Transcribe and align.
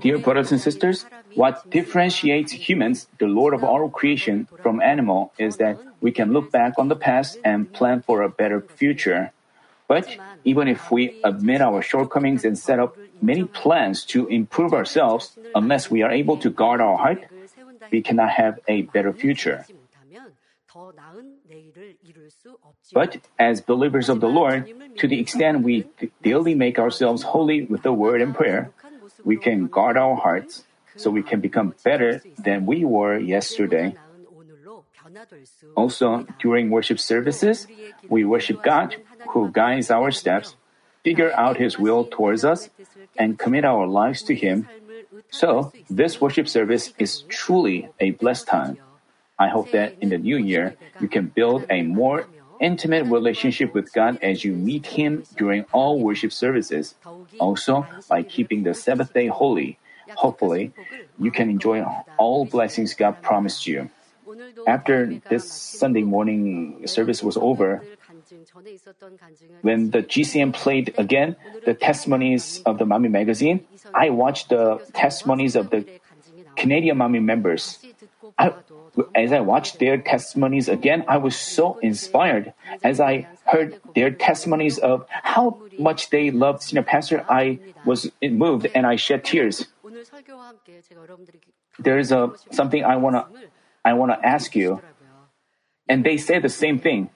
Dear 0.00 0.18
brothers 0.18 0.50
and 0.50 0.60
sisters, 0.60 1.06
what 1.34 1.70
differentiates 1.70 2.52
humans, 2.52 3.06
the 3.18 3.26
Lord 3.26 3.54
of 3.54 3.62
all 3.62 3.88
creation, 3.88 4.48
from 4.62 4.80
animal 4.80 5.32
is 5.38 5.56
that 5.58 5.78
we 6.00 6.10
can 6.10 6.32
look 6.32 6.50
back 6.50 6.74
on 6.78 6.88
the 6.88 6.96
past 6.96 7.38
and 7.44 7.72
plan 7.72 8.02
for 8.02 8.22
a 8.22 8.28
better 8.28 8.60
future. 8.60 9.32
But 9.86 10.08
even 10.44 10.68
if 10.68 10.90
we 10.90 11.20
admit 11.22 11.60
our 11.60 11.82
shortcomings 11.82 12.44
and 12.44 12.58
set 12.58 12.78
up 12.80 12.96
many 13.20 13.44
plans 13.44 14.04
to 14.06 14.26
improve 14.26 14.72
ourselves, 14.72 15.36
unless 15.54 15.90
we 15.90 16.02
are 16.02 16.10
able 16.10 16.36
to 16.38 16.50
guard 16.50 16.80
our 16.80 16.96
heart, 16.96 17.24
we 17.92 18.02
cannot 18.02 18.30
have 18.30 18.58
a 18.66 18.82
better 18.82 19.12
future. 19.12 19.66
But 22.92 23.18
as 23.38 23.60
believers 23.60 24.08
of 24.08 24.20
the 24.20 24.28
Lord, 24.28 24.66
to 24.98 25.08
the 25.08 25.20
extent 25.20 25.62
we 25.62 25.86
daily 26.22 26.54
make 26.54 26.78
ourselves 26.78 27.22
holy 27.22 27.62
with 27.62 27.82
the 27.82 27.92
word 27.92 28.20
and 28.20 28.34
prayer, 28.34 28.70
we 29.22 29.36
can 29.36 29.66
guard 29.68 29.96
our 29.96 30.16
hearts 30.16 30.64
so 30.96 31.10
we 31.10 31.22
can 31.22 31.40
become 31.40 31.74
better 31.84 32.22
than 32.38 32.66
we 32.66 32.84
were 32.84 33.18
yesterday. 33.18 33.96
Also, 35.76 36.26
during 36.38 36.70
worship 36.70 36.98
services, 36.98 37.66
we 38.08 38.24
worship 38.24 38.62
God 38.62 38.96
who 39.28 39.50
guides 39.50 39.90
our 39.90 40.10
steps, 40.10 40.56
figure 41.02 41.32
out 41.34 41.56
His 41.58 41.78
will 41.78 42.04
towards 42.04 42.44
us, 42.44 42.70
and 43.18 43.38
commit 43.38 43.64
our 43.64 43.86
lives 43.86 44.22
to 44.22 44.34
Him. 44.34 44.68
So, 45.30 45.72
this 45.90 46.20
worship 46.20 46.48
service 46.48 46.92
is 46.98 47.22
truly 47.28 47.88
a 48.00 48.10
blessed 48.12 48.46
time. 48.46 48.78
I 49.38 49.48
hope 49.48 49.72
that 49.72 49.96
in 50.00 50.10
the 50.10 50.18
new 50.18 50.36
year, 50.36 50.76
you 51.00 51.08
can 51.08 51.26
build 51.26 51.66
a 51.68 51.82
more 51.82 52.28
intimate 52.60 53.06
relationship 53.06 53.74
with 53.74 53.92
God 53.92 54.18
as 54.22 54.44
you 54.44 54.52
meet 54.52 54.86
Him 54.86 55.24
during 55.36 55.64
all 55.72 55.98
worship 56.00 56.32
services. 56.32 56.94
Also, 57.40 57.86
by 58.08 58.22
keeping 58.22 58.62
the 58.62 58.74
Sabbath 58.74 59.12
day 59.12 59.26
holy, 59.26 59.78
hopefully, 60.14 60.72
you 61.18 61.30
can 61.30 61.50
enjoy 61.50 61.84
all 62.16 62.44
blessings 62.44 62.94
God 62.94 63.22
promised 63.22 63.66
you. 63.66 63.90
After 64.66 65.20
this 65.28 65.50
Sunday 65.50 66.02
morning 66.02 66.86
service 66.86 67.22
was 67.22 67.36
over, 67.36 67.82
when 69.60 69.90
the 69.90 70.02
GCN 70.02 70.54
played 70.54 70.94
again 70.96 71.36
the 71.64 71.74
testimonies 71.74 72.62
of 72.64 72.78
the 72.78 72.86
Manmin 72.86 73.10
magazine, 73.10 73.66
I 73.92 74.10
watched 74.10 74.48
the 74.48 74.80
testimonies 74.94 75.56
of 75.56 75.70
the 75.70 75.84
Canadian 76.56 76.98
Manmin 76.98 77.24
members. 77.24 77.78
I, 78.38 78.52
as 79.14 79.32
I 79.32 79.40
watched 79.40 79.78
their 79.78 79.98
testimonies 79.98 80.68
again, 80.68 81.04
I 81.08 81.18
was 81.18 81.36
so 81.36 81.78
inspired. 81.78 82.52
As 82.82 83.00
I 83.00 83.28
heard 83.44 83.80
their 83.94 84.10
testimonies 84.10 84.78
of 84.78 85.06
how 85.08 85.58
much 85.78 86.10
they 86.10 86.30
loved 86.30 86.62
senior 86.62 86.82
pastor, 86.82 87.24
I 87.28 87.58
was 87.84 88.10
moved 88.22 88.66
and 88.74 88.86
I 88.86 88.96
shed 88.96 89.24
tears. 89.24 89.66
There 91.78 91.98
is 91.98 92.12
a 92.12 92.32
something 92.50 92.84
I 92.84 92.96
wanna 92.96 93.26
I 93.84 93.92
wanna 93.94 94.18
ask 94.22 94.54
you, 94.54 94.80
and 95.88 96.04
they 96.04 96.16
said 96.16 96.42
the 96.42 96.48
same 96.48 96.78
thing. 96.78 97.10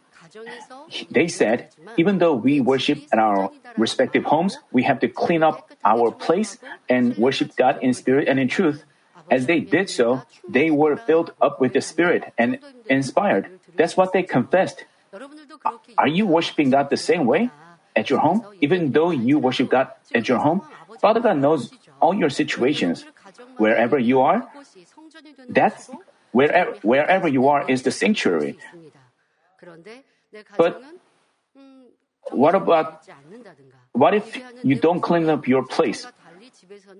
They 1.10 1.28
said, 1.28 1.70
even 1.96 2.18
though 2.18 2.34
we 2.34 2.60
worship 2.60 2.98
at 3.12 3.18
our 3.18 3.50
respective 3.76 4.24
homes, 4.24 4.58
we 4.72 4.82
have 4.82 5.00
to 5.00 5.08
clean 5.08 5.42
up 5.42 5.70
our 5.84 6.10
place 6.10 6.58
and 6.88 7.16
worship 7.16 7.56
God 7.56 7.78
in 7.80 7.94
spirit 7.94 8.28
and 8.28 8.38
in 8.38 8.48
truth. 8.48 8.84
As 9.30 9.46
they 9.46 9.60
did 9.60 9.90
so, 9.90 10.22
they 10.48 10.70
were 10.70 10.96
filled 10.96 11.32
up 11.40 11.60
with 11.60 11.72
the 11.72 11.80
Spirit 11.80 12.32
and 12.38 12.58
inspired. 12.88 13.50
That's 13.76 13.96
what 13.96 14.12
they 14.12 14.22
confessed. 14.22 14.84
Are 15.96 16.08
you 16.08 16.26
worshiping 16.26 16.70
God 16.70 16.90
the 16.90 16.96
same 16.96 17.26
way 17.26 17.50
at 17.96 18.10
your 18.10 18.20
home? 18.20 18.44
Even 18.60 18.92
though 18.92 19.10
you 19.10 19.38
worship 19.38 19.70
God 19.70 19.88
at 20.14 20.28
your 20.28 20.38
home, 20.38 20.62
Father 21.00 21.20
God 21.20 21.38
knows 21.38 21.72
all 22.00 22.14
your 22.14 22.30
situations. 22.30 23.04
Wherever 23.56 23.98
you 23.98 24.20
are, 24.20 24.48
that's 25.48 25.90
wherever, 26.32 26.74
wherever 26.82 27.28
you 27.28 27.48
are 27.48 27.68
is 27.68 27.82
the 27.82 27.90
sanctuary. 27.90 28.58
But 30.56 30.82
what 32.30 32.54
about 32.54 33.02
what 33.92 34.14
if 34.14 34.36
you 34.62 34.76
don't 34.76 35.00
clean 35.00 35.28
up 35.28 35.48
your 35.48 35.64
place? 35.64 36.06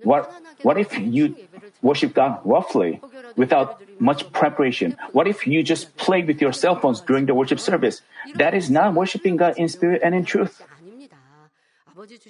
What, 0.03 0.31
what 0.61 0.77
if 0.77 0.97
you 0.97 1.35
worship 1.81 2.13
God 2.13 2.41
roughly, 2.43 3.01
without 3.35 3.81
much 3.99 4.31
preparation? 4.31 4.97
What 5.11 5.27
if 5.27 5.47
you 5.47 5.63
just 5.63 5.95
play 5.97 6.23
with 6.23 6.41
your 6.41 6.53
cell 6.53 6.75
phones 6.75 7.01
during 7.01 7.25
the 7.25 7.35
worship 7.35 7.59
service? 7.59 8.01
That 8.35 8.53
is 8.53 8.69
not 8.69 8.93
worshiping 8.93 9.37
God 9.37 9.57
in 9.57 9.69
spirit 9.69 10.01
and 10.03 10.15
in 10.15 10.25
truth. 10.25 10.61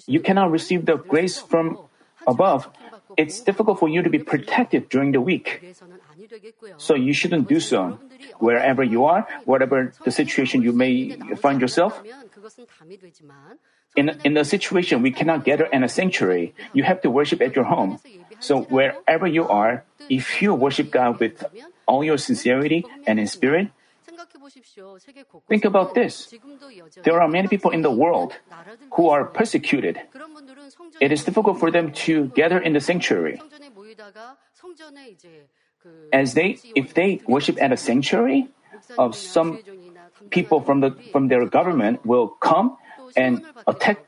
You 0.07 0.19
cannot 0.19 0.51
receive 0.51 0.85
the 0.85 0.97
grace 0.97 1.39
from 1.39 1.77
above. 2.27 2.69
It's 3.17 3.41
difficult 3.41 3.79
for 3.79 3.89
you 3.89 4.01
to 4.01 4.09
be 4.09 4.19
protected 4.19 4.89
during 4.89 5.11
the 5.11 5.21
week. 5.21 5.61
So 6.77 6.95
you 6.95 7.13
shouldn't 7.13 7.47
do 7.47 7.59
so. 7.59 7.99
Wherever 8.39 8.83
you 8.83 9.05
are, 9.05 9.27
whatever 9.45 9.93
the 10.03 10.11
situation 10.11 10.61
you 10.61 10.73
may 10.73 11.17
find 11.38 11.61
yourself, 11.61 12.01
in, 13.95 14.09
in 14.23 14.38
a 14.38 14.45
situation 14.45 15.01
we 15.01 15.11
cannot 15.11 15.44
gather 15.44 15.66
in 15.66 15.83
a 15.83 15.89
sanctuary, 15.89 16.53
you 16.73 16.83
have 16.83 17.01
to 17.01 17.09
worship 17.09 17.41
at 17.41 17.55
your 17.55 17.66
home. 17.66 18.00
So 18.39 18.61
wherever 18.63 19.27
you 19.27 19.47
are, 19.47 19.83
if 20.09 20.41
you 20.41 20.53
worship 20.53 20.91
God 20.91 21.19
with 21.19 21.44
all 21.85 22.03
your 22.03 22.17
sincerity 22.17 22.85
and 23.05 23.19
in 23.19 23.27
spirit, 23.27 23.69
think 25.47 25.66
about 25.66 25.94
this. 25.95 26.33
There 27.03 27.22
are 27.22 27.27
many 27.27 27.47
people 27.47 27.72
in 27.72 27.81
the 27.81 27.91
world 27.91 28.33
who 28.94 29.09
are 29.09 29.25
persecuted. 29.25 30.00
It 31.01 31.11
is 31.11 31.23
difficult 31.23 31.59
for 31.59 31.71
them 31.71 31.91
to 32.07 32.27
gather 32.35 32.59
in 32.59 32.73
the 32.73 32.81
sanctuary. 32.81 33.41
As 36.11 36.33
they, 36.33 36.59
if 36.75 36.94
they 36.94 37.21
worship 37.27 37.61
at 37.61 37.71
a 37.71 37.77
sanctuary, 37.77 38.50
of 38.97 39.16
some 39.16 39.59
people 40.29 40.61
from 40.61 40.81
the 40.81 40.91
from 41.11 41.27
their 41.27 41.45
government 41.45 42.06
will 42.06 42.27
come 42.27 42.77
and 43.15 43.45
attack. 43.67 44.05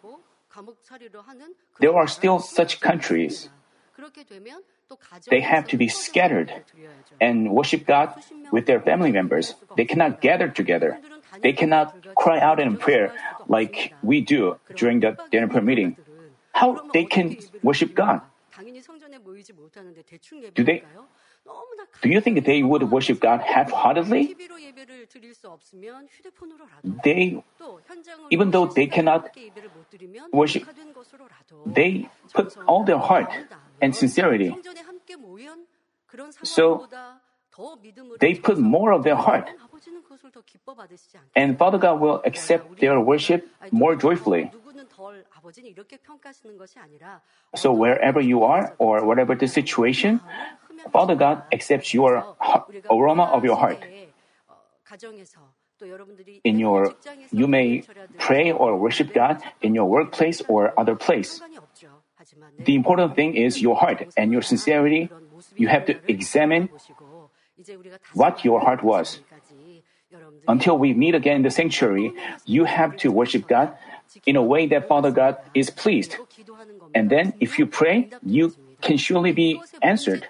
There 1.80 1.96
are 1.96 2.08
still 2.08 2.40
such 2.40 2.82
countries. 2.82 3.50
They 5.30 5.42
have 5.42 5.68
to 5.68 5.78
be 5.78 5.88
scattered 5.88 6.52
and 7.20 7.52
worship 7.52 7.86
God 7.86 8.14
with 8.52 8.66
their 8.66 8.80
family 8.82 9.12
members. 9.12 9.56
They 9.78 9.86
cannot 9.86 10.22
gather 10.22 10.50
together. 10.50 10.98
They 11.42 11.54
cannot 11.54 11.96
cry 12.16 12.40
out 12.40 12.60
in 12.60 12.78
prayer 12.78 13.14
like 13.48 13.94
we 14.02 14.22
do 14.22 14.58
during 14.76 15.00
the 15.00 15.18
dinner 15.32 15.48
prayer 15.48 15.64
meeting. 15.64 15.98
How 16.54 16.90
they 16.94 17.06
can 17.06 17.38
worship 17.64 17.96
God? 17.96 18.22
Do 20.54 20.64
they? 20.64 20.84
Do 22.02 22.10
you 22.10 22.22
think 22.22 22.46
they 22.46 22.64
would 22.64 22.90
worship 22.90 23.20
God 23.20 23.42
half-heartedly? 23.42 24.36
They, 27.04 27.44
even 28.32 28.52
though 28.52 28.66
they 28.66 28.88
cannot 28.88 29.30
worship, 30.34 30.64
they 31.66 32.10
put 32.34 32.58
all 32.68 32.84
their 32.84 32.98
heart 32.98 33.30
and 33.82 33.96
sincerity. 33.96 34.56
So 36.44 36.88
they 38.20 38.36
put 38.36 38.58
more 38.58 38.94
of 38.94 39.04
their 39.04 39.16
heart. 39.16 39.50
And 41.36 41.58
Father 41.58 41.78
God 41.78 42.00
will 42.00 42.22
accept 42.26 42.80
their 42.80 43.00
worship 43.00 43.48
more 43.72 43.96
joyfully. 43.96 44.50
So 47.56 47.74
wherever 47.74 48.22
you 48.22 48.44
are 48.44 48.74
or 48.78 49.06
whatever 49.06 49.36
the 49.36 49.48
situation, 49.48 50.22
Father 50.92 51.16
God 51.16 51.44
accepts 51.52 51.94
your 51.94 52.36
aroma 52.90 53.24
of 53.24 53.44
your 53.44 53.56
heart. 53.56 53.80
In 56.44 56.60
your, 56.60 56.94
you 57.32 57.48
may 57.48 57.84
pray 58.20 58.52
or 58.52 58.78
worship 58.78 59.14
God 59.14 59.42
in 59.62 59.74
your 59.74 59.86
workplace 59.86 60.42
or 60.48 60.74
other 60.78 60.96
place. 60.96 61.42
The 62.64 62.76
important 62.76 63.16
thing 63.16 63.36
is 63.36 63.62
your 63.62 63.76
heart 63.76 64.08
and 64.18 64.32
your 64.32 64.42
sincerity. 64.42 65.10
You 65.56 65.68
have 65.70 65.86
to 65.86 65.96
examine 66.08 66.70
what 68.14 68.46
your 68.46 68.60
heart 68.60 68.84
was. 68.84 69.20
Until 70.48 70.78
we 70.78 70.94
meet 70.94 71.16
again 71.16 71.38
in 71.38 71.42
the 71.44 71.50
sanctuary, 71.50 72.14
you 72.46 72.66
have 72.66 72.98
to 72.98 73.12
worship 73.12 73.48
God 73.48 73.74
in 74.26 74.36
a 74.36 74.44
way 74.44 74.68
that 74.68 74.88
Father 74.88 75.12
God 75.12 75.38
is 75.54 75.70
pleased. 75.70 76.18
And 76.94 77.10
then, 77.10 77.34
if 77.40 77.58
you 77.58 77.66
pray, 77.66 78.10
you 78.26 78.54
can 78.82 78.98
surely 78.98 79.32
be 79.32 79.62
answered. 79.82 80.28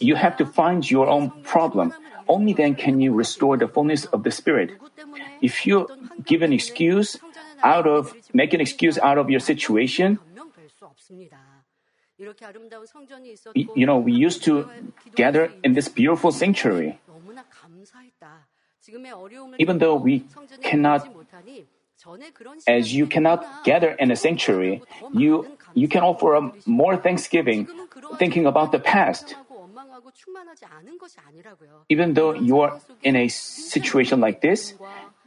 You 0.00 0.16
have 0.16 0.36
to 0.38 0.46
find 0.46 0.88
your 0.88 1.08
own 1.08 1.30
problem. 1.42 1.94
Only 2.28 2.52
then 2.52 2.74
can 2.74 3.00
you 3.00 3.12
restore 3.14 3.56
the 3.56 3.68
fullness 3.68 4.04
of 4.06 4.22
the 4.22 4.30
Spirit. 4.30 4.72
If 5.40 5.66
you 5.66 5.88
give 6.24 6.42
an 6.42 6.52
excuse 6.52 7.16
out 7.62 7.86
of, 7.86 8.14
make 8.32 8.52
an 8.52 8.60
excuse 8.60 8.98
out 8.98 9.18
of 9.18 9.30
your 9.30 9.40
situation, 9.40 10.18
you 13.54 13.86
know, 13.86 13.98
we 13.98 14.12
used 14.12 14.44
to 14.44 14.68
gather 15.14 15.52
in 15.62 15.74
this 15.74 15.88
beautiful 15.88 16.32
sanctuary. 16.32 16.98
Even 19.58 19.78
though 19.78 19.94
we 19.94 20.24
cannot, 20.62 21.08
as 22.66 22.94
you 22.94 23.06
cannot 23.06 23.64
gather 23.64 23.90
in 23.90 24.10
a 24.10 24.16
sanctuary, 24.16 24.82
you 25.12 25.46
you 25.74 25.88
can 25.88 26.02
offer 26.02 26.50
more 26.66 26.96
thanksgiving 26.96 27.68
thinking 28.18 28.46
about 28.46 28.72
the 28.72 28.78
past. 28.78 29.34
Even 31.88 32.14
though 32.14 32.32
you 32.32 32.60
are 32.60 32.80
in 33.02 33.16
a 33.16 33.28
situation 33.28 34.20
like 34.20 34.40
this, 34.40 34.74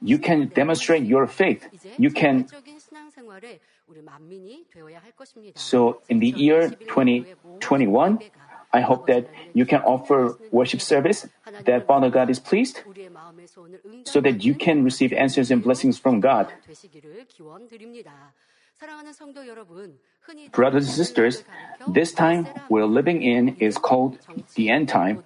you 0.01 0.17
can 0.17 0.47
demonstrate 0.53 1.03
your 1.03 1.27
faith. 1.27 1.67
You 1.97 2.11
can. 2.11 2.47
So 5.55 6.01
in 6.09 6.19
the 6.19 6.27
year 6.27 6.69
2021, 6.69 8.19
I 8.73 8.81
hope 8.81 9.07
that 9.07 9.27
you 9.53 9.65
can 9.65 9.81
offer 9.81 10.37
worship 10.51 10.81
service 10.81 11.27
that 11.65 11.87
Father 11.87 12.09
God 12.09 12.29
is 12.29 12.39
pleased 12.39 12.81
so 14.05 14.21
that 14.21 14.43
you 14.43 14.55
can 14.55 14.83
receive 14.83 15.13
answers 15.13 15.51
and 15.51 15.61
blessings 15.61 15.99
from 15.99 16.19
God. 16.19 16.47
Brothers 20.51 20.85
and 20.87 20.95
sisters, 20.95 21.43
this 21.87 22.11
time 22.11 22.47
we're 22.67 22.85
living 22.85 23.21
in 23.21 23.57
is 23.57 23.77
called 23.77 24.17
the 24.55 24.69
end 24.69 24.89
time, 24.89 25.23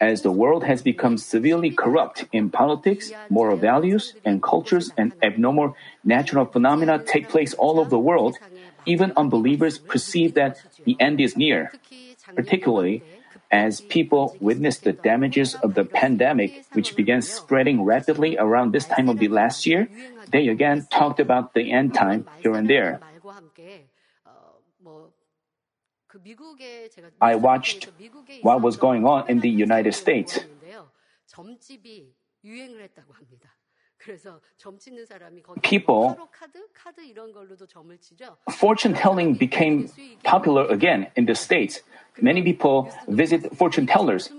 as 0.00 0.22
the 0.22 0.30
world 0.30 0.64
has 0.64 0.82
become 0.82 1.16
severely 1.16 1.70
corrupt 1.70 2.26
in 2.32 2.50
politics, 2.50 3.10
moral 3.30 3.56
values, 3.56 4.14
and 4.24 4.42
cultures, 4.42 4.92
and 4.96 5.12
abnormal 5.22 5.74
natural 6.04 6.44
phenomena 6.44 7.02
take 7.02 7.28
place 7.28 7.54
all 7.54 7.80
over 7.80 7.90
the 7.90 7.98
world. 7.98 8.36
Even 8.84 9.12
unbelievers 9.16 9.78
perceive 9.78 10.34
that 10.34 10.60
the 10.84 10.96
end 11.00 11.20
is 11.20 11.36
near. 11.36 11.72
Particularly, 12.34 13.02
as 13.50 13.80
people 13.80 14.36
witnessed 14.40 14.84
the 14.84 14.92
damages 14.92 15.54
of 15.54 15.74
the 15.74 15.84
pandemic, 15.84 16.64
which 16.72 16.94
began 16.94 17.22
spreading 17.22 17.82
rapidly 17.82 18.36
around 18.36 18.72
this 18.72 18.84
time 18.84 19.08
of 19.08 19.18
the 19.18 19.28
last 19.28 19.66
year, 19.66 19.88
they 20.30 20.48
again 20.48 20.86
talked 20.90 21.20
about 21.20 21.54
the 21.54 21.72
end 21.72 21.94
time 21.94 22.26
here 22.42 22.54
and 22.54 22.68
there. 22.68 23.00
I 27.20 27.34
watched 27.36 27.88
what 28.42 28.62
was 28.62 28.76
going 28.76 29.04
on 29.04 29.28
in 29.28 29.40
the 29.40 29.50
United 29.50 29.94
States. 29.94 30.40
People, 35.62 36.16
fortune 38.50 38.94
telling 38.94 39.34
became 39.34 39.90
popular 40.22 40.66
again 40.66 41.08
in 41.16 41.26
the 41.26 41.34
States. 41.34 41.80
Many 42.20 42.42
people 42.42 42.90
visit 43.08 43.54
fortune 43.56 43.86
tellers. 43.86 44.30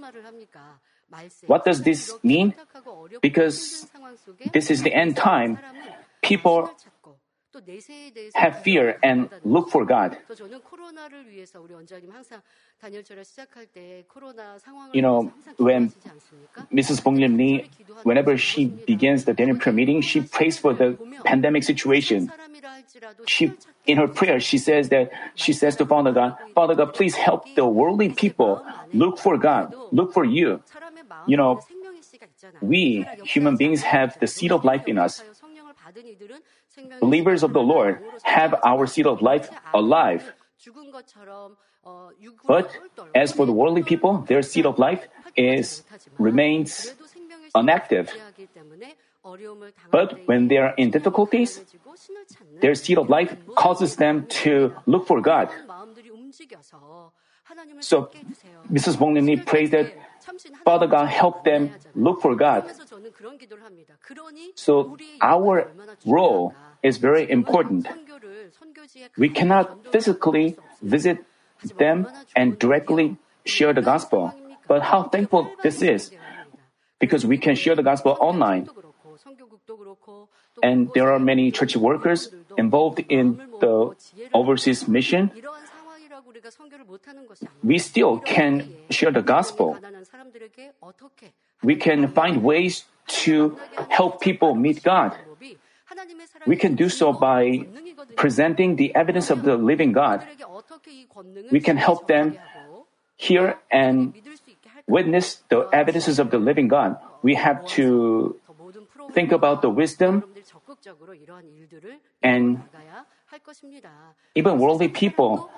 What 1.48 1.66
does 1.66 1.82
this 1.82 2.14
mean? 2.24 2.54
Because 3.22 3.86
this 4.52 4.72
is 4.72 4.84
the 4.84 4.94
end 4.94 5.18
time, 5.18 5.58
people 6.22 6.70
have 8.36 8.62
fear 8.62 9.00
and 9.02 9.30
look 9.44 9.70
for 9.70 9.86
God. 9.86 10.18
You 14.94 15.02
know, 15.02 15.34
when 15.58 15.94
Mrs. 16.72 17.04
Bok 17.04 17.14
Nim 17.14 17.38
Lee, 17.38 17.70
whenever 18.04 18.38
she 18.38 18.66
begins 18.66 19.26
the 19.26 19.34
Daniel 19.34 19.58
prayer 19.58 19.74
meeting, 19.74 20.02
she 20.02 20.22
prays 20.22 20.58
for 20.58 20.74
the 20.74 20.98
pandemic 21.26 21.64
situation. 21.64 22.32
She, 23.26 23.52
in 23.86 23.98
her 23.98 24.08
prayer, 24.08 24.40
she 24.40 24.58
says 24.58 24.90
that 24.90 25.12
she 25.36 25.54
says 25.54 25.76
to 25.78 25.86
Father 25.86 26.12
God, 26.12 26.38
Father 26.54 26.76
God, 26.76 26.94
please 26.94 27.16
help 27.16 27.46
the 27.56 27.66
worldly 27.66 28.10
people 28.10 28.64
look 28.94 29.18
for 29.20 29.38
God, 29.38 29.74
look 29.92 30.14
for 30.14 30.24
you. 30.24 30.62
You 31.28 31.38
know, 31.38 31.62
we 32.62 33.06
human 33.24 33.58
beings 33.58 33.84
have 33.84 34.20
the 34.20 34.28
seed 34.28 34.52
of 34.52 34.64
life 34.64 34.88
in 34.88 34.98
us. 34.98 35.24
Believers 37.00 37.44
of 37.44 37.54
the 37.54 37.62
Lord 37.62 38.00
have 38.24 38.56
our 38.64 38.86
seed 38.86 39.08
of 39.08 39.22
life 39.22 39.50
alive. 39.74 40.34
But 42.46 42.72
as 43.16 43.32
for 43.32 43.46
the 43.46 43.54
worldly 43.54 43.84
people, 43.84 44.26
their 44.28 44.42
seed 44.42 44.66
of 44.66 44.78
life 44.78 45.08
is 45.36 45.84
remains 46.18 46.94
inactive. 47.56 48.12
But 49.92 50.28
when 50.28 50.48
they 50.48 50.58
are 50.58 50.74
in 50.78 50.92
difficulties, 50.92 51.62
their 52.62 52.76
seed 52.76 52.98
of 52.98 53.10
life 53.10 53.36
causes 53.56 53.96
them 53.96 54.28
to 54.44 54.74
look 54.86 55.08
for 55.08 55.22
God. 55.22 55.50
So, 57.80 58.10
Mrs. 58.72 59.00
Bok 59.00 59.10
Nim 59.10 59.44
prays 59.44 59.72
that 59.72 59.92
Father 60.64 60.88
God 60.88 61.08
help 61.08 61.44
them 61.44 61.72
look 61.96 62.22
for 62.22 62.36
God. 62.36 62.66
So, 64.56 64.98
our 65.22 65.72
role 66.06 66.54
is 66.84 66.98
very 66.98 67.30
important. 67.30 67.88
We 69.18 69.30
cannot 69.30 69.92
physically 69.92 70.58
visit 70.82 71.26
them 71.78 72.08
and 72.36 72.58
directly 72.60 73.18
share 73.46 73.74
the 73.74 73.82
gospel. 73.82 74.34
But 74.68 74.84
how 74.84 75.04
thankful 75.04 75.52
this 75.64 75.82
is 75.82 76.12
because 77.00 77.26
we 77.26 77.38
can 77.38 77.56
share 77.56 77.76
the 77.76 77.84
gospel 77.84 78.18
online. 78.20 78.70
And 80.62 80.90
there 80.94 81.12
are 81.12 81.20
many 81.20 81.52
church 81.52 81.76
workers 81.76 82.30
involved 82.58 83.04
in 83.10 83.42
the 83.60 83.96
overseas 84.34 84.88
mission. 84.88 85.32
We 87.64 87.80
still 87.80 88.20
can 88.20 88.76
share 88.90 89.12
the 89.12 89.22
gospel. 89.22 89.78
We 91.64 91.76
can 91.76 92.08
find 92.08 92.44
ways 92.44 92.86
to 93.24 93.58
help 93.90 94.22
people 94.22 94.56
meet 94.56 94.84
God. 94.84 95.16
We 96.46 96.56
can 96.56 96.76
do 96.76 96.90
so 96.90 97.14
by 97.14 97.66
presenting 98.16 98.76
the 98.76 98.94
evidence 98.96 99.30
of 99.30 99.44
the 99.44 99.56
living 99.58 99.92
God. 99.92 100.24
We 101.52 101.60
can 101.60 101.78
help 101.78 102.08
them 102.08 102.38
hear 103.18 103.58
and 103.72 104.14
witness 104.88 105.44
the 105.50 105.68
evidences 105.74 106.20
of 106.20 106.32
the 106.32 106.40
living 106.40 106.68
God. 106.68 106.98
We 107.22 107.36
have 107.36 107.66
to 107.76 108.40
think 109.14 109.32
about 109.32 109.62
the 109.62 109.70
wisdom 109.70 110.24
and 112.24 112.60
even 114.36 114.60
worldly 114.60 114.88
people 114.88 115.50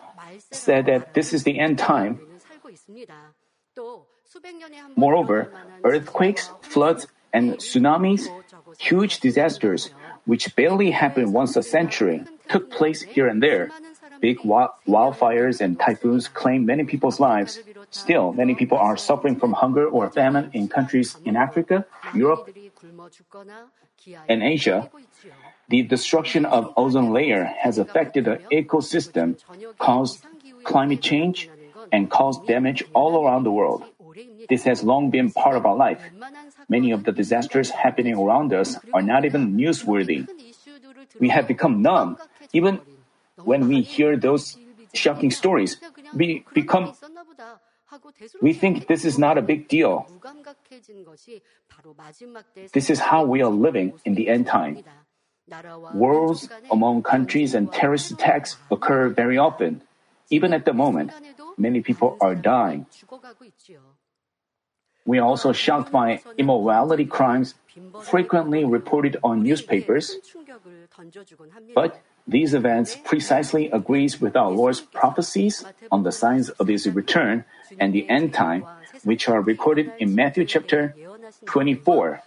said 0.52 0.86
that 0.86 1.14
this 1.14 1.34
is 1.34 1.44
the 1.44 1.60
end 1.60 1.78
time. 1.78 2.20
Moreover, 4.96 5.52
earthquakes, 5.84 6.50
floods, 6.62 7.08
and 7.34 7.54
tsunamis, 7.58 8.28
huge 8.80 9.20
disasters, 9.20 9.90
which 10.26 10.56
barely 10.56 10.92
happen 10.92 11.32
once 11.32 11.56
a 11.56 11.64
century, 11.64 12.24
took 12.50 12.72
place 12.72 13.02
here 13.02 13.28
and 13.28 13.42
there. 13.42 13.70
Big 14.20 14.40
wildfires 14.40 15.62
and 15.62 15.80
typhoons 15.80 16.28
claim 16.28 16.66
many 16.66 16.84
people's 16.84 17.20
lives. 17.20 17.60
Still, 17.90 18.34
many 18.34 18.54
people 18.54 18.78
are 18.78 18.96
suffering 18.96 19.36
from 19.36 19.54
hunger 19.54 19.88
or 19.88 20.10
famine 20.12 20.52
in 20.54 20.68
countries 20.68 21.18
in 21.26 21.36
Africa, 21.36 21.86
Europe, 22.14 22.50
and 24.28 24.44
Asia. 24.44 24.90
The 25.70 25.84
destruction 25.84 26.46
of 26.46 26.74
ozone 26.76 27.14
layer 27.14 27.46
has 27.46 27.78
affected 27.78 28.26
the 28.26 28.40
ecosystem, 28.52 29.40
caused 29.78 30.26
climate 30.64 31.02
change, 31.02 31.50
and 31.92 32.10
caused 32.10 32.46
damage 32.48 32.84
all 32.94 33.24
around 33.24 33.44
the 33.44 33.52
world. 33.52 33.84
This 34.50 34.64
has 34.64 34.84
long 34.84 35.10
been 35.10 35.32
part 35.32 35.56
of 35.56 35.66
our 35.66 35.76
life. 35.76 36.02
Many 36.68 36.92
of 36.92 37.04
the 37.04 37.12
disasters 37.12 37.70
happening 37.70 38.16
around 38.16 38.54
us 38.54 38.78
are 38.94 39.02
not 39.02 39.26
even 39.26 39.56
newsworthy. 39.56 40.28
We 41.20 41.30
have 41.30 41.48
become 41.48 41.82
numb. 41.82 42.18
Even 42.54 42.80
when 43.44 43.68
we 43.68 43.82
hear 43.82 44.18
those 44.18 44.58
shocking 44.94 45.32
stories, 45.32 45.78
we 46.14 46.44
become 46.54 46.94
we 48.42 48.54
think 48.54 48.88
this 48.88 49.06
is 49.06 49.18
not 49.18 49.38
a 49.38 49.42
big 49.42 49.68
deal. 49.68 50.08
This 52.74 52.90
is 52.90 53.00
how 53.00 53.24
we 53.26 53.42
are 53.42 53.52
living 53.52 53.94
in 54.06 54.16
the 54.16 54.30
end 54.30 54.48
time. 54.48 54.84
Wars 55.94 56.50
among 56.72 57.04
countries 57.04 57.54
and 57.54 57.72
terrorist 57.72 58.12
attacks 58.12 58.58
occur 58.72 59.10
very 59.10 59.38
often. 59.38 59.82
Even 60.30 60.54
at 60.54 60.66
the 60.66 60.74
moment, 60.74 61.12
many 61.58 61.82
people 61.82 62.18
are 62.22 62.36
dying. 62.36 62.86
We 65.06 65.20
are 65.20 65.26
also 65.26 65.52
shocked 65.52 65.92
by 65.92 66.22
immorality 66.38 67.06
crimes 67.06 67.56
frequently 68.04 68.64
reported 68.64 69.18
on 69.24 69.44
newspapers. 69.44 70.16
But 71.74 72.02
these 72.28 72.54
events 72.54 72.96
precisely 73.04 73.70
agrees 73.72 74.22
with 74.22 74.36
our 74.36 74.52
Lord's 74.52 74.82
prophecies 74.82 75.66
on 75.92 76.04
the 76.04 76.12
signs 76.12 76.50
of 76.50 76.68
his 76.68 76.88
return 76.88 77.46
and 77.80 77.94
the 77.94 78.10
end 78.10 78.34
time, 78.34 78.66
which 79.04 79.28
are 79.28 79.42
recorded 79.42 79.92
in 80.00 80.16
Matthew 80.16 80.46
chapter 80.46 80.96
24. 81.46 82.22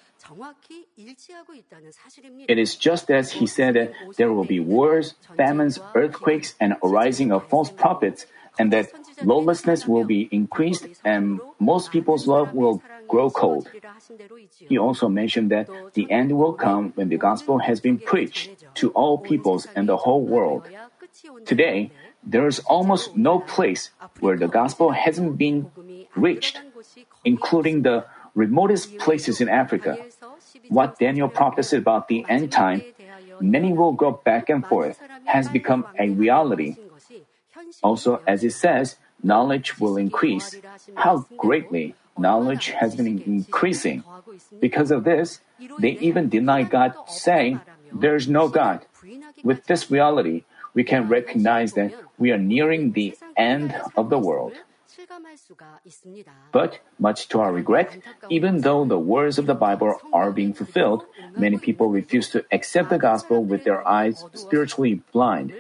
It 2.49 2.59
is 2.59 2.77
just 2.77 3.11
as 3.11 3.33
he 3.33 3.47
said 3.47 3.75
that 3.75 3.93
there 4.17 4.33
will 4.33 4.45
be 4.45 4.61
wars, 4.61 5.15
famines, 5.37 5.79
earthquakes, 5.95 6.55
and 6.59 6.77
arising 6.83 7.31
of 7.31 7.47
false 7.49 7.71
prophets, 7.71 8.27
and 8.59 8.73
that 8.73 8.93
lawlessness 9.23 9.87
will 9.87 10.05
be 10.05 10.29
increased 10.31 10.87
and 11.05 11.41
most 11.59 11.91
people's 11.91 12.27
love 12.27 12.55
will 12.55 12.83
grow 13.09 13.31
cold. 13.31 13.69
He 14.59 14.79
also 14.79 15.09
mentioned 15.09 15.51
that 15.51 15.69
the 15.95 16.11
end 16.11 16.37
will 16.37 16.53
come 16.53 16.93
when 16.95 17.09
the 17.09 17.17
gospel 17.19 17.59
has 17.59 17.81
been 17.81 17.99
preached 17.99 18.51
to 18.77 18.91
all 18.91 19.19
peoples 19.19 19.67
and 19.75 19.89
the 19.89 19.99
whole 19.99 20.25
world. 20.25 20.69
Today, 21.45 21.91
there 22.25 22.47
is 22.47 22.61
almost 22.61 23.17
no 23.17 23.39
place 23.39 23.91
where 24.21 24.37
the 24.37 24.49
gospel 24.49 24.91
hasn't 24.93 25.37
been 25.37 25.71
reached, 26.17 26.61
including 27.25 27.83
the 27.83 28.07
remotest 28.35 28.99
places 28.99 29.41
in 29.41 29.49
Africa. 29.49 29.99
What 30.69 30.99
Daniel 30.99 31.29
prophesied 31.29 31.81
about 31.81 32.09
the 32.09 32.25
end 32.29 32.51
time, 32.51 32.83
many 33.41 33.73
will 33.73 33.93
go 33.93 34.21
back 34.25 34.49
and 34.49 34.67
forth, 34.67 34.99
has 35.27 35.49
become 35.49 35.87
a 35.99 36.09
reality. 36.11 36.77
Also, 37.83 38.23
as 38.27 38.45
it 38.45 38.53
says, 38.53 38.97
knowledge 39.23 39.79
will 39.79 39.97
increase. 39.97 40.57
How 40.97 41.27
greatly 41.37 41.95
knowledge 42.19 42.71
has 42.71 42.95
been 42.97 43.23
increasing. 43.27 44.05
Because 44.61 44.91
of 44.91 45.05
this, 45.05 45.41
they 45.79 45.99
even 46.01 46.29
deny 46.29 46.63
God, 46.63 46.95
saying, 47.07 47.61
There's 47.93 48.29
no 48.29 48.49
God. 48.49 48.87
With 49.43 49.67
this 49.67 49.91
reality, 49.91 50.45
we 50.75 50.85
can 50.85 51.09
recognize 51.09 51.75
that 51.75 51.93
we 52.19 52.31
are 52.31 52.39
nearing 52.39 52.93
the 52.93 53.17
end 53.37 53.75
of 53.97 54.11
the 54.11 54.19
world. 54.19 54.55
But, 56.53 56.79
much 56.99 57.29
to 57.29 57.41
our 57.41 57.53
regret, 57.53 57.99
even 58.31 58.61
though 58.61 58.85
the 58.85 58.99
words 58.99 59.39
of 59.39 59.47
the 59.47 59.55
Bible 59.55 60.01
are 60.13 60.31
being 60.31 60.55
fulfilled, 60.55 61.05
many 61.37 61.59
people 61.59 61.89
refuse 61.89 62.29
to 62.31 62.45
accept 62.53 62.91
the 62.91 62.99
gospel 62.99 63.43
with 63.43 63.65
their 63.65 63.87
eyes 63.87 64.25
spiritually 64.35 65.03
blind. 65.13 65.53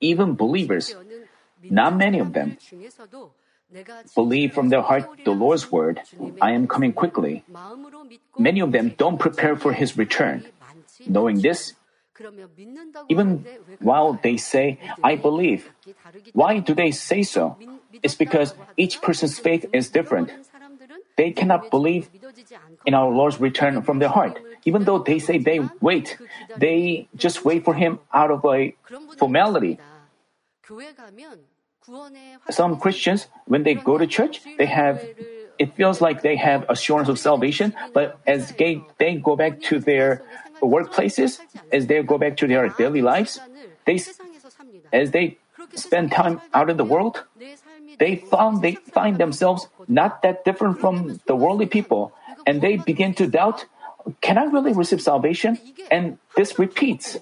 Even 0.00 0.34
believers, 0.34 0.94
not 1.68 1.96
many 1.96 2.18
of 2.18 2.32
them, 2.32 2.56
believe 4.14 4.52
from 4.52 4.68
their 4.68 4.82
heart 4.82 5.08
the 5.24 5.32
Lord's 5.32 5.70
word, 5.70 6.00
I 6.40 6.52
am 6.52 6.66
coming 6.66 6.92
quickly. 6.92 7.44
Many 8.38 8.60
of 8.60 8.72
them 8.72 8.94
don't 8.96 9.18
prepare 9.18 9.56
for 9.56 9.72
his 9.72 9.96
return. 9.96 10.44
Knowing 11.06 11.40
this, 11.40 11.74
even 13.08 13.44
while 13.80 14.18
they 14.22 14.36
say, 14.36 14.78
I 15.02 15.16
believe, 15.16 15.70
why 16.32 16.58
do 16.58 16.74
they 16.74 16.90
say 16.90 17.22
so? 17.22 17.56
It's 18.02 18.14
because 18.14 18.54
each 18.76 19.00
person's 19.00 19.38
faith 19.38 19.66
is 19.72 19.90
different. 19.90 20.30
They 21.20 21.32
cannot 21.36 21.68
believe 21.68 22.08
in 22.86 22.94
our 22.94 23.10
Lord's 23.12 23.38
return 23.38 23.82
from 23.82 23.98
their 23.98 24.08
heart. 24.08 24.40
Even 24.64 24.84
though 24.88 25.04
they 25.04 25.18
say 25.18 25.36
they 25.36 25.60
wait, 25.78 26.16
they 26.56 27.08
just 27.14 27.44
wait 27.44 27.60
for 27.62 27.74
Him 27.74 28.00
out 28.08 28.30
of 28.30 28.40
a 28.48 28.72
formality. 29.20 29.76
Some 32.48 32.80
Christians, 32.80 33.28
when 33.44 33.64
they 33.68 33.74
go 33.74 33.98
to 33.98 34.06
church, 34.06 34.40
they 34.56 34.64
have 34.64 35.04
it 35.60 35.76
feels 35.76 36.00
like 36.00 36.22
they 36.22 36.36
have 36.40 36.64
assurance 36.70 37.10
of 37.12 37.18
salvation, 37.18 37.76
but 37.92 38.16
as 38.26 38.56
they, 38.56 38.80
they 38.96 39.20
go 39.20 39.36
back 39.36 39.60
to 39.68 39.78
their 39.78 40.24
workplaces, 40.62 41.36
as 41.70 41.86
they 41.86 42.02
go 42.02 42.16
back 42.16 42.38
to 42.38 42.48
their 42.48 42.70
daily 42.80 43.02
lives, 43.02 43.38
they 43.84 44.00
as 44.90 45.10
they 45.10 45.36
spend 45.74 46.12
time 46.12 46.40
out 46.54 46.70
in 46.70 46.78
the 46.78 46.84
world, 46.84 47.24
they 48.00 48.16
found 48.16 48.62
they 48.62 48.74
find 48.96 49.18
themselves 49.18 49.68
not 49.86 50.22
that 50.22 50.42
different 50.44 50.80
from 50.80 51.20
the 51.26 51.36
worldly 51.36 51.66
people, 51.66 52.12
and 52.46 52.60
they 52.60 52.76
begin 52.76 53.12
to 53.20 53.28
doubt, 53.28 53.66
can 54.20 54.38
I 54.38 54.44
really 54.44 54.72
receive 54.72 55.00
salvation? 55.00 55.60
And 55.90 56.18
this 56.34 56.58
repeats. 56.58 57.18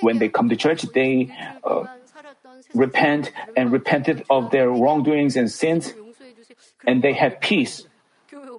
When 0.00 0.18
they 0.18 0.28
come 0.28 0.48
to 0.48 0.56
church, 0.56 0.82
they 0.96 1.30
uh, 1.62 1.84
repent 2.74 3.30
and 3.56 3.70
repented 3.70 4.24
of 4.28 4.50
their 4.50 4.68
wrongdoings 4.68 5.36
and 5.36 5.52
sins, 5.52 5.92
and 6.86 7.02
they 7.04 7.12
have 7.12 7.38
peace. 7.40 7.86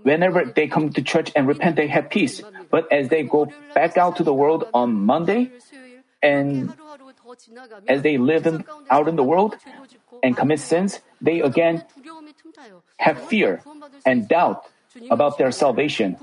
Whenever 0.04 0.46
they 0.46 0.68
come 0.68 0.94
to 0.94 1.02
church 1.02 1.34
and 1.36 1.48
repent, 1.48 1.76
they 1.76 1.88
have 1.88 2.10
peace. 2.10 2.42
But 2.70 2.92
as 2.94 3.10
they 3.10 3.24
go 3.24 3.50
back 3.74 3.98
out 3.98 4.18
to 4.18 4.24
the 4.24 4.34
world 4.34 4.70
on 4.74 4.94
Monday, 4.94 5.52
and 6.22 6.74
as 7.88 8.02
they 8.02 8.18
live 8.18 8.46
in, 8.46 8.64
out 8.90 9.08
in 9.08 9.16
the 9.16 9.24
world 9.24 9.58
and 10.24 10.36
commit 10.36 10.60
sins, 10.60 11.00
they 11.22 11.42
again 11.42 11.84
have 12.98 13.20
fear 13.28 13.62
and 14.06 14.28
doubt 14.28 14.66
about 15.10 15.38
their 15.38 15.52
salvation. 15.52 16.18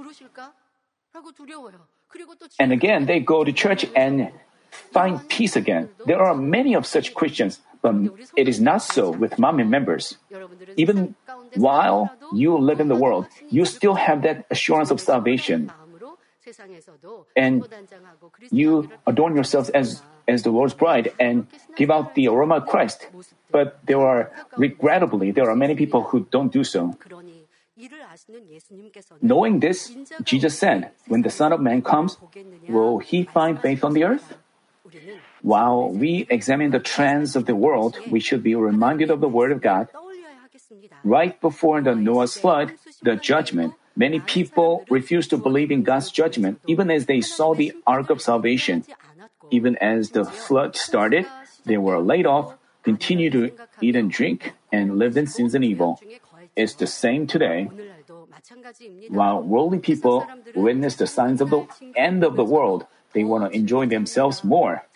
And 2.59 2.73
again, 2.73 3.07
they 3.07 3.21
go 3.21 3.45
to 3.45 3.53
church 3.53 3.87
and 3.97 4.31
find 4.71 5.27
peace 5.29 5.57
again. 5.57 5.89
There 6.07 6.21
are 6.21 6.35
many 6.35 6.75
of 6.75 6.87
such 6.87 7.15
Christians, 7.15 7.61
but 7.81 7.95
it 8.37 8.49
is 8.49 8.61
not 8.61 8.83
so 8.83 9.11
with 9.11 9.37
Manmin 9.37 9.69
members. 9.69 10.17
Even 10.77 11.15
while 11.57 12.11
you 12.33 12.57
live 12.57 12.81
in 12.81 12.89
the 12.89 12.97
world, 12.97 13.27
you 13.51 13.65
still 13.65 13.95
have 13.95 14.23
that 14.23 14.47
assurance 14.51 14.91
of 14.91 15.01
salvation. 15.01 15.73
And 17.37 17.67
you 18.51 18.91
adorn 19.07 19.35
yourselves 19.35 19.71
as, 19.71 20.03
as 20.29 20.43
the 20.43 20.51
Lord's 20.51 20.75
bride 20.75 21.13
and 21.19 21.47
give 21.77 21.91
out 21.91 22.15
the 22.15 22.29
aroma 22.29 22.57
of 22.57 22.67
Christ. 22.67 23.09
But 23.51 23.79
there 23.85 24.01
are, 24.01 24.31
regrettably, 24.57 25.31
there 25.31 25.51
are 25.51 25.57
many 25.57 25.75
people 25.75 26.05
who 26.05 26.27
don't 26.31 26.53
do 26.53 26.65
so. 26.65 26.97
Knowing 29.21 29.61
this, 29.61 29.95
Jesus 30.23 30.59
said, 30.59 30.91
When 31.07 31.23
the 31.23 31.31
Son 31.31 31.53
of 31.53 31.61
Man 31.61 31.83
comes, 31.83 32.19
will 32.69 32.99
he 32.99 33.25
find 33.25 33.61
faith 33.61 33.85
on 33.85 33.95
the 33.95 34.05
earth? 34.05 34.37
While 35.43 35.91
we 35.91 36.27
examine 36.31 36.71
the 36.71 36.79
trends 36.79 37.35
of 37.35 37.47
the 37.47 37.57
world, 37.57 37.99
we 38.09 38.21
should 38.21 38.43
be 38.43 38.55
reminded 38.55 39.11
of 39.11 39.21
the 39.21 39.29
Word 39.29 39.53
of 39.53 39.61
God. 39.61 39.89
Right 41.03 41.41
before 41.41 41.81
the 41.81 41.95
Noah's 41.95 42.37
flood, 42.37 42.73
the 43.03 43.17
judgment, 43.17 43.75
many 43.97 44.21
people 44.21 44.87
refused 44.89 45.31
to 45.31 45.37
believe 45.37 45.71
in 45.71 45.83
God's 45.83 46.11
judgment 46.11 46.61
even 46.67 46.91
as 46.91 47.07
they 47.07 47.21
saw 47.21 47.55
the 47.55 47.75
ark 47.87 48.11
of 48.11 48.23
salvation. 48.23 48.85
Even 49.53 49.77
as 49.85 50.17
the 50.17 50.25
flood 50.25 50.75
started, 50.75 51.29
they 51.69 51.77
were 51.77 52.01
laid 52.01 52.25
off, 52.25 52.57
continued 52.83 53.33
to 53.37 53.53
eat 53.85 53.95
and 53.95 54.11
drink, 54.11 54.55
and 54.73 54.97
lived 54.99 55.17
in 55.17 55.29
sins 55.29 55.55
and 55.55 55.63
evil. 55.63 56.01
It's 56.57 56.75
the 56.75 56.89
same 56.89 57.29
today. 57.29 57.69
While 59.09 59.43
worldly 59.43 59.79
people 59.79 60.27
witness 60.57 60.97
the 60.97 61.07
signs 61.07 61.41
of 61.41 61.51
the 61.51 61.69
end 61.95 62.25
of 62.25 62.35
the 62.37 62.45
world, 62.45 62.87
they 63.13 63.25
want 63.25 63.45
to 63.45 63.51
enjoy 63.53 63.87
themselves 63.87 64.43
more. 64.43 64.89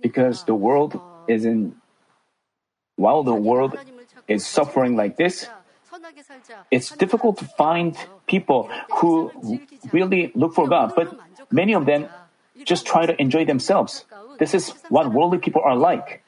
Because 0.00 0.44
the 0.44 0.54
world 0.54 0.94
is 1.26 1.44
in, 1.44 1.74
while 2.94 3.24
the 3.24 3.34
world 3.34 3.76
is 4.28 4.46
suffering 4.46 4.94
like 4.94 5.16
this, 5.16 5.50
it's 6.70 6.94
difficult 6.94 7.38
to 7.38 7.44
find 7.58 7.96
people 8.26 8.70
who 9.02 9.32
really 9.92 10.30
look 10.34 10.54
for 10.54 10.68
God, 10.68 10.94
but 10.94 11.10
many 11.50 11.74
of 11.74 11.86
them 11.86 12.06
just 12.64 12.86
try 12.86 13.06
to 13.06 13.20
enjoy 13.20 13.44
themselves. 13.44 14.04
This 14.38 14.54
is 14.54 14.72
what 14.88 15.12
worldly 15.12 15.38
people 15.38 15.62
are 15.64 15.76
like. 15.76 16.22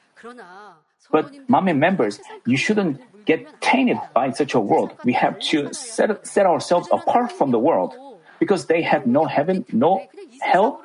But 1.11 1.32
Manmin 1.49 1.78
members, 1.78 2.20
you 2.47 2.56
shouldn't 2.56 3.00
get 3.25 3.61
tainted 3.61 3.99
by 4.14 4.30
such 4.32 4.54
a 4.54 4.61
world. 4.61 4.92
We 5.04 5.12
have 5.12 5.38
to 5.52 5.73
set, 5.73 6.26
set 6.26 6.47
ourselves 6.47 6.88
apart 6.92 7.32
from 7.32 7.50
the 7.50 7.58
world 7.58 7.94
because 8.38 8.66
they 8.66 8.82
have 8.82 9.06
no 9.06 9.26
heaven, 9.26 9.64
no 9.73 10.06
hell. 10.40 10.82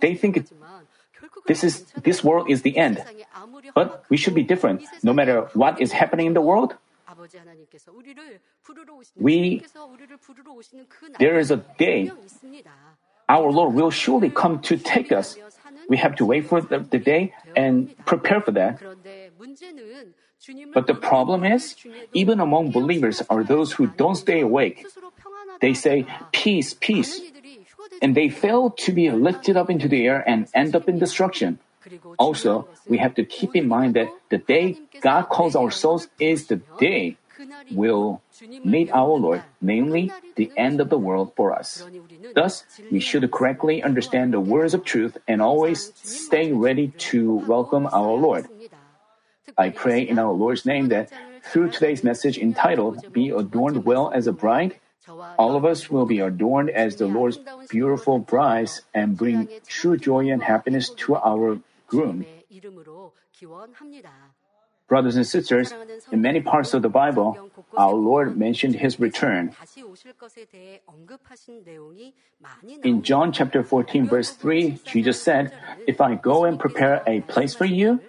They 0.00 0.14
think 0.14 0.48
this 1.46 1.64
is 1.64 1.82
this 2.02 2.22
world 2.22 2.50
is 2.50 2.62
the 2.62 2.76
end. 2.76 3.02
But 3.74 4.04
we 4.08 4.16
should 4.16 4.34
be 4.34 4.42
different. 4.42 4.84
No 5.02 5.12
matter 5.12 5.48
what 5.54 5.80
is 5.80 5.92
happening 5.92 6.26
in 6.26 6.34
the 6.34 6.40
world, 6.40 6.76
we 9.16 9.62
there 11.18 11.38
is 11.38 11.50
a 11.50 11.56
day 11.78 12.12
our 13.30 13.50
Lord 13.52 13.74
will 13.74 13.94
surely 13.94 14.28
come 14.28 14.58
to 14.66 14.76
take 14.76 15.12
us. 15.12 15.38
We 15.88 15.96
have 16.02 16.16
to 16.16 16.26
wait 16.26 16.50
for 16.50 16.60
the, 16.60 16.80
the 16.82 16.98
day 16.98 17.32
and 17.54 17.94
prepare 18.04 18.40
for 18.42 18.50
that. 18.58 18.82
But 20.74 20.86
the 20.86 20.94
problem 20.94 21.44
is, 21.44 21.76
even 22.12 22.40
among 22.40 22.72
believers 22.72 23.22
are 23.30 23.44
those 23.44 23.72
who 23.72 23.86
don't 23.86 24.16
stay 24.16 24.40
awake. 24.40 24.84
They 25.60 25.74
say, 25.74 26.06
peace, 26.32 26.74
peace. 26.74 27.20
And 28.02 28.16
they 28.16 28.28
fail 28.28 28.70
to 28.82 28.92
be 28.92 29.10
lifted 29.10 29.56
up 29.56 29.70
into 29.70 29.86
the 29.86 30.06
air 30.06 30.24
and 30.26 30.48
end 30.54 30.74
up 30.74 30.88
in 30.88 30.98
destruction. 30.98 31.58
Also, 32.18 32.68
we 32.88 32.98
have 32.98 33.14
to 33.14 33.24
keep 33.24 33.54
in 33.54 33.68
mind 33.68 33.94
that 33.94 34.08
the 34.28 34.38
day 34.38 34.80
God 35.00 35.28
calls 35.28 35.54
our 35.54 35.70
souls 35.70 36.08
is 36.18 36.46
the 36.48 36.60
day 36.78 37.16
will 37.70 38.22
meet 38.64 38.90
our 38.92 39.14
Lord, 39.16 39.42
namely 39.60 40.12
the 40.36 40.50
end 40.56 40.80
of 40.80 40.88
the 40.88 40.98
world 40.98 41.32
for 41.36 41.52
us. 41.52 41.84
Thus, 42.34 42.64
we 42.90 43.00
should 43.00 43.30
correctly 43.30 43.82
understand 43.82 44.32
the 44.32 44.40
words 44.40 44.74
of 44.74 44.84
truth 44.84 45.18
and 45.28 45.40
always 45.42 45.92
stay 46.02 46.52
ready 46.52 46.88
to 47.10 47.34
welcome 47.46 47.86
our 47.86 48.12
Lord. 48.12 48.46
I 49.58 49.70
pray 49.70 50.02
in 50.02 50.18
our 50.18 50.32
Lord's 50.32 50.64
name 50.64 50.88
that 50.88 51.10
through 51.42 51.70
today's 51.70 52.04
message 52.04 52.38
entitled 52.38 53.12
Be 53.12 53.30
Adorned 53.30 53.84
Well 53.84 54.10
as 54.14 54.26
a 54.26 54.32
Bride, 54.32 54.78
all 55.38 55.56
of 55.56 55.64
us 55.64 55.90
will 55.90 56.06
be 56.06 56.20
adorned 56.20 56.70
as 56.70 56.96
the 56.96 57.06
Lord's 57.06 57.38
beautiful 57.68 58.18
brides 58.18 58.82
and 58.94 59.16
bring 59.16 59.48
true 59.66 59.96
joy 59.96 60.30
and 60.30 60.42
happiness 60.42 60.90
to 60.90 61.16
our 61.16 61.58
groom. 61.86 62.24
Brothers 64.90 65.14
and 65.14 65.24
sisters, 65.24 65.72
in 66.10 66.20
many 66.20 66.40
parts 66.40 66.74
of 66.74 66.82
the 66.82 66.88
Bible, 66.90 67.38
our 67.78 67.94
Lord 67.94 68.36
mentioned 68.36 68.74
his 68.74 68.98
return. 68.98 69.54
In 72.82 73.02
John 73.02 73.30
chapter 73.30 73.62
14 73.62 74.08
verse 74.08 74.30
3, 74.32 74.80
Jesus 74.82 75.22
said, 75.22 75.54
If 75.86 76.00
I 76.00 76.16
go 76.16 76.44
and 76.44 76.58
prepare 76.58 77.04
a 77.06 77.20
place 77.20 77.54
for 77.54 77.66
you, 77.66 78.02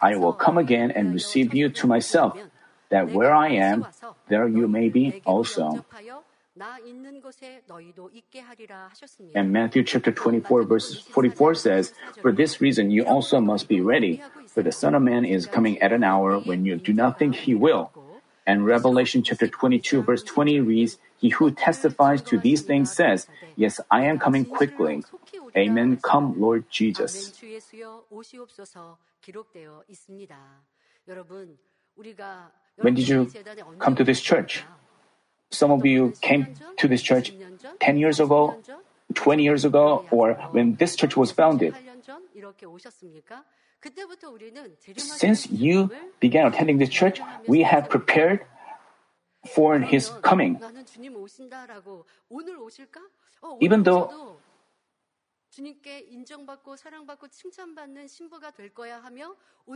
I 0.00 0.14
will 0.14 0.32
come 0.32 0.58
again 0.58 0.92
and 0.92 1.12
receive 1.12 1.52
you 1.52 1.70
to 1.70 1.88
myself, 1.88 2.38
that 2.90 3.10
where 3.10 3.34
I 3.34 3.48
am, 3.58 3.84
there 4.28 4.46
you 4.46 4.68
may 4.68 4.88
be 4.88 5.20
also. 5.26 5.84
And 9.34 9.52
Matthew 9.52 9.82
chapter 9.84 10.12
24 10.12 10.62
verse 10.64 10.98
44 11.00 11.54
says, 11.54 11.92
For 12.20 12.32
this 12.32 12.60
reason 12.60 12.90
you 12.90 13.04
also 13.04 13.40
must 13.40 13.68
be 13.68 13.80
ready, 13.80 14.22
for 14.48 14.62
the 14.62 14.72
Son 14.72 14.94
of 14.94 15.02
Man 15.02 15.24
is 15.24 15.46
coming 15.46 15.80
at 15.80 15.92
an 15.92 16.02
hour 16.02 16.38
when 16.38 16.64
you 16.64 16.76
do 16.76 16.92
not 16.92 17.18
think 17.18 17.36
he 17.36 17.54
will. 17.54 17.90
And 18.46 18.64
Revelation 18.64 19.22
chapter 19.22 19.46
22 19.46 20.02
verse 20.02 20.22
20 20.22 20.60
reads, 20.60 20.98
He 21.18 21.28
who 21.30 21.50
testifies 21.50 22.22
to 22.22 22.38
these 22.38 22.62
things 22.62 22.90
says, 22.90 23.28
Yes, 23.54 23.80
I 23.90 24.06
am 24.06 24.18
coming 24.18 24.44
quickly. 24.44 25.04
Amen. 25.56 25.98
Come, 26.02 26.40
Lord 26.40 26.64
Jesus. 26.70 27.32
When 32.80 32.94
did 32.94 33.08
you 33.08 33.30
come 33.78 33.96
to 33.96 34.04
this 34.04 34.20
church? 34.20 34.64
Some 35.50 35.70
of 35.70 35.84
you 35.84 36.12
came 36.20 36.54
to 36.76 36.88
this 36.88 37.02
church 37.02 37.32
10 37.80 37.96
years 37.96 38.20
ago, 38.20 38.60
20 39.14 39.42
years 39.42 39.64
ago, 39.64 40.04
or 40.10 40.34
when 40.52 40.76
this 40.76 40.94
church 40.96 41.16
was 41.16 41.32
founded. 41.32 41.74
Since 44.96 45.50
you 45.50 45.90
began 46.20 46.46
attending 46.46 46.78
this 46.78 46.88
church, 46.88 47.20
we 47.46 47.62
have 47.62 47.88
prepared 47.88 48.44
for 49.46 49.78
His 49.78 50.10
coming. 50.22 50.60
Even 53.60 53.82
though 53.82 54.36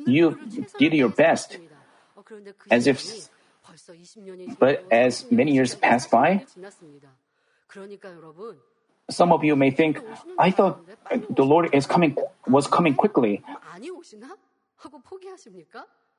you 0.07 0.39
did 0.79 0.93
your 0.93 1.09
best, 1.09 1.59
as 2.71 2.87
if 2.87 3.29
but 4.59 4.85
as 4.91 5.31
many 5.31 5.53
years 5.53 5.75
pass 5.75 6.07
by, 6.07 6.45
some 9.11 9.33
of 9.33 9.45
you 9.45 9.57
may 9.57 9.71
think, 9.71 9.99
I 10.39 10.51
thought 10.51 10.81
the 11.31 11.45
Lord 11.45 11.71
is 11.73 11.87
coming 11.87 12.17
was 12.47 12.67
coming 12.67 12.95
quickly. 12.95 13.43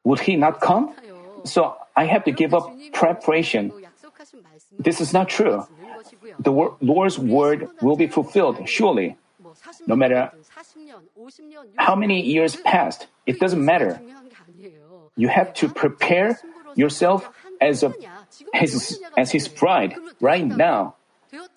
Would 0.03 0.19
he 0.19 0.35
not 0.35 0.61
come? 0.61 0.95
So 1.45 1.75
I 1.95 2.05
have 2.05 2.23
to 2.25 2.31
give 2.31 2.53
up 2.53 2.71
preparation. 2.93 3.71
This 4.79 5.01
is 5.01 5.13
not 5.13 5.29
true. 5.29 5.65
The 6.39 6.51
Lord's 6.81 7.19
word 7.19 7.69
will 7.81 7.95
be 7.95 8.07
fulfilled, 8.07 8.67
surely. 8.67 9.17
No 9.87 9.95
matter 9.95 10.31
how 11.77 11.95
many 11.95 12.21
years 12.21 12.55
passed, 12.55 13.07
it 13.25 13.39
doesn't 13.39 13.63
matter. 13.63 14.01
You 15.15 15.27
have 15.27 15.53
to 15.55 15.69
prepare 15.69 16.39
yourself 16.75 17.29
as 17.61 17.83
a 17.83 17.93
his, 18.53 18.99
as 19.17 19.31
his 19.31 19.47
bride 19.47 19.95
right 20.19 20.45
now, 20.45 20.95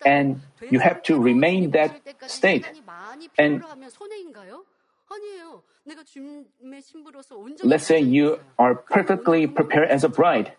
and 0.05 0.41
you 0.71 0.79
have 0.81 1.03
to 1.05 1.19
remain 1.19 1.71
that 1.73 2.01
state. 2.27 2.67
And 3.39 3.63
let's 7.65 7.87
say 7.87 8.01
you 8.01 8.41
are 8.59 8.75
perfectly 8.75 9.47
prepared 9.47 9.89
as 9.89 10.05
a 10.05 10.09
bride, 10.09 10.53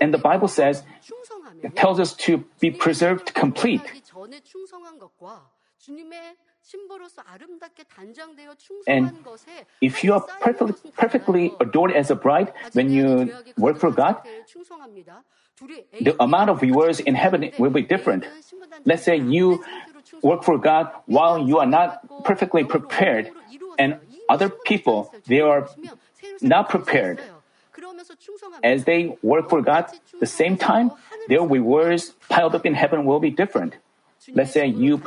and 0.00 0.12
the 0.12 0.18
Bible 0.18 0.48
says 0.48 0.82
it 1.62 1.76
tells 1.76 2.00
us 2.00 2.14
to 2.26 2.44
be 2.60 2.70
preserved 2.70 3.34
complete. 3.34 3.82
And 8.86 9.10
if 9.80 10.04
you 10.04 10.14
are 10.14 10.24
perfectly, 10.40 10.90
perfectly 10.96 11.52
adored 11.60 11.92
as 11.92 12.10
a 12.10 12.14
bride 12.14 12.52
when 12.72 12.90
you 12.90 13.32
work 13.56 13.78
for 13.78 13.90
God, 13.90 14.16
the 16.00 16.16
amount 16.20 16.50
of 16.50 16.62
rewards 16.62 17.00
in 17.00 17.14
heaven 17.14 17.50
will 17.58 17.70
be 17.70 17.82
different. 17.82 18.24
Let's 18.84 19.04
say 19.04 19.16
you 19.16 19.64
work 20.22 20.44
for 20.44 20.58
God 20.58 20.92
while 21.06 21.38
you 21.38 21.58
are 21.58 21.66
not 21.66 22.06
perfectly 22.24 22.64
prepared, 22.64 23.30
and 23.78 23.98
other 24.28 24.48
people, 24.48 25.12
they 25.26 25.40
are 25.40 25.68
not 26.40 26.68
prepared. 26.68 27.20
As 28.62 28.84
they 28.84 29.16
work 29.22 29.48
for 29.48 29.62
God, 29.62 29.86
the 30.18 30.26
same 30.26 30.56
time, 30.56 30.92
their 31.28 31.42
rewards 31.42 32.12
piled 32.28 32.54
up 32.54 32.66
in 32.66 32.74
heaven 32.74 33.04
will 33.04 33.20
be 33.20 33.30
different. 33.30 33.76
Let's 34.34 34.52
say 34.52 34.66
you 34.66 34.98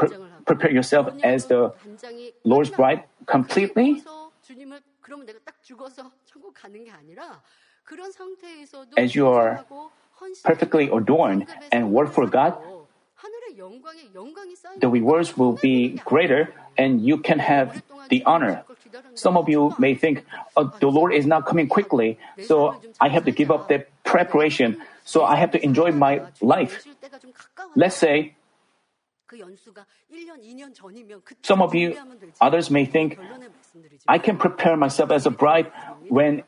prepare 0.45 0.71
yourself 0.71 1.13
as 1.23 1.45
the 1.45 1.73
Lord's 2.43 2.69
bride 2.69 3.03
completely? 3.25 4.03
As 8.97 9.15
you 9.15 9.27
are 9.27 9.65
perfectly 10.43 10.89
adorned 10.89 11.47
and 11.71 11.91
work 11.91 12.13
for 12.13 12.27
God, 12.27 12.57
the 14.79 14.89
rewards 14.89 15.37
will 15.37 15.53
be 15.53 15.99
greater 16.05 16.53
and 16.77 17.05
you 17.05 17.17
can 17.17 17.39
have 17.39 17.83
the 18.09 18.23
honor. 18.25 18.63
Some 19.15 19.37
of 19.37 19.47
you 19.47 19.73
may 19.77 19.95
think, 19.95 20.25
oh, 20.57 20.71
the 20.79 20.87
Lord 20.87 21.13
is 21.13 21.25
not 21.25 21.45
coming 21.45 21.67
quickly, 21.67 22.17
so 22.43 22.81
I 22.99 23.09
have 23.09 23.25
to 23.25 23.31
give 23.31 23.51
up 23.51 23.67
the 23.67 23.85
preparation, 24.03 24.81
so 25.05 25.23
I 25.23 25.35
have 25.37 25.51
to 25.51 25.63
enjoy 25.63 25.91
my 25.91 26.21
life. 26.41 26.85
Let's 27.75 27.95
say 27.95 28.35
some 31.41 31.61
of 31.61 31.75
you, 31.75 31.95
others 32.41 32.69
may 32.69 32.85
think, 32.85 33.19
I 34.07 34.17
can 34.17 34.37
prepare 34.37 34.77
myself 34.77 35.11
as 35.11 35.25
a 35.25 35.31
bride 35.31 35.71
when 36.09 36.43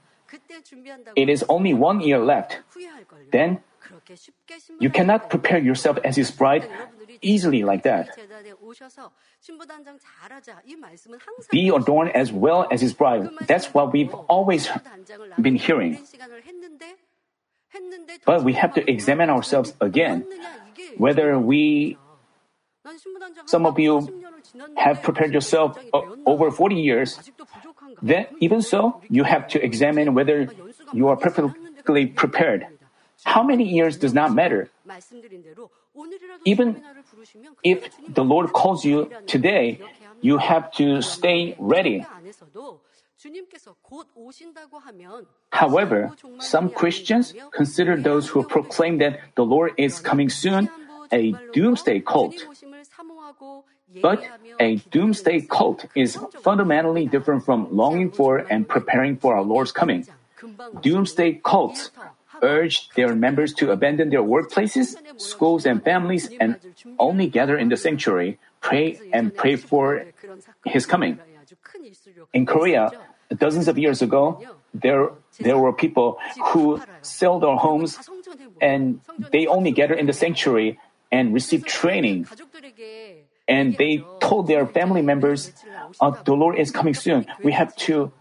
it 1.16 1.30
is 1.30 1.44
only 1.50 1.74
one 1.74 2.02
year 2.02 2.20
left. 2.20 2.60
Then 3.32 3.60
you 4.80 4.90
cannot 4.90 5.30
prepare 5.30 5.60
yourself 5.60 5.98
as 6.04 6.16
his 6.16 6.32
bride 6.32 6.68
easily 7.22 7.64
like 7.64 7.84
that. 7.84 8.18
Be 11.52 11.70
adorned 11.70 12.16
as 12.16 12.32
well 12.32 12.68
as 12.72 12.82
his 12.82 12.94
bride. 12.94 13.30
That's 13.48 13.74
what 13.74 13.94
we've 13.94 14.14
always 14.14 14.70
been 15.40 15.56
hearing. 15.56 16.00
But 18.26 18.44
we 18.44 18.54
have 18.54 18.74
to 18.76 18.90
examine 18.90 19.30
ourselves 19.30 19.74
again 19.82 20.26
whether 20.98 21.38
we 21.38 21.98
some 23.46 23.66
of 23.66 23.80
you 23.80 24.24
have 24.78 25.02
prepared 25.02 25.34
yourself 25.34 25.78
over 26.26 26.52
40 26.52 26.76
years. 26.76 27.20
Then, 28.02 28.28
even 28.40 28.62
so, 28.62 29.02
you 29.10 29.24
have 29.24 29.48
to 29.50 29.64
examine 29.64 30.14
whether 30.14 30.50
you 30.94 31.08
are 31.08 31.18
perfectly 31.18 32.06
prepared. 32.08 32.68
How 33.24 33.44
many 33.44 33.68
years 33.68 33.98
does 33.98 34.14
not 34.14 34.34
matter. 34.34 34.70
Even 36.46 36.84
if 37.64 37.90
the 38.08 38.24
Lord 38.24 38.54
calls 38.54 38.86
you 38.86 39.10
today, 39.26 39.80
you 40.22 40.38
have 40.38 40.72
to 40.74 41.02
stay 41.02 41.56
ready. 41.58 42.06
However, 45.50 46.12
some 46.40 46.70
Christians 46.70 47.34
consider 47.52 47.96
those 47.96 48.28
who 48.28 48.44
proclaim 48.44 49.00
that 49.00 49.20
the 49.36 49.46
Lord 49.46 49.74
is 49.78 50.00
coming 50.00 50.30
soon 50.30 50.70
a 51.12 51.34
doomsday 51.54 52.02
cult. 52.02 52.36
But 54.02 54.24
a 54.60 54.78
doomsday 54.92 55.42
cult 55.42 55.86
is 55.96 56.18
fundamentally 56.42 57.06
different 57.06 57.46
from 57.46 57.70
longing 57.76 58.12
for 58.12 58.38
and 58.38 58.68
preparing 58.68 59.18
for 59.18 59.36
our 59.36 59.44
Lord's 59.44 59.72
coming. 59.72 60.08
Doomsday 60.82 61.42
cults 61.44 61.92
urge 62.42 62.90
their 62.96 63.16
members 63.16 63.54
to 63.54 63.72
abandon 63.72 64.10
their 64.10 64.24
workplaces, 64.24 64.96
schools, 65.20 65.66
and 65.66 65.84
families 65.84 66.30
and 66.40 66.60
only 67.00 67.28
gather 67.28 67.58
in 67.58 67.70
the 67.70 67.78
sanctuary, 67.78 68.38
pray, 68.62 69.00
and 69.14 69.36
pray 69.36 69.56
for 69.56 70.04
His 70.66 70.86
coming. 70.86 71.20
In 72.34 72.46
Korea, 72.46 72.92
dozens 73.38 73.68
of 73.68 73.78
years 73.78 74.02
ago, 74.02 74.42
there, 74.74 75.10
there 75.40 75.58
were 75.58 75.72
people 75.72 76.18
who 76.52 76.82
sell 77.02 77.40
their 77.40 77.56
homes 77.56 77.98
and 78.60 79.00
they 79.32 79.48
only 79.48 79.72
gather 79.72 79.94
in 79.94 80.06
the 80.06 80.14
sanctuary 80.14 80.80
and 81.12 81.34
receive 81.34 81.66
training 81.66 82.28
and 83.48 83.78
they 83.78 84.04
told 84.20 84.48
their 84.48 84.66
family 84.66 85.02
members, 85.02 85.52
uh, 86.02 86.12
"The 86.24 86.34
Lord 86.34 86.58
is 86.58 86.72
coming 86.72 86.94
soon. 86.94 87.26
We 87.44 87.52
have 87.54 87.76
to, 87.88 88.12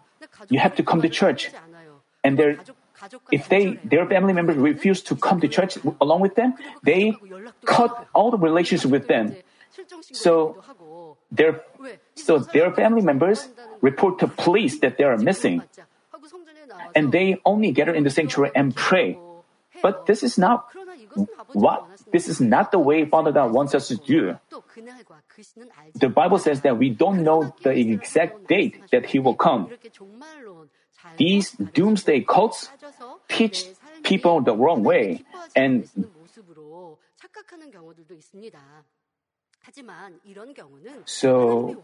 you 0.48 0.58
have 0.58 0.76
to 0.76 0.82
come 0.82 1.02
to 1.02 1.08
church." 1.08 1.50
And 2.22 2.38
their, 2.38 2.58
if 3.30 3.48
they, 3.48 3.76
their 3.84 4.06
family 4.06 4.32
members 4.32 4.56
refuse 4.56 5.02
to 5.08 5.16
come 5.16 5.40
to 5.40 5.48
church 5.48 5.76
along 6.00 6.20
with 6.20 6.34
them, 6.36 6.54
they 6.82 7.12
cut 7.64 7.92
all 8.14 8.30
the 8.30 8.38
relations 8.38 8.86
with 8.86 9.08
them. 9.08 9.36
So 10.12 10.62
their, 11.30 11.62
so 12.14 12.38
their 12.38 12.72
family 12.72 13.02
members 13.02 13.48
report 13.80 14.20
to 14.20 14.28
police 14.28 14.80
that 14.80 14.96
they 14.96 15.04
are 15.04 15.18
missing. 15.18 15.62
and 16.94 17.12
they 17.12 17.40
only 17.44 17.72
gather 17.72 17.94
in 17.94 18.04
the 18.04 18.10
sanctuary 18.10 18.50
and 18.54 18.74
pray. 18.74 19.18
But 19.82 20.06
this 20.06 20.22
is 20.22 20.38
not 20.38 20.66
what 21.52 21.86
this 22.14 22.28
is 22.28 22.40
not 22.40 22.70
the 22.70 22.78
way 22.78 23.04
Father 23.04 23.32
God 23.32 23.50
wants 23.50 23.74
us 23.74 23.88
to 23.88 23.96
do. 23.96 24.38
The 25.98 26.08
Bible 26.08 26.38
says 26.38 26.60
that 26.60 26.78
we 26.78 26.90
don't 26.90 27.24
know 27.24 27.52
the 27.64 27.74
exact 27.74 28.46
date 28.46 28.78
that 28.92 29.06
He 29.06 29.18
will 29.18 29.34
come. 29.34 29.66
These 31.18 31.58
doomsday 31.74 32.20
cults 32.20 32.70
teach 33.28 33.66
people 34.04 34.40
the 34.40 34.54
wrong 34.54 34.84
way, 34.84 35.24
and 35.56 35.90
so, 41.04 41.82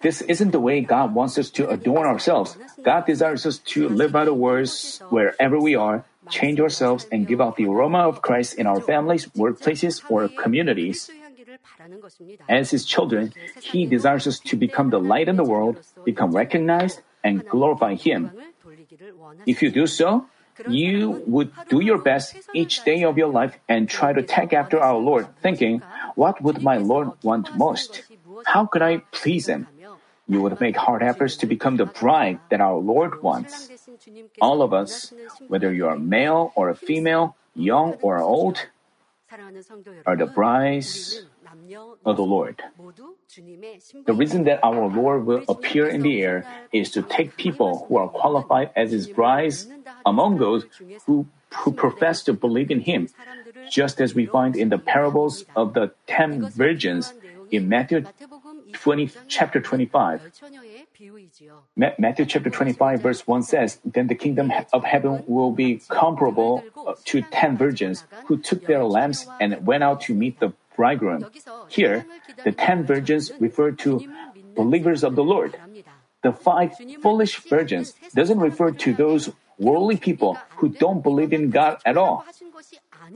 this 0.00 0.20
isn't 0.22 0.50
the 0.50 0.60
way 0.60 0.80
God 0.80 1.14
wants 1.14 1.38
us 1.38 1.50
to 1.50 1.68
adorn 1.68 2.06
ourselves. 2.06 2.56
God 2.84 3.06
desires 3.06 3.46
us 3.46 3.58
to 3.74 3.88
live 3.88 4.12
by 4.12 4.24
the 4.24 4.34
words 4.34 5.02
wherever 5.10 5.58
we 5.58 5.74
are, 5.74 6.04
change 6.28 6.60
ourselves, 6.60 7.06
and 7.10 7.26
give 7.26 7.40
out 7.40 7.56
the 7.56 7.66
aroma 7.66 8.08
of 8.08 8.22
Christ 8.22 8.54
in 8.54 8.66
our 8.66 8.80
families, 8.80 9.26
workplaces, 9.36 10.02
or 10.08 10.28
communities. 10.28 11.10
As 12.48 12.70
His 12.70 12.84
children, 12.84 13.32
He 13.60 13.86
desires 13.86 14.26
us 14.26 14.38
to 14.40 14.56
become 14.56 14.90
the 14.90 15.00
light 15.00 15.28
in 15.28 15.36
the 15.36 15.44
world, 15.44 15.80
become 16.04 16.32
recognized, 16.32 17.00
and 17.24 17.46
glorify 17.48 17.94
Him. 17.94 18.30
If 19.46 19.62
you 19.62 19.70
do 19.70 19.86
so, 19.86 20.26
you 20.68 21.22
would 21.26 21.52
do 21.68 21.80
your 21.80 21.98
best 21.98 22.36
each 22.54 22.84
day 22.84 23.04
of 23.04 23.16
your 23.16 23.28
life 23.28 23.56
and 23.68 23.88
try 23.88 24.12
to 24.12 24.22
take 24.22 24.52
after 24.52 24.78
our 24.78 24.98
Lord, 24.98 25.26
thinking, 25.42 25.82
What 26.14 26.42
would 26.42 26.62
my 26.62 26.76
Lord 26.76 27.10
want 27.22 27.56
most? 27.56 28.02
How 28.46 28.66
could 28.66 28.82
I 28.82 28.98
please 29.12 29.48
Him? 29.48 29.66
You 30.28 30.42
would 30.42 30.60
make 30.60 30.76
hard 30.76 31.02
efforts 31.02 31.36
to 31.38 31.46
become 31.46 31.76
the 31.76 31.86
bride 31.86 32.38
that 32.50 32.60
our 32.60 32.78
Lord 32.78 33.22
wants. 33.22 33.68
All 34.40 34.62
of 34.62 34.72
us, 34.72 35.12
whether 35.48 35.72
you 35.72 35.88
are 35.88 35.98
male 35.98 36.52
or 36.54 36.68
a 36.68 36.74
female, 36.74 37.36
young 37.54 37.94
or 38.00 38.18
old, 38.18 38.66
are 40.06 40.16
the 40.16 40.26
brides 40.26 41.22
of 42.04 42.16
the 42.16 42.22
Lord. 42.22 42.62
The 44.06 44.12
reason 44.12 44.44
that 44.44 44.60
our 44.62 44.88
Lord 44.88 45.26
will 45.26 45.44
appear 45.48 45.88
in 45.88 46.02
the 46.02 46.22
air 46.22 46.46
is 46.72 46.90
to 46.92 47.02
take 47.02 47.36
people 47.36 47.86
who 47.88 47.96
are 47.96 48.08
qualified 48.08 48.70
as 48.74 48.92
His 48.92 49.06
brides 49.06 49.68
among 50.04 50.38
those 50.38 50.64
who, 51.06 51.26
who 51.62 51.72
profess 51.72 52.22
to 52.24 52.32
believe 52.32 52.70
in 52.70 52.80
Him, 52.80 53.08
just 53.70 54.00
as 54.00 54.14
we 54.14 54.26
find 54.26 54.56
in 54.56 54.68
the 54.68 54.78
parables 54.78 55.44
of 55.54 55.74
the 55.74 55.92
ten 56.06 56.48
virgins 56.48 57.12
in 57.50 57.68
Matthew 57.68 58.06
20, 58.72 59.10
chapter 59.28 59.60
25. 59.60 60.22
Matthew 61.76 62.26
chapter 62.26 62.50
25 62.50 63.02
verse 63.02 63.26
1 63.26 63.42
says, 63.42 63.78
Then 63.84 64.06
the 64.06 64.14
kingdom 64.14 64.52
of 64.72 64.84
heaven 64.84 65.22
will 65.26 65.50
be 65.50 65.80
comparable 65.88 66.64
uh, 66.86 66.94
to 67.06 67.22
ten 67.22 67.56
virgins 67.56 68.04
who 68.26 68.36
took 68.38 68.66
their 68.66 68.84
lamps 68.84 69.26
and 69.40 69.66
went 69.66 69.82
out 69.82 70.00
to 70.02 70.14
meet 70.14 70.40
the 70.40 70.52
bridegroom. 70.80 71.28
Here, 71.68 72.08
the 72.40 72.56
ten 72.56 72.88
virgins 72.88 73.28
refer 73.36 73.76
to 73.84 74.00
believers 74.56 75.04
of 75.04 75.12
the 75.12 75.22
Lord. 75.22 75.52
The 76.24 76.32
five 76.32 76.72
foolish 77.04 77.36
virgins 77.44 77.92
doesn't 78.16 78.40
refer 78.40 78.72
to 78.88 78.96
those 78.96 79.28
worldly 79.60 80.00
people 80.00 80.40
who 80.56 80.72
don't 80.72 81.04
believe 81.04 81.36
in 81.36 81.52
God 81.52 81.84
at 81.84 82.00
all. 82.00 82.24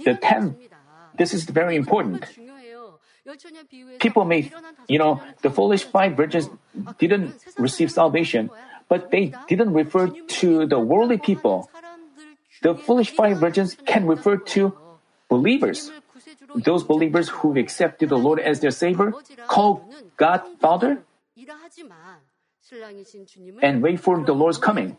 The 0.05 0.21
ten, 0.21 0.61
this 1.17 1.33
is 1.33 1.49
very 1.49 1.81
important. 1.81 2.29
People 3.97 4.29
may, 4.29 4.53
you 4.85 5.01
know, 5.01 5.25
the 5.41 5.49
foolish 5.49 5.89
five 5.89 6.13
virgins 6.21 6.53
didn't 7.01 7.33
receive 7.57 7.89
salvation, 7.89 8.53
but 8.93 9.09
they 9.09 9.33
didn't 9.49 9.73
refer 9.73 10.13
to 10.45 10.69
the 10.69 10.77
worldly 10.77 11.17
people. 11.17 11.73
The 12.61 12.77
foolish 12.77 13.17
five 13.17 13.41
virgins 13.41 13.73
can 13.89 14.05
refer 14.05 14.37
to 14.53 14.77
believers. 15.33 15.89
Those 16.65 16.85
believers 16.85 17.29
who 17.29 17.59
accepted 17.59 18.09
the 18.09 18.17
Lord 18.19 18.41
as 18.41 18.61
their 18.61 18.71
Savior, 18.71 19.13
call 19.49 19.89
God 20.17 20.43
Father, 20.61 21.03
and 23.63 23.83
wait 23.83 24.01
for 24.01 24.23
the 24.25 24.35
Lord's 24.35 24.59
coming. 24.59 24.97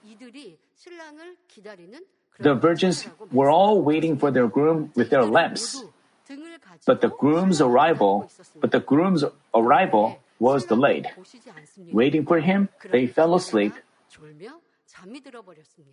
The 2.39 2.53
virgins 2.53 3.07
were 3.31 3.49
all 3.49 3.81
waiting 3.81 4.17
for 4.17 4.31
their 4.31 4.47
groom 4.47 4.91
with 4.95 5.09
their 5.09 5.23
lamps. 5.23 5.83
But 6.85 7.01
the 7.01 7.09
groom's 7.09 7.61
arrival, 7.61 8.29
but 8.59 8.71
the 8.71 8.79
groom's 8.79 9.23
arrival 9.53 10.19
was 10.39 10.65
delayed. 10.65 11.07
Waiting 11.93 12.25
for 12.25 12.39
him, 12.39 12.69
they 12.91 13.07
fell 13.07 13.35
asleep. 13.35 13.73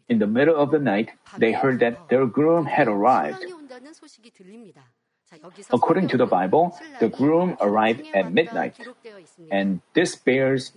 In 0.09 0.19
the 0.19 0.27
middle 0.27 0.57
of 0.57 0.71
the 0.71 0.79
night, 0.79 1.11
they 1.39 1.53
heard 1.53 1.81
that 1.81 2.09
their 2.09 2.27
groom 2.27 2.67
had 2.67 2.89
arrived. 2.89 3.45
According 5.73 6.09
to 6.09 6.17
the 6.17 6.27
Bible, 6.27 6.77
the 7.01 7.09
groom 7.09 7.57
arrived 7.61 8.03
at 8.15 8.33
midnight, 8.33 8.77
and 9.51 9.81
this 9.95 10.15
bears 10.17 10.73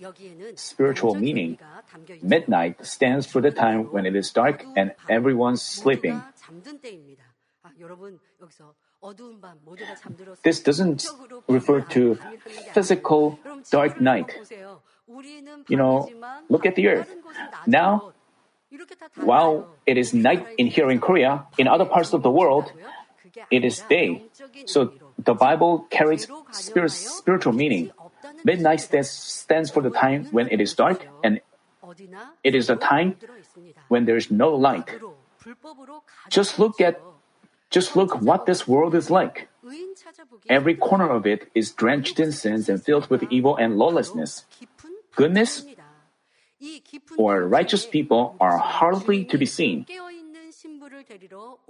spiritual 0.54 1.14
meaning. 1.14 1.58
Midnight 2.22 2.84
stands 2.86 3.26
for 3.26 3.40
the 3.40 3.50
time 3.50 3.92
when 3.92 4.06
it 4.06 4.16
is 4.16 4.30
dark 4.30 4.64
and 4.76 4.92
everyone's 5.08 5.62
sleeping. 5.62 6.22
This 10.42 10.60
doesn't 10.60 11.06
refer 11.48 11.80
to 11.92 12.18
physical 12.72 13.38
dark 13.70 14.00
night. 14.00 14.32
You 15.68 15.76
know, 15.76 16.08
look 16.48 16.66
at 16.66 16.74
the 16.74 16.88
earth. 16.88 17.14
Now, 17.66 18.12
while 19.22 19.68
it 19.86 19.96
is 19.96 20.12
night 20.14 20.46
in 20.58 20.66
here 20.66 20.90
in 20.90 21.00
Korea, 21.00 21.46
in 21.58 21.68
other 21.68 21.84
parts 21.84 22.12
of 22.12 22.22
the 22.22 22.30
world, 22.30 22.72
it 23.50 23.64
is 23.64 23.80
day. 23.88 24.22
So 24.66 24.92
the 25.18 25.34
Bible 25.34 25.86
carries 25.90 26.28
spirit, 26.52 26.90
spiritual 26.90 27.52
meaning. 27.52 27.90
Midnight 28.44 28.80
stands 28.80 29.70
for 29.70 29.82
the 29.82 29.90
time 29.90 30.26
when 30.30 30.48
it 30.50 30.60
is 30.60 30.74
dark, 30.74 31.06
and 31.22 31.40
it 32.42 32.54
is 32.54 32.66
the 32.66 32.76
time 32.76 33.16
when 33.88 34.04
there 34.04 34.16
is 34.16 34.30
no 34.30 34.54
light. 34.54 34.88
Just 36.28 36.58
look 36.58 36.80
at, 36.80 37.00
just 37.70 37.94
look 37.94 38.20
what 38.20 38.46
this 38.46 38.66
world 38.66 38.94
is 38.94 39.10
like. 39.10 39.48
Every 40.48 40.74
corner 40.74 41.08
of 41.08 41.26
it 41.26 41.50
is 41.54 41.72
drenched 41.72 42.18
in 42.18 42.32
sins 42.32 42.68
and 42.68 42.82
filled 42.82 43.08
with 43.10 43.24
evil 43.30 43.56
and 43.56 43.76
lawlessness. 43.76 44.44
Goodness 45.14 45.64
or 47.16 47.42
righteous 47.46 47.86
people 47.86 48.36
are 48.40 48.58
hardly 48.58 49.24
to 49.24 49.38
be 49.38 49.46
seen. 49.46 49.86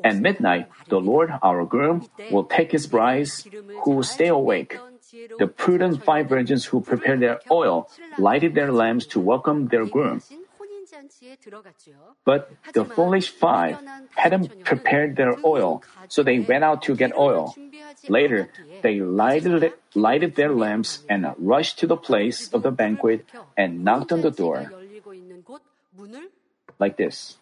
At 0.05 0.17
midnight, 0.17 0.69
the 0.89 1.01
Lord, 1.01 1.33
our 1.43 1.65
groom, 1.65 2.09
will 2.31 2.45
take 2.45 2.73
his 2.73 2.87
brides 2.87 3.47
who 3.85 3.91
will 3.91 4.03
stay 4.03 4.29
awake. 4.29 4.79
The 5.39 5.47
prudent 5.47 6.03
five 6.05 6.29
virgins 6.29 6.67
who 6.67 6.81
prepared 6.81 7.21
their 7.21 7.41
oil 7.51 7.89
lighted 8.19 8.55
their 8.55 8.73
lamps 8.73 9.07
to 9.15 9.21
welcome 9.21 9.69
their 9.69 9.87
groom. 9.87 10.23
But 12.25 12.51
the 12.73 12.85
foolish 12.85 13.31
five 13.31 13.79
hadn't 14.15 14.65
prepared 14.65 15.17
their 15.17 15.37
oil, 15.45 15.83
so 16.09 16.23
they 16.23 16.41
went 16.41 16.65
out 16.65 16.83
to 16.83 16.97
get 16.97 17.17
oil. 17.17 17.55
Later, 18.09 18.49
they 18.83 19.01
lighted, 19.01 19.73
lighted 19.95 20.35
their 20.37 20.53
lamps 20.53 21.03
and 21.09 21.27
rushed 21.39 21.79
to 21.81 21.87
the 21.87 21.97
place 21.97 22.53
of 22.53 22.63
the 22.63 22.71
banquet 22.71 23.27
and 23.57 23.85
knocked 23.85 24.13
on 24.13 24.23
the 24.23 24.31
door. 24.31 24.73
Like 26.79 26.97
this. 26.97 27.37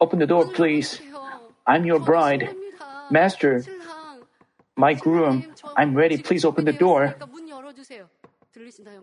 Open 0.00 0.18
the 0.18 0.26
door, 0.26 0.46
please. 0.48 1.00
I'm 1.66 1.84
your 1.84 2.00
bride. 2.00 2.48
Master, 3.10 3.64
my 4.76 4.94
groom, 4.94 5.44
I'm 5.76 5.94
ready. 5.94 6.16
Please 6.16 6.44
open 6.44 6.64
the 6.64 6.72
door. 6.72 7.14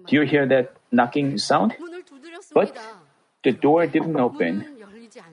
Do 0.07 0.15
you 0.15 0.21
hear 0.23 0.45
that 0.47 0.73
knocking 0.91 1.37
sound? 1.37 1.75
But 2.53 2.75
the 3.43 3.51
door 3.51 3.85
didn't 3.85 4.17
open. 4.17 4.65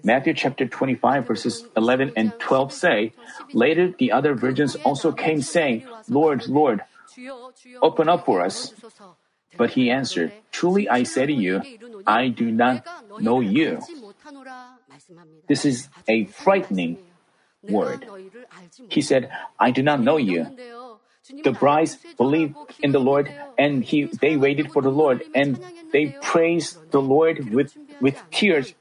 Matthew 0.03 0.35
chapter 0.35 0.67
25 0.67 1.27
verses 1.27 1.65
11 1.77 2.13
and 2.17 2.33
12 2.39 2.73
say, 2.73 3.13
Later 3.53 3.95
the 3.99 4.13
other 4.13 4.35
virgins 4.35 4.77
also 4.85 5.13
came 5.13 5.41
saying, 5.41 5.85
Lord, 6.09 6.47
Lord, 6.47 6.83
open 7.83 8.09
up 8.09 8.27
for 8.27 8.43
us. 8.43 8.73
But 9.57 9.71
he 9.71 9.91
answered, 9.91 10.33
Truly 10.51 10.89
I 10.89 11.05
say 11.05 11.27
to 11.27 11.33
you, 11.33 11.63
I 12.07 12.29
do 12.29 12.51
not 12.51 12.85
know 13.21 13.41
you. 13.41 13.81
This 15.47 15.65
is 15.65 15.89
a 16.09 16.25
frightening 16.27 16.99
word. 17.69 18.07
He 18.89 19.01
said, 19.01 19.31
I 19.59 19.71
do 19.71 19.83
not 19.83 20.01
know 20.01 20.17
you. 20.17 20.47
The 21.43 21.53
brides 21.53 21.99
believed 22.19 22.57
in 22.81 22.93
the 22.93 23.01
Lord 23.01 23.33
and 23.59 23.83
he, 23.83 24.05
they 24.05 24.37
waited 24.37 24.73
for 24.73 24.83
the 24.83 24.91
Lord 24.91 25.25
and 25.35 25.59
they 25.93 26.17
praised 26.21 26.79
the 26.91 27.01
Lord 27.01 27.51
with, 27.51 27.77
with 28.01 28.23
tears. 28.31 28.75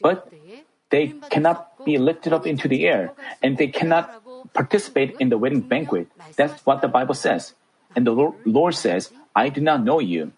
But 0.00 0.32
they 0.90 1.14
cannot 1.30 1.84
be 1.84 1.98
lifted 1.98 2.32
up 2.32 2.46
into 2.46 2.68
the 2.68 2.86
air 2.86 3.12
and 3.42 3.58
they 3.58 3.68
cannot 3.68 4.22
participate 4.52 5.16
in 5.18 5.28
the 5.28 5.38
wedding 5.38 5.60
banquet. 5.60 6.08
That's 6.36 6.64
what 6.64 6.80
the 6.80 6.88
Bible 6.88 7.14
says. 7.14 7.54
And 7.94 8.06
the 8.06 8.12
Lord 8.12 8.74
says, 8.74 9.10
I 9.34 9.48
do 9.48 9.60
not 9.60 9.82
know 9.82 9.98
you. 9.98 10.32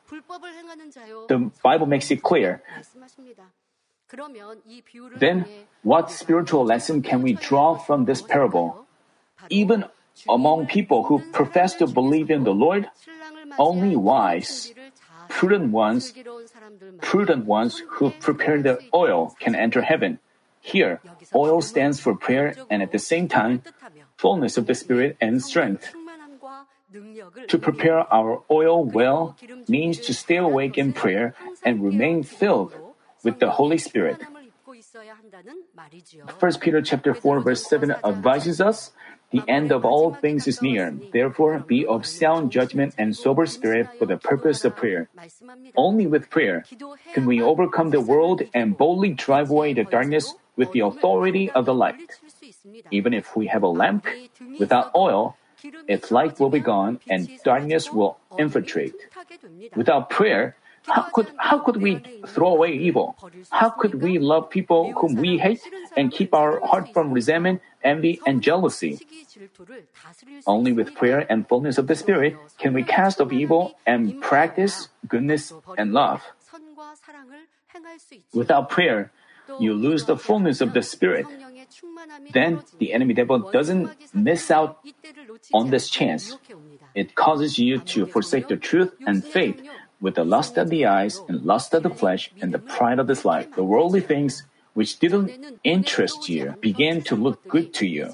The 1.29 1.51
Bible 1.63 1.87
makes 1.87 2.11
it 2.11 2.23
clear. 2.23 2.63
Then, 5.17 5.45
what 5.83 6.11
spiritual 6.11 6.65
lesson 6.65 7.03
can 7.03 7.23
we 7.23 7.35
draw 7.35 7.77
from 7.77 8.05
this 8.05 8.23
parable? 8.23 8.87
Even 9.51 9.85
among 10.29 10.67
people 10.67 11.05
who 11.05 11.19
profess 11.33 11.75
to 11.77 11.87
believe 11.87 12.31
in 12.31 12.45
the 12.45 12.55
Lord, 12.55 12.89
only 13.59 13.97
wise, 13.97 14.73
prudent 15.29 15.73
ones, 15.73 16.15
prudent 17.01 17.47
ones 17.47 17.83
who 17.99 18.11
prepare 18.11 18.63
the 18.63 18.79
oil 18.95 19.35
can 19.41 19.55
enter 19.55 19.83
heaven. 19.83 20.19
Here, 20.61 21.01
oil 21.35 21.61
stands 21.61 22.01
for 22.01 22.15
prayer 22.15 22.55
and 22.71 22.83
at 22.83 22.93
the 22.93 22.99
same 22.99 23.29
time, 23.29 23.63
fullness 24.17 24.57
of 24.57 24.67
the 24.67 24.75
Spirit 24.75 25.17
and 25.21 25.43
strength. 25.43 25.93
To 27.49 27.59
prepare 27.59 28.07
our 28.13 28.43
oil 28.51 28.85
well 28.85 29.37
means 29.69 29.99
to 30.07 30.15
stay 30.15 30.37
awake 30.37 30.79
in 30.79 30.93
prayer 30.93 31.35
and 31.65 31.83
remain 31.83 32.23
filled 32.23 32.73
with 33.25 33.41
the 33.41 33.51
Holy 33.51 33.79
Spirit. 33.79 34.21
1 36.39 36.61
Peter 36.61 36.83
chapter 36.83 37.15
4 37.15 37.41
verse 37.41 37.67
7 37.67 37.91
advises 38.05 38.61
us, 38.61 38.93
the 39.31 39.43
end 39.49 39.73
of 39.73 39.85
all 39.85 40.15
things 40.15 40.47
is 40.47 40.63
near. 40.63 40.95
Therefore, 41.13 41.59
be 41.59 41.85
of 41.85 42.07
sound 42.07 42.53
judgment 42.53 42.95
and 42.97 43.17
sober 43.17 43.47
spirit 43.47 43.89
for 43.99 44.07
the 44.07 44.17
purpose 44.17 44.65
of 44.65 44.77
prayer. 44.77 45.09
Only 45.75 46.07
with 46.07 46.31
prayer 46.31 46.65
can 47.13 47.27
we 47.27 47.43
overcome 47.43 47.91
the 47.91 48.01
world 48.01 48.43
and 48.55 48.79
boldly 48.79 49.11
drive 49.11 49.51
away 49.51 49.73
the 49.73 49.83
darkness 49.83 50.35
with 50.57 50.71
the 50.71 50.81
authority 50.81 51.51
of 51.51 51.67
the 51.67 51.75
light. 51.75 51.99
Even 52.91 53.13
if 53.13 53.35
we 53.35 53.49
have 53.49 53.65
a 53.65 53.69
lamp 53.69 54.07
without 54.59 54.95
oil, 54.95 55.37
its 55.89 56.11
light 56.11 56.39
will 56.39 56.51
be 56.51 56.61
gone 56.61 57.01
and 57.11 57.29
darkness 57.43 57.91
will 57.93 58.19
infiltrate. 58.39 58.95
Without 59.75 60.11
prayer, 60.11 60.57
how 60.87 61.03
could, 61.13 61.29
how 61.39 61.59
could 61.59 61.77
we 61.77 62.03
throw 62.27 62.49
away 62.49 62.73
evil? 62.73 63.17
How 63.51 63.71
could 63.71 64.03
we 64.03 64.19
love 64.19 64.51
people 64.51 64.93
whom 64.93 65.15
we 65.15 65.39
hate 65.39 65.63
and 65.97 66.13
keep 66.13 66.35
our 66.35 66.61
heart 66.61 66.93
from 66.93 67.13
resentment, 67.13 67.63
envy, 67.83 68.21
and 68.27 68.43
jealousy? 68.43 69.01
Only 70.47 70.73
with 70.73 70.95
prayer 70.95 71.27
and 71.29 71.49
fullness 71.49 71.79
of 71.79 71.87
the 71.87 71.95
Spirit 71.95 72.37
can 72.59 72.75
we 72.75 72.83
cast 72.83 73.21
off 73.21 73.33
evil 73.33 73.75
and 73.87 74.21
practice 74.21 74.89
goodness 75.09 75.53
and 75.79 75.93
love. 75.93 76.23
Without 78.33 78.69
prayer, 78.71 79.11
you 79.59 79.75
lose 79.75 80.05
the 80.05 80.17
fullness 80.17 80.61
of 80.61 80.73
the 80.73 80.83
Spirit. 80.83 81.27
Then 82.33 82.63
the 82.79 82.93
enemy 82.93 83.15
devil 83.15 83.39
doesn't 83.51 83.91
miss 84.15 84.51
out 84.51 84.79
on 85.53 85.71
this 85.71 85.89
chance. 85.89 86.37
It 86.95 87.15
causes 87.15 87.59
you 87.59 87.79
to 87.79 88.07
forsake 88.07 88.49
the 88.49 88.57
truth 88.57 88.95
and 89.07 89.25
faith 89.25 89.61
with 90.01 90.15
the 90.15 90.25
lust 90.25 90.57
of 90.59 90.71
the 90.71 90.87
eyes 90.87 91.21
and 91.29 91.45
lust 91.45 91.75
of 91.75 91.83
the 91.83 91.91
flesh 91.91 92.31
and 92.41 92.53
the 92.53 92.59
pride 92.59 92.99
of 92.99 93.07
this 93.07 93.25
life. 93.25 93.55
The 93.55 93.65
worldly 93.65 94.01
things 94.01 94.45
which 94.75 94.99
didn't 94.99 95.31
interest 95.65 96.29
you 96.29 96.55
began 96.61 97.03
to 97.03 97.17
look 97.17 97.47
good 97.49 97.73
to 97.75 97.87
you. 97.87 98.13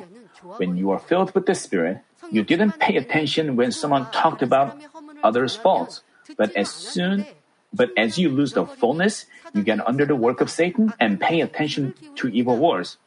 When 0.56 0.76
you 0.76 0.90
are 0.90 0.98
filled 0.98 1.34
with 1.34 1.46
the 1.46 1.54
Spirit, 1.54 2.00
you 2.30 2.42
didn't 2.42 2.78
pay 2.78 2.96
attention 2.96 3.56
when 3.56 3.72
someone 3.72 4.10
talked 4.12 4.42
about 4.42 4.76
others' 5.22 5.56
faults. 5.56 6.02
But 6.36 6.54
as 6.56 6.70
soon, 6.70 7.26
but 7.72 7.90
as 7.96 8.18
you 8.18 8.28
lose 8.28 8.52
the 8.52 8.66
fullness, 8.66 9.26
you 9.52 9.62
get 9.62 9.86
under 9.86 10.04
the 10.04 10.16
work 10.16 10.40
of 10.40 10.50
Satan 10.50 10.92
and 11.00 11.20
pay 11.20 11.40
attention 11.40 11.94
to 12.16 12.28
evil 12.28 12.56
wars. 12.56 12.98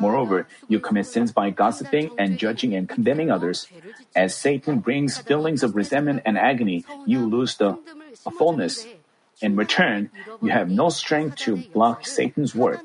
Moreover, 0.00 0.48
you 0.66 0.80
commit 0.80 1.06
sins 1.06 1.30
by 1.30 1.50
gossiping 1.50 2.10
and 2.18 2.38
judging 2.38 2.74
and 2.74 2.88
condemning 2.88 3.30
others. 3.30 3.68
As 4.16 4.34
Satan 4.34 4.80
brings 4.80 5.18
feelings 5.18 5.62
of 5.62 5.76
resentment 5.76 6.22
and 6.24 6.36
agony, 6.36 6.84
you 7.06 7.24
lose 7.24 7.56
the 7.56 7.78
fullness. 8.28 8.86
In 9.40 9.56
return, 9.56 10.10
you 10.42 10.50
have 10.50 10.68
no 10.68 10.90
strength 10.90 11.36
to 11.48 11.56
block 11.72 12.04
Satan's 12.04 12.54
work. 12.54 12.84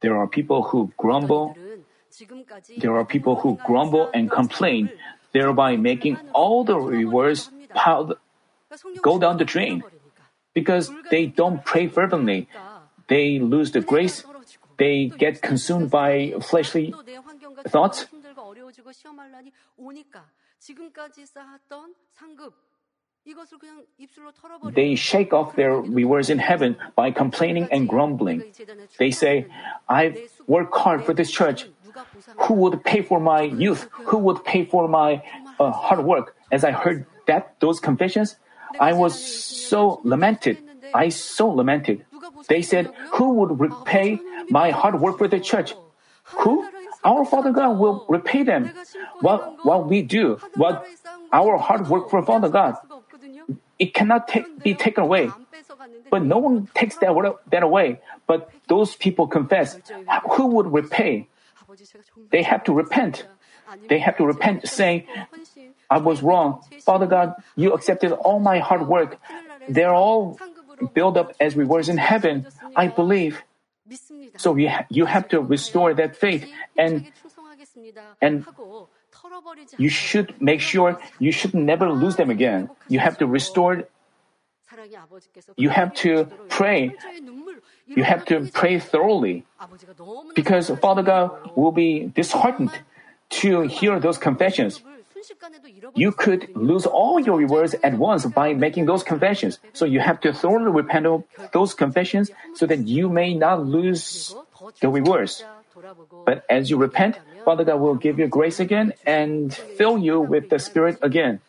There 0.00 0.16
are 0.16 0.28
people 0.28 0.62
who 0.70 0.92
grumble. 0.96 1.56
There 2.78 2.94
are 2.94 3.04
people 3.04 3.36
who 3.36 3.58
grumble 3.66 4.10
and 4.14 4.30
complain, 4.30 4.90
thereby 5.32 5.76
making 5.76 6.18
all 6.32 6.62
the 6.62 6.78
rewards 6.78 7.50
go 9.02 9.18
down 9.18 9.38
the 9.38 9.44
drain. 9.44 9.82
Because 10.54 10.90
they 11.10 11.26
don't 11.26 11.64
pray 11.64 11.86
fervently, 11.88 12.48
they 13.08 13.38
lose 13.38 13.72
the 13.72 13.80
grace, 13.80 14.24
they 14.78 15.06
get 15.06 15.42
consumed 15.42 15.90
by 15.90 16.34
fleshly 16.40 16.94
thoughts. 17.66 18.06
They 24.74 24.94
shake 24.94 25.32
off 25.32 25.54
their 25.56 25.74
rewards 25.76 26.30
in 26.30 26.38
heaven 26.38 26.76
by 26.96 27.10
complaining 27.10 27.68
and 27.70 27.88
grumbling. 27.88 28.42
They 28.98 29.10
say, 29.10 29.46
I 29.88 30.28
work 30.46 30.74
hard 30.74 31.04
for 31.04 31.12
this 31.14 31.30
church. 31.30 31.66
Who 32.48 32.54
would 32.54 32.84
pay 32.84 33.02
for 33.02 33.20
my 33.20 33.42
youth? 33.42 33.88
Who 34.06 34.18
would 34.18 34.44
pay 34.44 34.64
for 34.64 34.88
my 34.88 35.22
uh, 35.60 35.70
hard 35.72 36.04
work? 36.04 36.36
As 36.50 36.64
I 36.64 36.72
heard 36.72 37.06
that 37.26 37.56
those 37.60 37.80
confessions, 37.80 38.36
I 38.80 38.92
was 38.92 39.18
so 39.18 40.00
lamented. 40.04 40.58
I 40.94 41.08
so 41.10 41.48
lamented. 41.48 42.04
They 42.48 42.62
said, 42.62 42.92
Who 43.12 43.34
would 43.34 43.60
repay 43.60 44.20
my 44.48 44.70
hard 44.70 45.00
work 45.00 45.18
for 45.18 45.28
the 45.28 45.40
church? 45.40 45.74
Who? 46.44 46.64
Our 47.04 47.24
Father 47.24 47.52
God 47.52 47.78
will 47.78 48.04
repay 48.08 48.42
them. 48.42 48.70
What, 49.20 49.64
what 49.64 49.86
we 49.88 50.02
do, 50.02 50.38
what 50.56 50.84
our 51.32 51.56
hard 51.58 51.88
work 51.88 52.10
for 52.10 52.22
Father 52.22 52.48
God, 52.48 52.76
it 53.78 53.94
cannot 53.94 54.28
take, 54.28 54.62
be 54.62 54.74
taken 54.74 55.04
away. 55.04 55.30
But 56.10 56.24
no 56.24 56.38
one 56.38 56.68
takes 56.74 56.96
that, 56.96 57.14
that 57.50 57.62
away. 57.62 58.00
But 58.26 58.50
those 58.66 58.96
people 58.96 59.26
confess. 59.26 59.78
Who 60.32 60.46
would 60.46 60.72
repay? 60.72 61.28
They 62.30 62.42
have 62.42 62.64
to 62.64 62.72
repent. 62.72 63.26
They 63.88 63.98
have 63.98 64.16
to 64.16 64.26
repent, 64.26 64.66
saying, 64.68 65.04
I 65.90 65.98
was 65.98 66.22
wrong. 66.22 66.62
Father 66.82 67.06
God, 67.06 67.34
you 67.56 67.72
accepted 67.72 68.12
all 68.12 68.40
my 68.40 68.58
hard 68.58 68.86
work. 68.86 69.18
They're 69.68 69.94
all 69.94 70.38
built 70.94 71.16
up 71.16 71.34
as 71.40 71.56
rewards 71.56 71.88
in 71.88 71.98
heaven. 71.98 72.46
I 72.76 72.88
believe. 72.88 73.42
So 74.36 74.56
you, 74.56 74.68
ha- 74.68 74.86
you 74.90 75.06
have 75.06 75.28
to 75.28 75.40
restore 75.40 75.94
that 75.94 76.16
faith 76.16 76.46
and, 76.76 77.06
and 78.20 78.44
you 79.78 79.88
should 79.88 80.34
make 80.40 80.60
sure 80.60 80.98
you 81.18 81.32
should 81.32 81.54
never 81.54 81.90
lose 81.90 82.16
them 82.16 82.30
again. 82.30 82.70
You 82.88 82.98
have 82.98 83.18
to 83.18 83.26
restore. 83.26 83.84
You 85.56 85.70
have 85.70 85.94
to 86.04 86.26
pray. 86.48 86.94
You 87.86 88.04
have 88.04 88.24
to 88.26 88.48
pray 88.52 88.78
thoroughly. 88.78 89.44
Because 90.34 90.70
Father 90.80 91.02
God 91.02 91.56
will 91.56 91.72
be 91.72 92.12
disheartened 92.14 92.72
to 93.40 93.62
hear 93.62 93.98
those 94.00 94.18
confessions. 94.18 94.82
You 95.94 96.12
could 96.12 96.54
lose 96.54 96.86
all 96.86 97.18
your 97.18 97.36
rewards 97.36 97.74
at 97.82 97.94
once 97.94 98.24
by 98.26 98.54
making 98.54 98.86
those 98.86 99.02
confessions. 99.02 99.58
So 99.72 99.84
you 99.84 100.00
have 100.00 100.20
to 100.20 100.32
thoroughly 100.32 100.70
repent 100.70 101.06
of 101.06 101.24
those 101.52 101.74
confessions 101.74 102.30
so 102.54 102.66
that 102.66 102.86
you 102.86 103.08
may 103.08 103.34
not 103.34 103.66
lose 103.66 104.34
the 104.80 104.88
rewards. 104.88 105.44
But 106.24 106.44
as 106.48 106.70
you 106.70 106.76
repent, 106.76 107.18
Father 107.48 107.64
God 107.64 107.80
will 107.80 107.94
give 107.94 108.18
you 108.18 108.28
grace 108.28 108.60
again 108.60 108.92
and 109.06 109.54
fill 109.80 109.96
you 109.96 110.20
with 110.20 110.50
the 110.50 110.58
Spirit 110.58 110.98
again. 111.00 111.40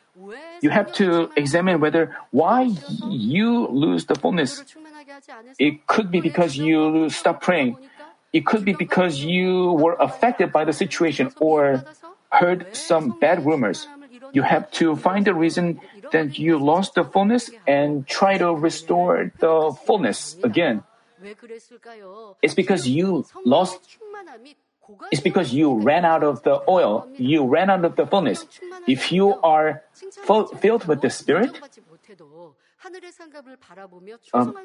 You 0.63 0.69
have 0.69 0.93
to 0.93 1.27
examine 1.35 1.81
whether 1.83 2.15
why 2.31 2.71
you 3.03 3.67
lose 3.67 4.05
the 4.05 4.15
fullness. 4.15 4.63
It 5.59 5.87
could 5.87 6.09
be 6.09 6.21
because 6.21 6.55
you 6.55 7.09
stop 7.09 7.41
praying. 7.41 7.75
It 8.31 8.45
could 8.45 8.63
be 8.63 8.71
because 8.71 9.19
you 9.19 9.75
were 9.75 9.97
affected 9.99 10.53
by 10.53 10.63
the 10.63 10.71
situation 10.71 11.35
or 11.37 11.83
heard 12.31 12.71
some 12.71 13.19
bad 13.19 13.43
rumors. 13.45 13.85
You 14.31 14.43
have 14.43 14.71
to 14.79 14.95
find 14.95 15.27
the 15.27 15.35
reason 15.35 15.81
that 16.15 16.39
you 16.39 16.63
lost 16.63 16.95
the 16.95 17.03
fullness 17.03 17.51
and 17.67 18.07
try 18.07 18.37
to 18.37 18.55
restore 18.55 19.33
the 19.43 19.75
fullness 19.83 20.37
again. 20.47 20.83
It's 22.41 22.55
because 22.55 22.87
you 22.87 23.27
lost 23.43 23.99
it's 25.11 25.21
because 25.21 25.53
you 25.53 25.79
ran 25.79 26.05
out 26.05 26.23
of 26.23 26.43
the 26.43 26.61
oil, 26.67 27.07
you 27.17 27.45
ran 27.45 27.69
out 27.69 27.85
of 27.85 27.95
the 27.95 28.05
fullness. 28.05 28.45
If 28.87 29.11
you 29.11 29.35
are 29.41 29.83
filled 30.59 30.85
with 30.85 31.01
the 31.01 31.09
Spirit, 31.09 31.59
um, 34.33 34.55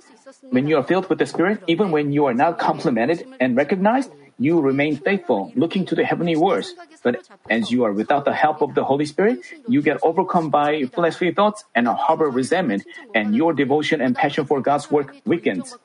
when 0.50 0.68
you 0.68 0.76
are 0.76 0.82
filled 0.82 1.08
with 1.08 1.18
the 1.18 1.26
Spirit, 1.26 1.62
even 1.66 1.90
when 1.90 2.12
you 2.12 2.26
are 2.26 2.34
not 2.34 2.58
complimented 2.58 3.26
and 3.40 3.56
recognized, 3.56 4.10
you 4.38 4.60
remain 4.60 4.96
faithful, 4.96 5.52
looking 5.54 5.84
to 5.86 5.94
the 5.94 6.04
heavenly 6.04 6.36
words. 6.36 6.74
But 7.02 7.28
as 7.50 7.70
you 7.70 7.84
are 7.84 7.92
without 7.92 8.24
the 8.24 8.32
help 8.32 8.62
of 8.62 8.74
the 8.74 8.84
Holy 8.84 9.04
Spirit, 9.04 9.40
you 9.68 9.82
get 9.82 9.98
overcome 10.02 10.50
by 10.50 10.84
fleshly 10.84 11.32
thoughts 11.32 11.64
and 11.74 11.86
harbor 11.88 12.30
resentment, 12.30 12.84
and 13.14 13.34
your 13.34 13.52
devotion 13.52 14.00
and 14.00 14.14
passion 14.14 14.44
for 14.44 14.60
God's 14.60 14.90
work 14.90 15.14
weakens. 15.24 15.76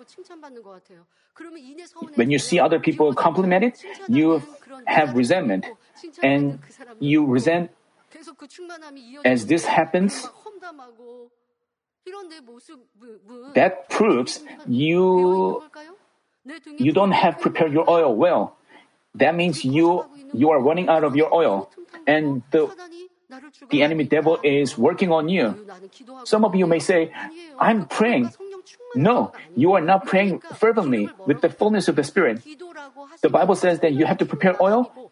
When 2.16 2.30
you 2.32 2.40
see 2.40 2.60
other 2.60 2.80
people 2.80 3.14
complimented, 3.14 3.74
you 4.08 4.44
have 4.86 5.16
resentment, 5.16 5.66
and 6.24 6.60
you 7.00 7.26
resent. 7.26 7.72
As 9.24 9.46
this 9.46 9.66
happens, 9.66 10.28
that 13.54 13.90
proves 13.90 14.42
you 14.68 15.64
you 16.78 16.92
don't 16.92 17.12
have 17.12 17.40
prepared 17.40 17.72
your 17.72 17.90
oil 17.90 18.16
well. 18.16 18.58
That 19.16 19.36
means 19.36 19.64
you 19.64 20.06
you 20.34 20.50
are 20.50 20.60
running 20.62 20.90
out 20.90 21.04
of 21.04 21.16
your 21.16 21.34
oil, 21.34 21.70
and 22.08 22.42
the 22.52 22.70
the 23.70 23.84
enemy 23.84 24.04
devil 24.06 24.40
is 24.44 24.78
working 24.78 25.12
on 25.12 25.30
you. 25.30 25.54
Some 26.26 26.46
of 26.46 26.56
you 26.56 26.66
may 26.66 26.80
say, 26.80 27.12
"I'm 27.60 27.86
praying." 27.86 28.34
No, 28.96 29.32
you 29.56 29.74
are 29.74 29.82
not 29.82 30.06
praying 30.06 30.42
fervently 30.56 31.10
with 31.26 31.42
the 31.42 31.50
fullness 31.50 31.88
of 31.88 31.96
the 31.96 32.04
Spirit. 32.04 32.42
The 33.22 33.30
Bible 33.30 33.56
says 33.56 33.80
that 33.80 33.94
you 33.94 34.06
have 34.06 34.18
to 34.18 34.26
prepare 34.26 34.62
oil, 34.62 35.12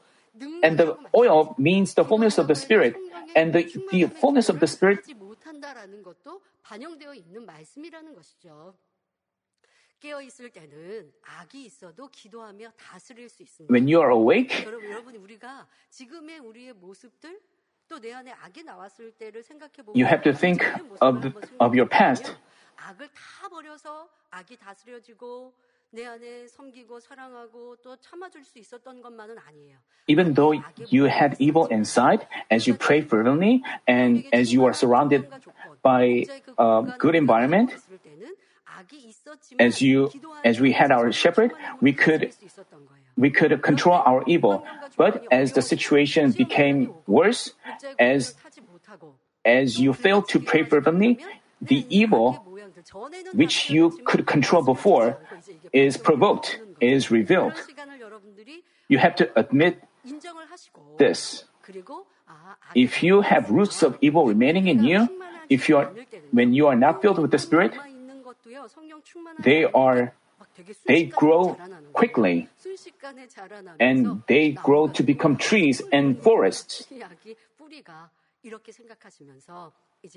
and 0.64 0.78
the 0.78 0.98
oil 1.16 1.56
means 1.58 1.94
the 1.94 2.04
fullness 2.04 2.38
of 2.38 2.48
the 2.48 2.56
Spirit, 2.56 2.96
and 3.36 3.54
the, 3.54 3.64
the 3.92 4.06
fullness 4.08 4.50
of 4.50 4.60
the 4.60 4.68
Spirit 4.68 5.06
when 13.68 13.88
you 13.88 14.02
are 14.02 14.10
awake, 14.10 14.68
you 19.94 20.06
have 20.06 20.22
to 20.24 20.34
think 20.34 20.66
of, 21.02 21.22
the, 21.22 21.34
of 21.60 21.76
your 21.76 21.86
past. 21.88 22.36
악을 22.77 23.09
다 23.09 23.49
버려서 23.49 24.09
악이 24.31 24.57
다스려지고 24.57 25.53
내 25.91 26.07
안에 26.07 26.47
섬기고 26.49 27.01
사랑하고 27.01 27.77
또 27.83 27.97
참아줄 27.97 28.45
수 28.45 28.59
있었던 28.59 29.03
것만은 29.03 29.37
아니에요. 29.39 29.77
Even 30.09 30.35
though 30.35 30.53
you 30.91 31.05
had 31.05 31.37
evil 31.39 31.67
inside, 31.71 32.27
as 32.51 32.67
you 32.67 32.77
pray 32.77 33.03
fervently 33.03 33.63
and 33.87 34.25
as 34.33 34.53
you 34.53 34.65
are 34.65 34.73
surrounded 34.73 35.29
by 35.83 36.25
a 36.59 36.83
good 36.99 37.15
environment, 37.15 37.77
as 39.61 39.83
you 39.83 40.11
as 40.45 40.61
we 40.61 40.73
had 40.73 40.91
our 40.91 41.13
shepherd, 41.13 41.53
we 41.81 41.93
could 41.93 42.33
we 43.17 43.31
could 43.31 43.63
control 43.63 44.03
our 44.05 44.25
evil. 44.27 44.65
But 44.97 45.27
as 45.31 45.53
the 45.53 45.63
situation 45.63 46.33
became 46.33 46.91
worse, 47.07 47.53
as 47.99 48.35
as 49.45 49.79
you 49.79 49.93
failed 49.93 50.29
to 50.31 50.41
pray 50.41 50.65
fervently, 50.65 51.19
the 51.61 51.87
evil 51.89 52.43
which 53.34 53.70
you 53.70 54.00
could 54.06 54.26
control 54.26 54.64
before 54.64 55.18
is 55.74 55.98
provoked, 55.98 56.60
is 56.80 57.12
revealed. 57.12 57.54
You 58.88 58.98
have 59.00 59.16
to 59.16 59.30
admit 59.40 59.84
this. 60.98 61.44
If 62.76 63.04
you 63.04 63.22
have 63.22 63.50
roots 63.50 63.84
of 63.84 63.98
evil 64.02 64.26
remaining 64.26 64.68
in 64.68 64.84
you, 64.84 65.10
if 65.50 65.70
you 65.70 65.78
are, 65.78 65.92
when 66.32 66.54
you 66.54 66.68
are 66.68 66.76
not 66.76 67.02
filled 67.02 67.20
with 67.20 67.32
the 67.32 67.40
Spirit, 67.40 67.74
they 69.40 69.64
are, 69.66 70.14
they 70.86 71.04
grow 71.06 71.58
quickly 71.94 72.48
and 73.80 74.24
they 74.28 74.52
grow 74.52 74.88
to 74.88 75.04
become 75.04 75.38
trees 75.38 75.82
and 75.92 76.20
forests. 76.22 76.88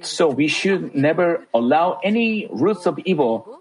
So 0.02 0.28
we 0.28 0.48
should 0.48 0.94
never 0.94 1.46
allow 1.54 2.00
any 2.04 2.48
roots 2.50 2.86
of 2.86 2.98
evil 3.04 3.60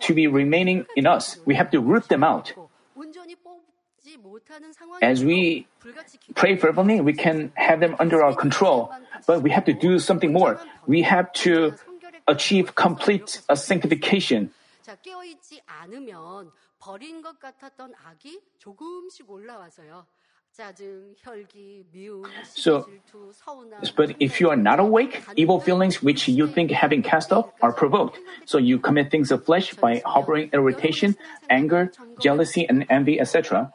to 0.00 0.14
be 0.14 0.26
remaining 0.26 0.86
in 0.96 1.06
us. 1.06 1.38
We 1.44 1.54
have 1.54 1.70
to 1.70 1.80
root 1.80 2.08
them 2.08 2.24
out. 2.24 2.52
As 5.02 5.24
we 5.24 5.66
pray 6.34 6.56
fervently, 6.56 7.00
we 7.00 7.12
can 7.12 7.52
have 7.54 7.80
them 7.80 7.96
under 7.98 8.22
our 8.22 8.34
control, 8.34 8.90
but 9.26 9.42
we 9.42 9.50
have 9.50 9.64
to 9.66 9.72
do 9.72 9.98
something 9.98 10.32
more. 10.32 10.60
We 10.86 11.02
have 11.02 11.32
to 11.44 11.74
achieve 12.26 12.74
complete 12.74 13.40
uh, 13.48 13.54
sanctification. 13.54 14.50
So, 22.54 22.90
but 23.96 24.16
if 24.18 24.40
you 24.40 24.50
are 24.50 24.56
not 24.56 24.80
awake, 24.80 25.22
evil 25.36 25.60
feelings 25.60 26.02
which 26.02 26.26
you 26.26 26.46
think 26.48 26.70
having 26.70 27.02
cast 27.02 27.32
off 27.32 27.50
are 27.62 27.72
provoked. 27.72 28.18
So 28.44 28.58
you 28.58 28.78
commit 28.78 29.10
things 29.10 29.30
of 29.30 29.44
flesh 29.44 29.74
by 29.74 30.02
harboring 30.04 30.50
irritation, 30.52 31.16
anger, 31.48 31.92
jealousy, 32.18 32.68
and 32.68 32.86
envy, 32.90 33.20
etc. 33.20 33.72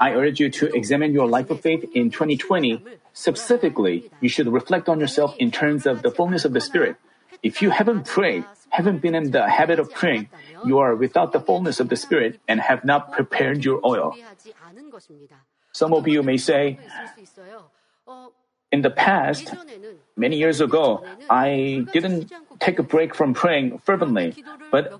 I 0.00 0.12
urge 0.12 0.40
you 0.40 0.50
to 0.50 0.66
examine 0.74 1.12
your 1.12 1.28
life 1.28 1.50
of 1.50 1.60
faith 1.60 1.84
in 1.94 2.10
2020. 2.10 2.82
Specifically, 3.12 4.10
you 4.20 4.28
should 4.28 4.48
reflect 4.48 4.88
on 4.88 5.00
yourself 5.00 5.34
in 5.38 5.50
terms 5.50 5.86
of 5.86 6.02
the 6.02 6.10
fullness 6.10 6.44
of 6.44 6.52
the 6.52 6.60
Spirit. 6.60 6.96
If 7.42 7.62
you 7.62 7.70
haven't 7.70 8.06
prayed, 8.06 8.44
haven't 8.70 9.00
been 9.00 9.14
in 9.14 9.30
the 9.30 9.48
habit 9.48 9.78
of 9.78 9.92
praying, 9.92 10.28
you 10.64 10.78
are 10.78 10.94
without 10.96 11.32
the 11.32 11.40
fullness 11.40 11.80
of 11.80 11.88
the 11.88 11.96
Spirit 11.96 12.40
and 12.48 12.60
have 12.60 12.84
not 12.84 13.12
prepared 13.12 13.64
your 13.64 13.80
oil. 13.86 14.14
Some 15.76 15.92
of 15.92 16.08
you 16.08 16.22
may 16.22 16.38
say, 16.38 16.78
in 18.72 18.80
the 18.80 18.88
past, 18.88 19.52
many 20.16 20.40
years 20.40 20.62
ago, 20.64 21.04
I 21.28 21.84
didn't 21.92 22.32
take 22.58 22.78
a 22.78 22.82
break 22.82 23.14
from 23.14 23.34
praying 23.34 23.84
fervently. 23.84 24.32
But 24.72 24.96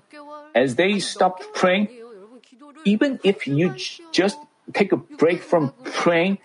as 0.53 0.75
they 0.75 0.99
stopped 0.99 1.49
praying, 1.57 1.89
even 2.85 3.19
if 3.23 3.47
you 3.47 3.73
just 4.13 4.37
take 4.77 4.93
a 4.93 5.01
break 5.01 5.41
from 5.41 5.73
praying 5.83 6.37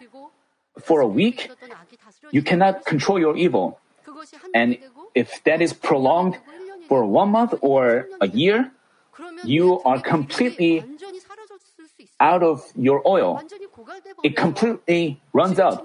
for 0.81 1.05
a 1.05 1.07
week, 1.07 1.53
you 2.31 2.40
cannot 2.40 2.87
control 2.87 3.21
your 3.21 3.37
evil. 3.37 3.79
And 4.55 4.79
if 5.14 5.45
that 5.45 5.61
is 5.61 5.77
prolonged 5.77 6.40
for 6.88 7.05
one 7.05 7.29
month 7.37 7.53
or 7.61 8.09
a 8.18 8.29
year, 8.29 8.73
you 9.45 9.83
are 9.85 10.01
completely 10.01 10.85
out 12.23 12.42
of 12.42 12.62
your 12.77 13.03
oil. 13.07 13.42
It 14.23 14.37
completely 14.37 15.21
runs 15.33 15.59
out. 15.59 15.85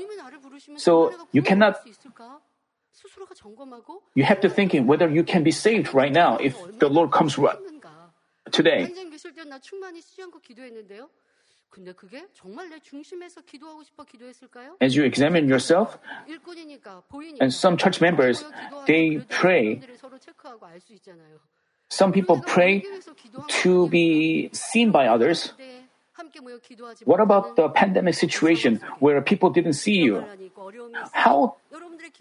So 0.78 1.12
you 1.32 1.42
cannot 1.42 1.80
you 4.16 4.24
have 4.24 4.42
to 4.42 4.50
think 4.50 4.74
whether 4.86 5.10
you 5.10 5.24
can 5.24 5.44
be 5.44 5.52
saved 5.52 5.94
right 5.94 6.12
now 6.12 6.38
if 6.38 6.56
the 6.80 6.90
Lord 6.90 7.12
comes 7.12 7.38
right 7.38 7.58
today. 8.52 8.90
As 14.82 14.96
you 14.96 15.04
examine 15.04 15.48
yourself, 15.48 16.00
and 17.40 17.54
some 17.54 17.78
church 17.78 18.02
members, 18.02 18.44
they 18.88 19.20
pray. 19.30 19.82
Some 21.90 22.12
people 22.12 22.42
pray 22.42 22.84
to 23.62 23.88
be 23.90 24.50
seen 24.54 24.92
by 24.92 25.08
others. 25.08 25.54
What 27.06 27.20
about 27.20 27.56
the 27.56 27.70
pandemic 27.70 28.16
situation 28.16 28.80
where 29.00 29.22
people 29.22 29.50
didn't 29.50 29.74
see 29.74 29.98
you? 29.98 30.24
How, 31.12 31.56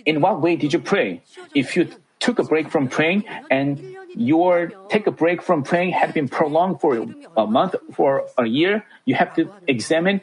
in 0.04 0.20
what 0.20 0.40
way 0.40 0.56
did 0.56 0.72
you 0.72 0.78
pray? 0.78 1.22
If 1.54 1.76
you 1.76 1.88
took 2.20 2.38
a 2.38 2.44
break 2.44 2.70
from 2.70 2.88
praying 2.88 3.24
and 3.50 3.80
your 4.14 4.72
take 4.88 5.06
a 5.06 5.11
break 5.11 5.42
from 5.42 5.62
praying 5.62 5.92
had 5.92 6.12
been 6.14 6.28
prolonged 6.28 6.80
for 6.80 7.06
a 7.37 7.46
month, 7.46 7.74
for 7.92 8.24
a 8.38 8.46
year, 8.46 8.85
you 9.04 9.14
have 9.14 9.35
to 9.37 9.50
examine 9.66 10.20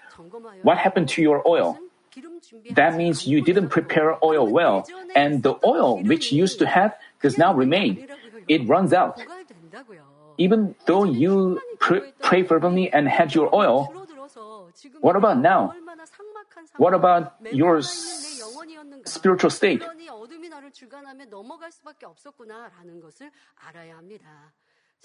what 0.61 0.77
happened 0.77 1.09
to 1.09 1.21
your 1.21 1.41
oil. 1.47 1.77
That 2.71 2.95
means 2.95 3.25
you 3.27 3.41
didn't 3.41 3.69
prepare 3.69 4.17
oil 4.23 4.47
well, 4.47 4.87
and 5.15 5.41
the 5.41 5.55
oil 5.65 6.01
which 6.03 6.31
you 6.31 6.39
used 6.39 6.59
to 6.59 6.67
have 6.67 6.93
does 7.21 7.37
not 7.37 7.55
remain. 7.55 8.07
It 8.47 8.67
runs 8.67 8.93
out. 8.93 9.19
Even 10.37 10.75
though 10.85 11.03
you 11.03 11.59
pr- 11.79 12.09
pray 12.21 12.43
fervently 12.43 12.91
and 12.91 13.07
had 13.07 13.35
your 13.35 13.53
oil, 13.53 13.91
what 15.01 15.15
about 15.15 15.37
now? 15.39 15.73
What 16.77 16.93
about 16.93 17.33
your 17.51 17.81
spiritual 19.05 19.49
state? 19.49 19.83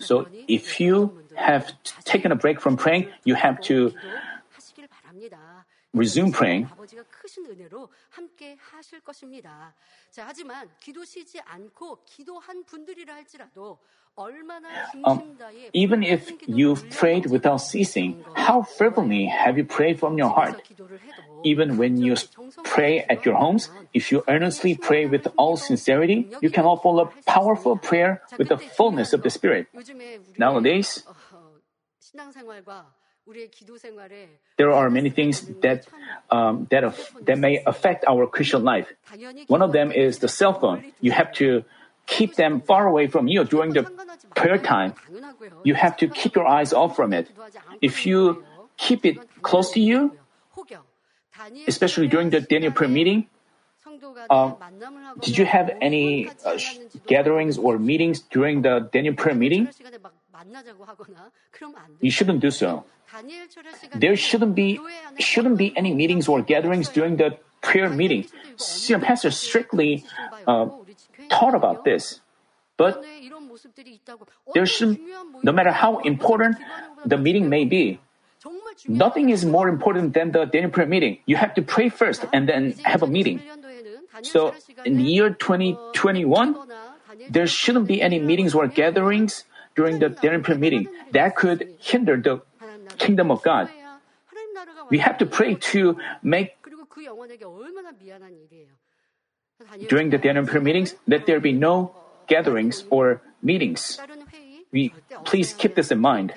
So 0.01 0.27
if 0.47 0.81
you 0.81 1.23
have 1.35 1.73
taken 2.05 2.31
a 2.31 2.37
break 2.37 2.61
from 2.61 2.77
praying, 2.77 3.09
you 3.25 3.35
have 3.35 3.61
to 3.63 3.93
resume 5.95 6.33
praying. 6.33 6.69
Um, 15.05 15.37
even 15.73 16.03
if 16.03 16.33
you've 16.47 16.91
prayed 16.91 17.27
without 17.27 17.59
ceasing, 17.59 18.25
how 18.35 18.63
fervently 18.63 19.27
have 19.27 19.57
you 19.57 19.65
prayed 19.65 20.01
from 20.01 20.19
your 20.19 20.31
heart? 20.31 20.61
Even 21.45 21.77
when 21.77 21.99
you 21.99 22.17
pray 22.65 23.01
at 23.09 23.25
your 23.25 23.37
homes, 23.37 23.71
if 23.95 24.11
you 24.11 24.25
earnestly 24.27 24.75
pray 24.75 25.07
with 25.07 25.29
all 25.37 25.57
sincerity, 25.57 26.29
you 26.41 26.51
can 26.51 26.65
offer 26.65 26.89
a 27.03 27.23
powerful 27.23 27.77
prayer 27.77 28.23
with 28.37 28.49
the 28.49 28.59
fullness 28.59 29.13
of 29.13 29.23
the 29.23 29.31
Spirit. 29.31 29.69
Nowadays, 30.37 31.05
there 34.57 34.73
are 34.73 34.91
many 34.91 35.11
things 35.11 35.47
that 35.63 35.87
um, 36.31 36.67
that 36.71 36.95
that 37.23 37.39
may 37.39 37.63
affect 37.65 38.05
our 38.09 38.27
Christian 38.27 38.65
life. 38.65 38.89
One 39.47 39.63
of 39.63 39.73
them 39.73 39.93
is 39.93 40.19
the 40.19 40.29
cell 40.29 40.59
phone. 40.59 40.85
You 41.01 41.13
have 41.13 41.33
to 41.35 41.65
keep 42.07 42.35
them 42.37 42.61
far 42.61 42.87
away 42.89 43.07
from 43.07 43.29
you 43.29 43.45
during 43.45 43.73
the 43.73 43.85
prayer 44.35 44.59
time. 44.59 44.95
You 45.65 45.75
have 45.75 45.97
to 45.99 46.09
keep 46.09 46.35
your 46.35 46.47
eyes 46.47 46.73
off 46.73 46.97
from 46.97 47.13
it. 47.13 47.31
If 47.81 48.07
you 48.07 48.45
keep 48.77 49.05
it 49.05 49.19
close 49.43 49.71
to 49.73 49.81
you, 49.81 50.17
especially 51.67 52.09
during 52.09 52.31
the 52.31 52.41
Daniel 52.41 52.73
prayer 52.73 52.89
meeting, 52.91 53.27
uh, 54.29 54.53
did 55.21 55.39
you 55.39 55.47
have 55.47 55.71
any 55.81 56.29
uh, 56.45 56.59
gatherings 57.07 57.59
or 57.59 57.79
meetings 57.79 58.21
during 58.21 58.63
the 58.63 58.89
Daniel 58.93 59.15
prayer 59.15 59.35
meeting? 59.35 59.69
You 62.01 62.11
shouldn't 62.11 62.41
do 62.41 62.51
so. 62.51 62.85
There 63.95 64.17
shouldn't 64.17 64.55
be 64.55 64.81
shouldn't 65.19 65.57
be 65.57 65.73
any 65.77 65.95
meetings 65.95 66.29
or 66.29 66.43
gatherings 66.43 66.89
during 66.89 67.17
the 67.17 67.39
prayer 67.63 67.89
meeting. 67.89 68.27
Senior 68.57 69.05
pastor 69.05 69.31
strictly 69.31 70.05
uh, 70.47 70.69
taught 71.31 71.55
about 71.55 71.85
this, 71.85 72.21
but 72.77 73.03
there 74.55 74.67
should, 74.67 74.99
no 75.43 75.53
matter 75.53 75.73
how 75.73 75.99
important 75.99 76.57
the 77.05 77.17
meeting 77.17 77.49
may 77.49 77.65
be, 77.65 77.99
nothing 78.87 79.31
is 79.31 79.45
more 79.45 79.69
important 79.69 80.15
than 80.15 80.33
the 80.33 80.45
Daniel 80.45 80.71
prayer 80.71 80.87
meeting. 80.87 81.19
You 81.27 81.37
have 81.37 81.55
to 81.55 81.63
pray 81.63 81.89
first 81.89 82.25
and 82.33 82.49
then 82.49 82.73
have 82.85 83.03
a 83.03 83.07
meeting. 83.07 83.43
So 84.23 84.55
in 84.85 84.97
the 84.97 85.05
year 85.05 85.31
2021, 85.31 86.57
there 87.31 87.47
shouldn't 87.47 87.87
be 87.87 88.01
any 88.01 88.19
meetings 88.19 88.55
or 88.55 88.67
gatherings 88.67 89.45
during 89.79 90.03
the 90.03 90.11
prayer 90.11 90.59
meeting 90.59 90.91
that 91.15 91.39
could 91.39 91.63
hinder 91.79 92.19
the 92.19 92.43
kingdom 92.99 93.31
of 93.31 93.43
God. 93.47 93.71
We 94.91 94.99
have 94.99 95.19
to 95.23 95.27
pray 95.27 95.55
to 95.71 95.97
make 96.23 96.59
during 99.87 100.11
the 100.11 100.19
prayer 100.19 100.61
meetings, 100.61 100.95
let 101.07 101.27
there 101.27 101.39
be 101.39 101.55
no 101.55 101.95
gatherings 102.27 102.83
or 102.91 103.23
meetings. 103.43 103.99
We 104.75 104.93
please 105.25 105.55
keep 105.55 105.75
this 105.79 105.91
in 105.95 106.01
mind. 106.03 106.35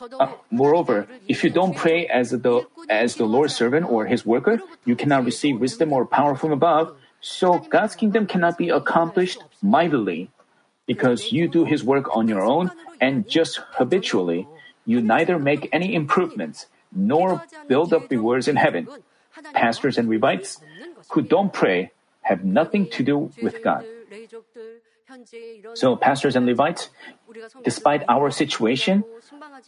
Uh, 0.00 0.34
moreover, 0.50 1.06
if 1.28 1.44
you 1.44 1.50
don't 1.50 1.76
pray 1.76 2.06
as 2.06 2.30
the 2.30 2.66
as 2.88 3.16
the 3.16 3.26
Lord's 3.26 3.54
servant 3.54 3.86
or 3.86 4.06
His 4.06 4.24
worker, 4.26 4.62
you 4.84 4.96
cannot 4.96 5.24
receive 5.24 5.60
wisdom 5.60 5.92
or 5.92 6.06
power 6.06 6.34
from 6.34 6.50
above. 6.50 6.96
So 7.20 7.62
God's 7.70 7.94
kingdom 7.94 8.26
cannot 8.26 8.58
be 8.58 8.70
accomplished 8.70 9.38
mightily, 9.62 10.32
because 10.86 11.32
you 11.32 11.48
do 11.48 11.64
His 11.64 11.84
work 11.84 12.14
on 12.16 12.28
your 12.28 12.42
own 12.42 12.70
and 13.00 13.28
just 13.28 13.60
habitually. 13.78 14.48
You 14.84 15.00
neither 15.00 15.38
make 15.38 15.68
any 15.72 15.94
improvements 15.94 16.66
nor 16.90 17.42
build 17.68 17.92
up 17.92 18.10
rewards 18.10 18.48
in 18.48 18.56
heaven. 18.56 18.88
Pastors 19.54 19.96
and 19.96 20.08
Levites 20.08 20.60
who 21.10 21.22
don't 21.22 21.52
pray 21.52 21.92
have 22.22 22.44
nothing 22.44 22.88
to 22.90 23.02
do 23.02 23.30
with 23.40 23.62
God. 23.62 23.84
So, 25.74 25.96
pastors 25.96 26.36
and 26.36 26.46
Levites, 26.46 26.88
despite 27.64 28.02
our 28.08 28.30
situation, 28.30 29.04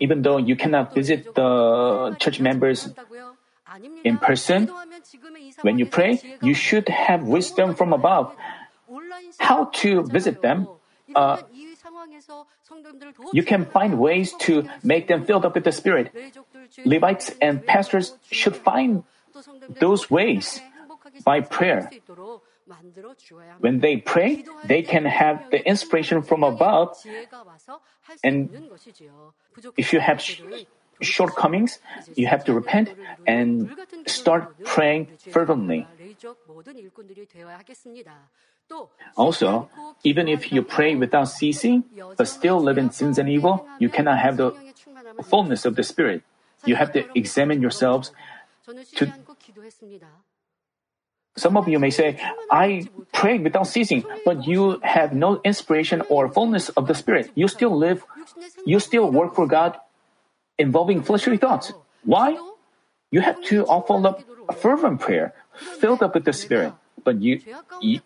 even 0.01 0.23
though 0.23 0.39
you 0.39 0.57
cannot 0.57 0.95
visit 0.95 1.35
the 1.35 2.17
church 2.19 2.41
members 2.41 2.89
in 4.05 4.17
person, 4.19 4.71
when 5.63 5.79
you 5.79 5.87
pray, 5.87 6.21
you 6.41 6.55
should 6.55 6.89
have 6.89 7.25
wisdom 7.25 7.75
from 7.75 7.93
above 7.93 8.35
how 9.39 9.67
to 9.85 10.03
visit 10.05 10.41
them. 10.41 10.69
Uh, 11.15 11.39
you 13.33 13.43
can 13.43 13.65
find 13.67 13.99
ways 13.99 14.33
to 14.41 14.65
make 14.83 15.09
them 15.09 15.25
filled 15.25 15.45
up 15.45 15.55
with 15.55 15.65
the 15.65 15.73
Spirit. 15.73 16.13
Levites 16.85 17.31
and 17.41 17.65
pastors 17.67 18.15
should 18.31 18.57
find 18.57 19.05
those 19.81 20.11
ways 20.11 20.61
by 21.25 21.41
prayer. 21.41 21.91
When 23.61 23.81
they 23.81 23.97
pray, 23.99 24.45
they 24.67 24.83
can 24.83 25.05
have 25.05 25.51
the 25.51 25.67
inspiration 25.67 26.23
from 26.23 26.45
above. 26.45 26.97
And 28.23 28.49
if 29.77 29.93
you 29.93 30.01
have 30.01 30.21
sh- 30.21 30.41
shortcomings, 31.01 31.79
you 32.15 32.27
have 32.27 32.45
to 32.45 32.55
repent 32.55 32.91
and 33.27 33.71
start 34.07 34.57
praying 34.65 35.09
fervently. 35.31 35.87
Also, 39.17 39.69
even 40.03 40.29
if 40.29 40.53
you 40.53 40.63
pray 40.63 40.95
without 40.95 41.29
ceasing, 41.29 41.85
but 42.17 42.29
still 42.29 42.61
live 42.61 42.79
in 42.79 42.91
sins 42.91 43.19
and 43.19 43.29
evil, 43.29 43.69
you 43.79 43.89
cannot 43.89 44.19
have 44.19 44.37
the 44.37 44.53
fullness 45.25 45.65
of 45.65 45.77
the 45.77 45.83
Spirit. 45.83 46.23
You 46.65 46.77
have 46.77 46.93
to 46.93 47.05
examine 47.15 47.61
yourselves 47.61 48.11
to 48.97 49.13
some 51.37 51.57
of 51.57 51.69
you 51.69 51.79
may 51.79 51.91
say, 51.91 52.19
I 52.51 52.87
pray 53.13 53.39
without 53.39 53.67
ceasing, 53.67 54.05
but 54.25 54.47
you 54.47 54.79
have 54.83 55.13
no 55.13 55.41
inspiration 55.43 56.03
or 56.09 56.29
fullness 56.29 56.69
of 56.71 56.87
the 56.87 56.95
Spirit. 56.95 57.31
You 57.35 57.49
still 57.49 57.77
live, 57.77 58.05
you 58.65 58.79
still 58.79 59.11
work 59.11 59.35
for 59.35 59.47
God 59.47 59.77
involving 60.59 61.03
fleshly 61.03 61.37
thoughts. 61.37 61.73
Why? 62.05 62.39
You 63.11 63.21
have 63.21 63.43
to 63.51 63.67
offer 63.67 64.07
up 64.07 64.23
fervent 64.59 65.01
prayer 65.01 65.35
filled 65.79 66.03
up 66.03 66.15
with 66.15 66.25
the 66.25 66.33
Spirit. 66.33 66.73
But 67.05 67.21
you, 67.23 67.41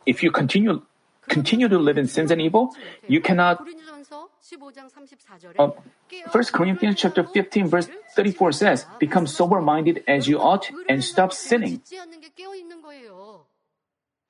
if 0.06 0.22
you 0.22 0.30
continue, 0.30 0.82
continue 1.28 1.68
to 1.68 1.78
live 1.78 1.98
in 1.98 2.06
sins 2.06 2.30
and 2.30 2.40
evil, 2.42 2.74
you 3.06 3.20
cannot 3.20 3.62
uh, 5.58 5.70
1 6.32 6.44
Corinthians 6.52 6.96
chapter 6.96 7.24
15 7.24 7.68
verse 7.68 7.88
34 8.14 8.52
says, 8.52 8.86
Become 8.98 9.26
sober-minded 9.26 10.04
as 10.08 10.26
you 10.26 10.40
ought 10.40 10.70
and 10.88 11.04
stop 11.04 11.32
sinning. 11.32 11.82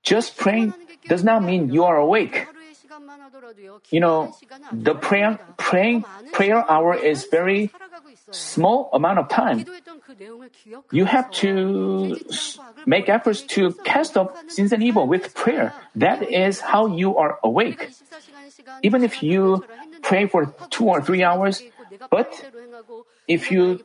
Just 0.02 0.36
praying 0.36 0.74
does 1.06 1.24
not 1.24 1.42
mean 1.42 1.72
you 1.72 1.84
are 1.84 1.96
awake. 1.96 2.46
You 3.90 4.00
know, 4.00 4.34
the 4.72 4.94
prayer, 4.94 5.38
praying, 5.56 6.04
prayer 6.32 6.64
hour 6.70 6.94
is 6.94 7.26
very 7.30 7.70
small 8.31 8.91
amount 8.93 9.18
of 9.18 9.29
time. 9.29 9.64
You 10.91 11.05
have 11.05 11.31
to 11.43 12.16
make 12.87 13.09
efforts 13.09 13.43
to 13.57 13.72
cast 13.85 14.16
off 14.16 14.33
sins 14.49 14.72
and 14.72 14.83
evil 14.83 15.07
with 15.07 15.35
prayer. 15.35 15.74
That 15.95 16.22
is 16.31 16.61
how 16.61 16.87
you 16.87 17.16
are 17.16 17.39
awake. 17.43 17.91
Even 18.83 19.05
if 19.05 19.22
you 19.22 19.64
pray 20.03 20.26
for 20.26 20.55
two 20.70 20.87
or 20.89 21.01
three 21.03 21.22
hours, 21.22 21.62
but 22.11 22.33
if 23.26 23.51
you 23.51 23.81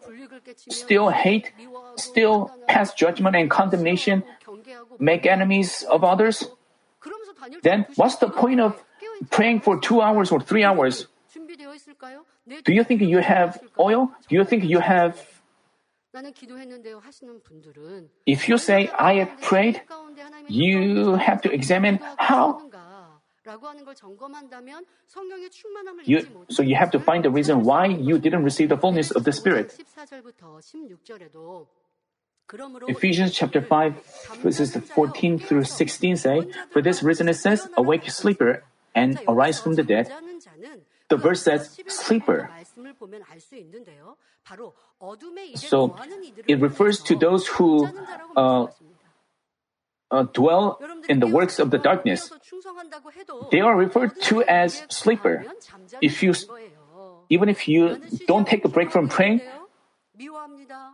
still 0.70 1.10
hate, 1.10 1.52
still 1.96 2.52
pass 2.68 2.94
judgment 2.94 3.36
and 3.36 3.50
condemnation, 3.50 4.24
make 5.00 5.26
enemies 5.26 5.84
of 5.84 6.04
others, 6.04 6.46
then 7.62 7.86
what's 7.96 8.18
the 8.18 8.30
point 8.30 8.60
of 8.60 8.82
praying 9.30 9.62
for 9.62 9.80
two 9.80 10.02
hours 10.02 10.32
or 10.32 10.40
three 10.40 10.64
hours? 10.64 11.08
Do 12.66 12.74
you 12.74 12.84
think 12.84 13.02
you 13.02 13.20
have 13.20 13.60
oil? 13.80 14.12
Do 14.28 14.36
you 14.36 14.44
think 14.44 14.64
you 14.64 14.80
have 14.80 15.18
if 18.26 18.48
you 18.48 18.58
say, 18.58 18.90
I 18.90 19.14
have 19.16 19.42
prayed, 19.42 19.82
you 20.48 21.16
have 21.16 21.42
to 21.42 21.52
examine 21.52 22.00
how. 22.18 22.62
You, 26.06 26.28
so 26.50 26.62
you 26.62 26.76
have 26.76 26.92
to 26.92 27.00
find 27.00 27.26
the 27.26 27.32
reason 27.32 27.64
why 27.64 27.88
you 27.88 28.20
didn't 28.20 28.44
receive 28.44 28.70
the 28.70 28.78
fullness 28.78 29.12
of 29.12 29.24
the 29.24 29.32
Spirit. 29.32 29.76
Ephesians 32.88 33.34
chapter 33.34 33.62
5, 33.62 33.94
verses 34.44 34.76
14 34.76 35.40
through 35.40 35.64
16 35.64 36.16
say, 36.18 36.48
For 36.72 36.82
this 36.82 37.02
reason 37.02 37.28
it 37.28 37.36
says, 37.36 37.68
Awake, 37.76 38.10
sleeper, 38.10 38.64
and 38.94 39.20
arise 39.28 39.60
from 39.60 39.74
the 39.74 39.84
dead. 39.84 40.12
The 41.14 41.22
verse 41.22 41.44
says, 41.46 41.78
sleeper. 41.86 42.50
So 45.54 45.96
it 46.48 46.58
refers 46.60 47.06
to 47.06 47.14
those 47.14 47.46
who 47.46 47.86
uh, 48.36 48.66
uh, 50.10 50.24
dwell 50.34 50.82
in 51.08 51.20
the 51.20 51.28
works 51.30 51.60
of 51.60 51.70
the 51.70 51.78
darkness. 51.78 52.34
They 53.52 53.62
are 53.62 53.78
referred 53.78 54.20
to 54.34 54.42
as 54.42 54.82
sleeper. 54.90 55.46
If 56.02 56.24
you, 56.24 56.34
even 57.30 57.50
if 57.50 57.68
you 57.70 58.02
don't 58.26 58.48
take 58.50 58.66
a 58.66 58.70
break 58.74 58.90
from 58.90 59.06
praying, 59.06 59.42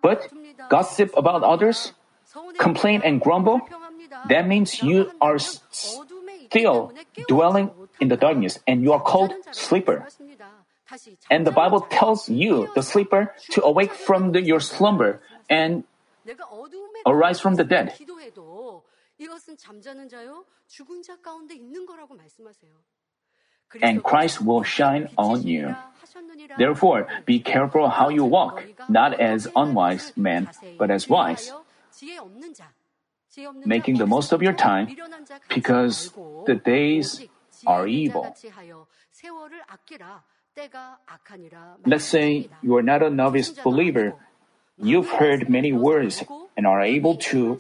but 0.03 0.28
gossip 0.67 1.15
about 1.15 1.47
others, 1.47 1.93
complain 2.59 2.99
and 3.07 3.22
grumble, 3.22 3.61
that 4.28 4.51
means 4.51 4.84
you 4.84 5.15
are 5.22 5.39
still 5.39 6.91
dwelling 7.32 7.72
in 8.00 8.08
the 8.08 8.18
darkness 8.18 8.60
and 8.68 8.84
you 8.84 8.93
are 8.93 9.02
called 9.02 9.34
sleeper. 9.52 10.08
And 11.30 11.45
the 11.45 11.52
Bible 11.52 11.82
tells 11.82 12.30
you, 12.30 12.70
the 12.74 12.82
sleeper, 12.82 13.34
to 13.52 13.64
awake 13.64 13.93
from 13.93 14.32
the, 14.32 14.41
your 14.41 14.60
slumber 14.60 15.22
and 15.50 15.84
arise 17.06 17.39
from 17.39 17.56
the 17.56 17.64
dead. 17.64 17.93
And 23.82 24.04
Christ 24.04 24.41
will 24.41 24.64
shine 24.64 25.10
on 25.18 25.43
you. 25.43 25.76
Therefore, 26.58 27.08
be 27.26 27.39
careful 27.39 27.89
how 27.89 28.10
you 28.10 28.26
walk, 28.26 28.66
not 28.89 29.20
as 29.20 29.47
unwise 29.56 30.12
men, 30.16 30.50
but 30.80 30.89
as 30.89 31.08
wise, 31.08 31.52
making 33.66 33.97
the 33.97 34.08
most 34.08 34.32
of 34.32 34.41
your 34.41 34.54
time, 34.54 34.89
because 35.50 36.12
the 36.47 36.56
days 36.56 37.22
are 37.66 37.88
evil. 37.88 38.36
Let's 41.86 42.05
say 42.05 42.49
you 42.62 42.76
are 42.76 42.84
not 42.84 43.03
a 43.03 43.10
novice 43.10 43.49
believer. 43.49 44.16
You've 44.82 45.10
heard 45.10 45.49
many 45.49 45.74
words 45.74 46.24
and 46.55 46.66
are 46.66 46.82
able 46.82 47.18
to 47.32 47.60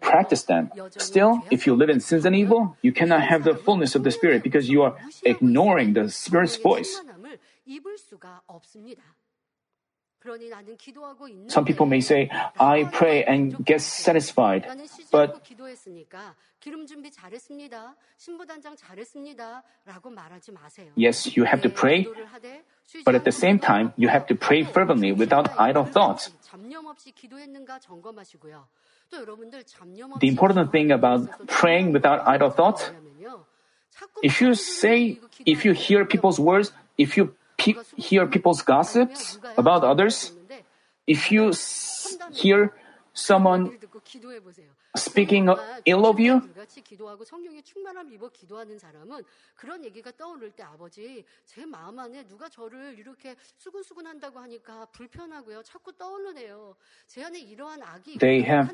practice 0.00 0.44
them. 0.44 0.70
Still, 0.96 1.42
if 1.50 1.66
you 1.66 1.74
live 1.74 1.90
in 1.90 2.00
sins 2.00 2.24
and 2.24 2.36
evil, 2.36 2.76
you 2.82 2.92
cannot 2.92 3.22
have 3.22 3.42
the 3.42 3.54
fullness 3.54 3.94
of 3.94 4.04
the 4.04 4.10
Spirit 4.10 4.42
because 4.42 4.68
you 4.68 4.82
are 4.82 4.94
ignoring 5.24 5.94
the 5.94 6.08
Spirit's 6.08 6.56
voice. 6.56 7.00
Some 11.48 11.64
people 11.64 11.86
may 11.86 12.00
say, 12.00 12.30
I 12.58 12.84
pray 12.84 13.24
and 13.24 13.56
get 13.64 13.80
satisfied, 13.80 14.66
but 15.10 15.40
yes, 20.96 21.36
you 21.36 21.44
have 21.44 21.60
to 21.62 21.68
pray, 21.68 22.06
but 23.04 23.14
at 23.14 23.24
the 23.24 23.32
same 23.32 23.58
time, 23.58 23.92
you 23.96 24.08
have 24.08 24.26
to 24.26 24.34
pray 24.34 24.62
fervently 24.62 25.12
without 25.12 25.50
idle 25.58 25.84
thoughts. 25.84 26.30
The 30.20 30.28
important 30.28 30.72
thing 30.72 30.92
about 30.92 31.46
praying 31.48 31.92
without 31.92 32.26
idle 32.26 32.50
thoughts, 32.50 32.90
if 34.22 34.40
you 34.40 34.54
say, 34.54 35.18
if 35.44 35.64
you 35.64 35.72
hear 35.72 36.04
people's 36.04 36.38
words, 36.40 36.72
if 36.96 37.16
you 37.16 37.34
pe- 37.62 37.74
hear 37.96 38.26
people's 38.26 38.62
gossips 38.62 39.38
about 39.56 39.84
others, 39.84 40.32
if 41.06 41.30
you 41.30 41.48
s- 41.50 42.18
hear 42.32 42.72
someone 43.14 43.70
speaking 44.96 45.48
ill 45.86 46.06
of 46.06 46.18
you, 46.20 46.42
they 58.18 58.42
have 58.42 58.70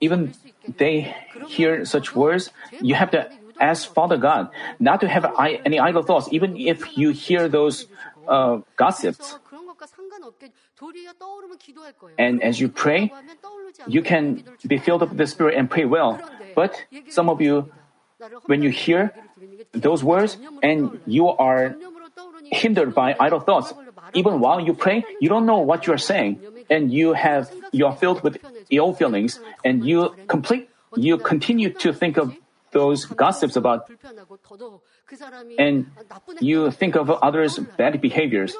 even 0.00 0.32
they 0.76 1.14
hear 1.48 1.84
such 1.84 2.14
words, 2.14 2.50
you 2.80 2.94
have 2.94 3.10
to 3.10 3.28
ask 3.60 3.92
Father 3.92 4.16
God 4.16 4.48
not 4.78 5.00
to 5.00 5.08
have 5.08 5.26
any 5.64 5.78
idle 5.78 6.02
thoughts, 6.02 6.28
even 6.30 6.56
if 6.56 6.96
you 6.96 7.10
hear 7.10 7.48
those 7.48 7.86
uh, 8.28 8.60
gossips. 8.76 9.38
And 12.18 12.42
as 12.42 12.60
you 12.60 12.68
pray, 12.68 13.12
you 13.86 14.02
can 14.02 14.44
be 14.66 14.78
filled 14.78 15.02
up 15.02 15.10
with 15.10 15.18
the 15.18 15.26
Spirit 15.26 15.56
and 15.56 15.70
pray 15.70 15.84
well. 15.84 16.20
But 16.54 16.84
some 17.08 17.28
of 17.28 17.40
you, 17.40 17.70
when 18.46 18.62
you 18.62 18.70
hear 18.70 19.12
those 19.72 20.02
words 20.02 20.38
and 20.62 21.00
you 21.06 21.28
are 21.28 21.76
hindered 22.50 22.94
by 22.94 23.14
idle 23.18 23.40
thoughts, 23.40 23.74
even 24.14 24.40
while 24.40 24.60
you 24.60 24.74
pray, 24.74 25.04
you 25.20 25.28
don't 25.28 25.46
know 25.46 25.58
what 25.58 25.86
you 25.86 25.92
are 25.92 25.98
saying 25.98 26.40
and 26.70 26.92
you 26.92 27.12
have 27.12 27.50
you 27.72 27.86
are 27.86 27.96
filled 27.96 28.22
with 28.22 28.38
ill 28.70 28.92
feelings, 28.92 29.40
and 29.64 29.84
you 29.84 30.14
complete 30.28 30.68
you 30.96 31.18
continue 31.18 31.70
to 31.70 31.92
think 31.92 32.16
of 32.16 32.34
those 32.74 33.06
gossips 33.06 33.56
about, 33.56 33.88
and 35.58 35.86
you 36.40 36.70
think 36.70 36.96
of 36.96 37.10
others' 37.10 37.58
bad 37.78 38.00
behaviors. 38.00 38.54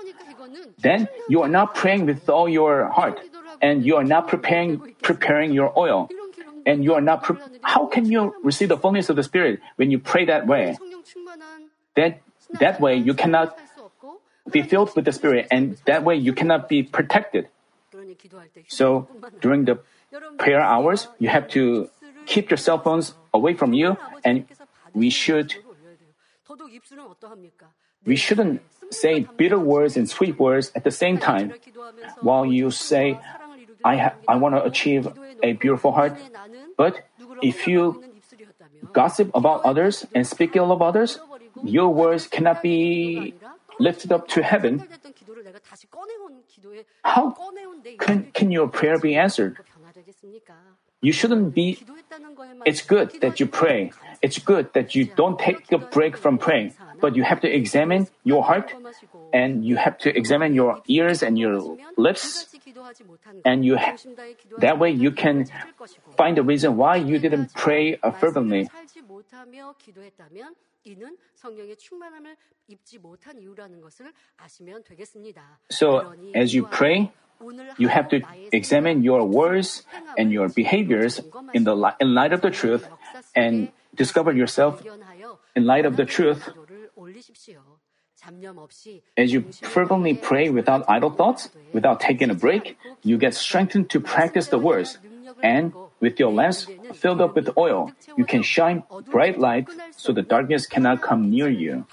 Then 0.78 1.08
you 1.28 1.42
are 1.42 1.48
not 1.48 1.74
praying 1.74 2.06
with 2.06 2.28
all 2.30 2.48
your 2.48 2.88
heart, 2.88 3.20
and 3.60 3.84
you 3.84 3.96
are 3.96 4.04
not 4.04 4.28
preparing 4.28 4.94
preparing 5.02 5.52
your 5.52 5.76
oil, 5.76 6.08
and 6.66 6.84
you 6.84 6.94
are 6.94 7.00
not. 7.00 7.24
Pre- 7.24 7.36
how 7.62 7.86
can 7.86 8.06
you 8.06 8.34
receive 8.42 8.68
the 8.68 8.78
fullness 8.78 9.10
of 9.10 9.16
the 9.16 9.22
Spirit 9.22 9.60
when 9.76 9.90
you 9.90 9.98
pray 9.98 10.24
that 10.26 10.46
way? 10.46 10.78
That 11.96 12.22
that 12.60 12.80
way 12.80 12.96
you 12.96 13.14
cannot 13.14 13.58
be 14.50 14.62
filled 14.62 14.94
with 14.94 15.04
the 15.04 15.12
Spirit, 15.12 15.48
and 15.50 15.76
that 15.86 16.04
way 16.04 16.14
you 16.16 16.32
cannot 16.32 16.68
be 16.68 16.82
protected. 16.82 17.48
So 18.68 19.08
during 19.40 19.64
the 19.64 19.80
prayer 20.38 20.60
hours, 20.60 21.08
you 21.18 21.28
have 21.28 21.48
to 21.50 21.88
keep 22.26 22.50
your 22.50 22.58
cell 22.58 22.78
phones 22.78 23.14
away 23.32 23.54
from 23.54 23.72
you, 23.72 23.96
and 24.24 24.46
we 24.92 25.10
should 25.10 25.54
we 28.04 28.16
shouldn't 28.16 28.60
say 28.90 29.26
bitter 29.36 29.58
words 29.58 29.96
and 29.96 30.08
sweet 30.08 30.38
words 30.38 30.70
at 30.74 30.84
the 30.84 30.90
same 30.90 31.18
time. 31.18 31.54
While 32.20 32.46
you 32.46 32.70
say, 32.70 33.18
I, 33.84 33.96
ha- 33.96 34.14
I 34.28 34.36
want 34.36 34.54
to 34.56 34.64
achieve 34.64 35.08
a 35.42 35.52
beautiful 35.52 35.92
heart, 35.92 36.16
but 36.76 37.08
if 37.42 37.66
you 37.66 38.02
gossip 38.92 39.30
about 39.34 39.64
others 39.64 40.06
and 40.14 40.26
speak 40.26 40.56
ill 40.56 40.72
of 40.72 40.82
others, 40.82 41.18
your 41.64 41.88
words 41.88 42.26
cannot 42.26 42.62
be 42.62 43.34
lifted 43.78 44.12
up 44.12 44.28
to 44.28 44.42
heaven. 44.42 44.84
How 47.02 47.34
can, 47.98 48.30
can 48.32 48.50
your 48.50 48.68
prayer 48.68 48.98
be 48.98 49.14
answered? 49.14 49.56
You 51.00 51.12
shouldn't 51.12 51.54
be. 51.54 51.78
It's 52.64 52.80
good 52.80 53.12
that 53.20 53.38
you 53.40 53.46
pray. 53.46 53.92
It's 54.22 54.38
good 54.38 54.72
that 54.72 54.94
you 54.94 55.04
don't 55.04 55.38
take 55.38 55.70
a 55.70 55.78
break 55.78 56.16
from 56.16 56.38
praying, 56.38 56.72
but 57.00 57.14
you 57.14 57.22
have 57.24 57.40
to 57.42 57.48
examine 57.48 58.08
your 58.24 58.42
heart 58.42 58.72
and 59.32 59.64
you 59.64 59.76
have 59.76 59.98
to 59.98 60.16
examine 60.16 60.54
your 60.54 60.80
ears 60.88 61.22
and 61.22 61.38
your 61.38 61.76
lips. 61.96 62.46
And 63.44 63.64
you 63.64 63.76
ha- 63.76 63.96
that 64.60 64.78
way 64.78 64.90
you 64.90 65.10
can 65.10 65.44
find 66.16 66.36
the 66.38 66.42
reason 66.42 66.76
why 66.78 66.96
you 66.96 67.18
didn't 67.18 67.52
pray 67.52 67.98
fervently. 68.18 68.68
So, 75.70 76.12
as 76.34 76.54
you 76.54 76.64
pray, 76.70 77.10
you 77.78 77.88
have 77.88 78.08
to 78.10 78.20
examine 78.52 79.02
your 79.02 79.24
words 79.24 79.82
and 80.16 80.30
your 80.32 80.48
behaviors 80.48 81.20
in, 81.52 81.64
the 81.64 81.74
li- 81.74 81.96
in 82.00 82.14
light 82.14 82.32
of 82.32 82.40
the 82.42 82.50
truth 82.50 82.86
and 83.34 83.68
discover 83.94 84.32
yourself 84.32 84.82
in 85.56 85.64
light 85.66 85.84
of 85.86 85.96
the 85.96 86.04
truth. 86.04 86.48
As 89.18 89.32
you 89.32 89.42
fervently 89.62 90.14
pray 90.14 90.48
without 90.48 90.84
idle 90.88 91.10
thoughts, 91.10 91.50
without 91.72 92.00
taking 92.00 92.30
a 92.30 92.34
break, 92.34 92.76
you 93.02 93.18
get 93.18 93.34
strengthened 93.34 93.90
to 93.90 94.00
practice 94.00 94.48
the 94.48 94.58
words. 94.58 94.98
And 95.42 95.72
with 96.04 96.20
your 96.20 96.28
lamps 96.28 96.68
filled 96.92 97.24
up 97.24 97.32
with 97.34 97.56
oil, 97.56 97.88
you 98.20 98.28
can 98.28 98.44
shine 98.44 98.84
bright 99.08 99.40
light 99.40 99.72
so 99.96 100.12
the 100.12 100.20
darkness 100.20 100.68
cannot 100.68 101.00
come 101.00 101.32
near 101.32 101.48
you. 101.48 101.88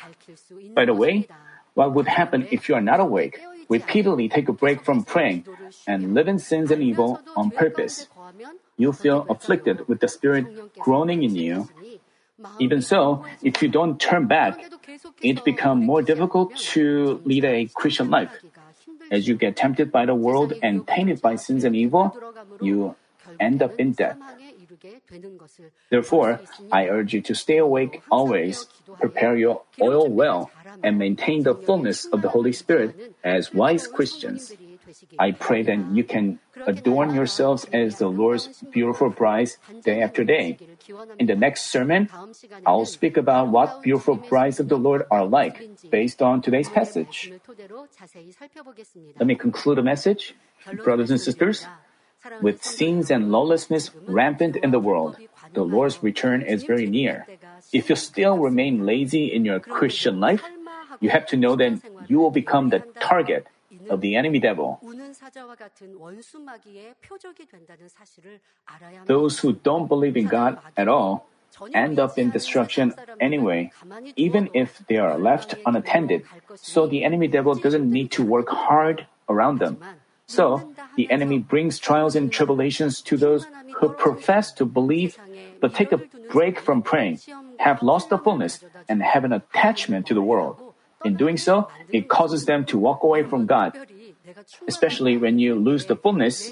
By 0.75 0.83
the 0.83 0.93
way, 0.93 1.31
what 1.73 1.95
would 1.95 2.11
happen 2.11 2.43
if 2.51 2.67
you 2.67 2.75
are 2.75 2.83
not 2.83 2.99
awake? 2.99 3.39
repeatedly 3.71 4.27
take 4.27 4.49
a 4.49 4.53
break 4.53 4.83
from 4.83 5.03
praying 5.07 5.47
and 5.87 6.13
live 6.13 6.27
in 6.27 6.37
sins 6.37 6.71
and 6.71 6.83
evil 6.83 7.21
on 7.37 7.49
purpose, 7.49 8.11
you 8.75 8.91
feel 8.91 9.25
afflicted 9.29 9.87
with 9.87 10.03
the 10.03 10.09
Spirit 10.09 10.45
groaning 10.75 11.23
in 11.23 11.35
you. 11.35 11.69
Even 12.59 12.81
so, 12.81 13.23
if 13.41 13.63
you 13.63 13.69
don't 13.69 13.95
turn 13.95 14.27
back, 14.27 14.59
it 15.21 15.45
becomes 15.45 15.85
more 15.85 16.01
difficult 16.01 16.57
to 16.75 17.21
lead 17.23 17.45
a 17.45 17.65
Christian 17.71 18.09
life. 18.09 18.33
As 19.09 19.27
you 19.27 19.35
get 19.35 19.55
tempted 19.55 19.91
by 19.91 20.05
the 20.05 20.15
world 20.15 20.53
and 20.61 20.85
tainted 20.87 21.21
by 21.21 21.35
sins 21.35 21.63
and 21.63 21.75
evil, 21.75 22.11
you 22.59 22.95
end 23.41 23.61
up 23.61 23.73
in 23.81 23.91
death. 23.93 24.17
Therefore, 25.89 26.39
I 26.71 26.87
urge 26.87 27.13
you 27.13 27.21
to 27.21 27.35
stay 27.35 27.57
awake 27.57 28.01
always, 28.09 28.67
prepare 28.99 29.35
your 29.35 29.63
oil 29.81 30.07
well, 30.07 30.51
and 30.83 30.97
maintain 30.97 31.43
the 31.43 31.55
fullness 31.55 32.05
of 32.05 32.21
the 32.21 32.29
Holy 32.29 32.53
Spirit 32.53 33.13
as 33.23 33.53
wise 33.53 33.87
Christians. 33.87 34.53
I 35.19 35.31
pray 35.31 35.63
that 35.63 35.79
you 35.91 36.03
can 36.03 36.39
adorn 36.67 37.13
yourselves 37.13 37.65
as 37.73 37.97
the 37.97 38.07
Lord's 38.07 38.47
beautiful 38.71 39.09
brides 39.09 39.57
day 39.83 40.01
after 40.01 40.23
day. 40.23 40.57
In 41.19 41.27
the 41.27 41.35
next 41.35 41.67
sermon, 41.67 42.09
I'll 42.65 42.85
speak 42.85 43.17
about 43.17 43.49
what 43.49 43.81
beautiful 43.81 44.15
brides 44.15 44.59
of 44.59 44.69
the 44.69 44.77
Lord 44.77 45.05
are 45.11 45.25
like 45.25 45.63
based 45.89 46.21
on 46.21 46.41
today's 46.41 46.69
passage. 46.69 47.31
Let 49.19 49.27
me 49.27 49.35
conclude 49.35 49.77
the 49.77 49.83
message. 49.83 50.35
Brothers 50.83 51.09
and 51.09 51.19
sisters, 51.19 51.65
with 52.41 52.63
sins 52.63 53.11
and 53.11 53.31
lawlessness 53.31 53.91
rampant 54.07 54.55
in 54.55 54.71
the 54.71 54.79
world, 54.79 55.17
the 55.53 55.63
Lord's 55.63 56.01
return 56.03 56.41
is 56.41 56.63
very 56.63 56.87
near. 56.87 57.25
If 57.73 57.89
you 57.89 57.95
still 57.95 58.37
remain 58.37 58.85
lazy 58.85 59.31
in 59.31 59.45
your 59.45 59.59
Christian 59.59 60.19
life, 60.19 60.43
you 60.99 61.09
have 61.09 61.25
to 61.27 61.37
know 61.37 61.55
that 61.55 61.81
you 62.07 62.19
will 62.19 62.31
become 62.31 62.69
the 62.69 62.83
target 62.99 63.47
of 63.89 64.01
the 64.01 64.15
enemy 64.15 64.39
devil. 64.39 64.79
Those 69.05 69.39
who 69.39 69.53
don't 69.53 69.87
believe 69.87 70.17
in 70.17 70.27
God 70.27 70.59
at 70.77 70.87
all 70.87 71.27
end 71.73 71.99
up 71.99 72.17
in 72.17 72.31
destruction 72.31 72.93
anyway, 73.19 73.71
even 74.15 74.49
if 74.53 74.81
they 74.87 74.97
are 74.97 75.17
left 75.17 75.55
unattended, 75.65 76.23
so 76.55 76.87
the 76.87 77.03
enemy 77.03 77.27
devil 77.27 77.55
doesn't 77.55 77.89
need 77.89 78.11
to 78.11 78.23
work 78.23 78.49
hard 78.49 79.05
around 79.27 79.59
them. 79.59 79.77
So, 80.31 80.71
the 80.95 81.11
enemy 81.11 81.39
brings 81.43 81.75
trials 81.75 82.15
and 82.15 82.31
tribulations 82.31 83.01
to 83.03 83.17
those 83.19 83.43
who 83.83 83.89
profess 83.89 84.55
to 84.55 84.63
believe 84.63 85.19
but 85.59 85.75
take 85.75 85.91
a 85.91 85.99
break 86.31 86.59
from 86.59 86.81
praying, 86.81 87.19
have 87.59 87.83
lost 87.83 88.07
the 88.07 88.17
fullness 88.17 88.63
and 88.87 89.03
have 89.03 89.27
an 89.27 89.33
attachment 89.35 90.07
to 90.07 90.13
the 90.15 90.23
world. 90.23 90.55
In 91.03 91.19
doing 91.19 91.35
so, 91.35 91.67
it 91.91 92.07
causes 92.07 92.45
them 92.45 92.63
to 92.71 92.77
walk 92.79 93.03
away 93.03 93.23
from 93.27 93.45
God. 93.45 93.75
Especially 94.67 95.17
when 95.17 95.37
you 95.37 95.55
lose 95.55 95.85
the 95.85 95.97
fullness, 95.99 96.47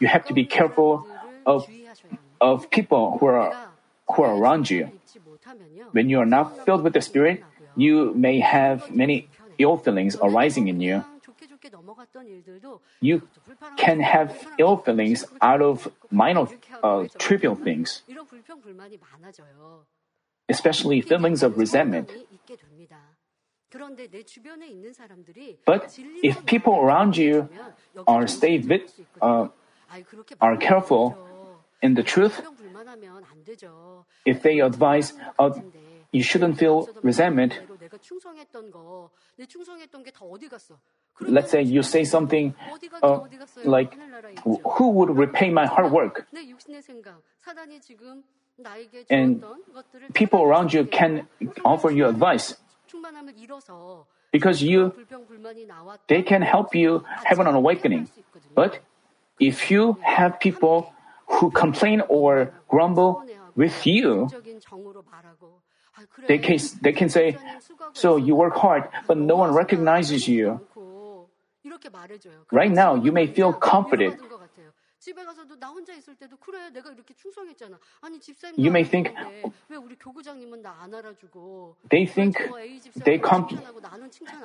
you 0.00 0.08
have 0.08 0.24
to 0.24 0.32
be 0.32 0.48
careful 0.48 1.04
of, 1.44 1.68
of 2.40 2.70
people 2.70 3.18
who 3.20 3.26
are, 3.26 3.52
who 4.08 4.22
are 4.22 4.32
around 4.32 4.70
you. 4.70 4.88
When 5.92 6.08
you 6.08 6.18
are 6.20 6.26
not 6.26 6.64
filled 6.64 6.82
with 6.82 6.94
the 6.94 7.04
Spirit, 7.04 7.44
you 7.76 8.14
may 8.14 8.40
have 8.40 8.90
many 8.90 9.28
ill 9.58 9.76
feelings 9.76 10.16
arising 10.16 10.68
in 10.68 10.80
you. 10.80 11.04
You 13.00 13.22
can 13.76 14.00
have 14.00 14.46
ill 14.58 14.76
feelings 14.78 15.24
out 15.40 15.62
of 15.62 15.88
minor, 16.10 16.46
uh, 16.82 17.06
trivial 17.18 17.54
things, 17.54 18.02
especially 20.48 21.00
feelings 21.00 21.42
of 21.42 21.58
resentment. 21.58 22.10
But 25.66 25.98
if 26.22 26.46
people 26.46 26.74
around 26.78 27.16
you 27.16 27.48
are 28.06 28.26
stay 28.26 28.62
uh, 29.20 29.48
are 30.40 30.56
careful 30.56 31.16
in 31.82 31.94
the 31.94 32.02
truth, 32.02 32.40
if 34.24 34.42
they 34.42 34.60
advise, 34.60 35.12
uh, 35.38 35.50
you 36.12 36.22
shouldn't 36.22 36.58
feel 36.58 36.88
resentment. 37.02 37.58
Let's 41.20 41.50
say 41.50 41.62
you 41.62 41.82
say 41.82 42.04
something 42.04 42.54
uh, 43.02 43.20
like, 43.64 43.96
Who 44.44 44.90
would 44.90 45.16
repay 45.16 45.50
my 45.50 45.66
hard 45.66 45.92
work? 45.92 46.26
And 49.10 49.44
people 50.12 50.42
around 50.42 50.72
you 50.72 50.84
can 50.84 51.26
offer 51.64 51.90
you 51.90 52.06
advice 52.06 52.56
because 54.32 54.62
you 54.62 54.92
they 56.08 56.22
can 56.22 56.42
help 56.42 56.74
you 56.74 57.04
have 57.24 57.38
an 57.38 57.46
awakening. 57.46 58.08
But 58.54 58.80
if 59.40 59.70
you 59.70 59.98
have 60.02 60.38
people 60.38 60.92
who 61.26 61.50
complain 61.50 62.02
or 62.08 62.52
grumble 62.68 63.24
with 63.56 63.86
you, 63.86 64.28
they 66.26 66.38
can, 66.38 66.58
they 66.82 66.92
can 66.92 67.08
say, 67.08 67.36
So 67.92 68.16
you 68.16 68.34
work 68.34 68.56
hard, 68.56 68.88
but 69.06 69.16
no 69.16 69.36
one 69.36 69.54
recognizes 69.54 70.26
you. 70.26 70.60
Right 72.52 72.70
now, 72.70 72.94
you 72.94 73.12
may 73.12 73.26
feel 73.26 73.52
comforted. 73.52 74.18
You 78.56 78.70
may 78.70 78.84
think 78.84 79.12
they 81.90 82.06
think 82.06 82.38
they 83.04 83.18
come 83.18 83.48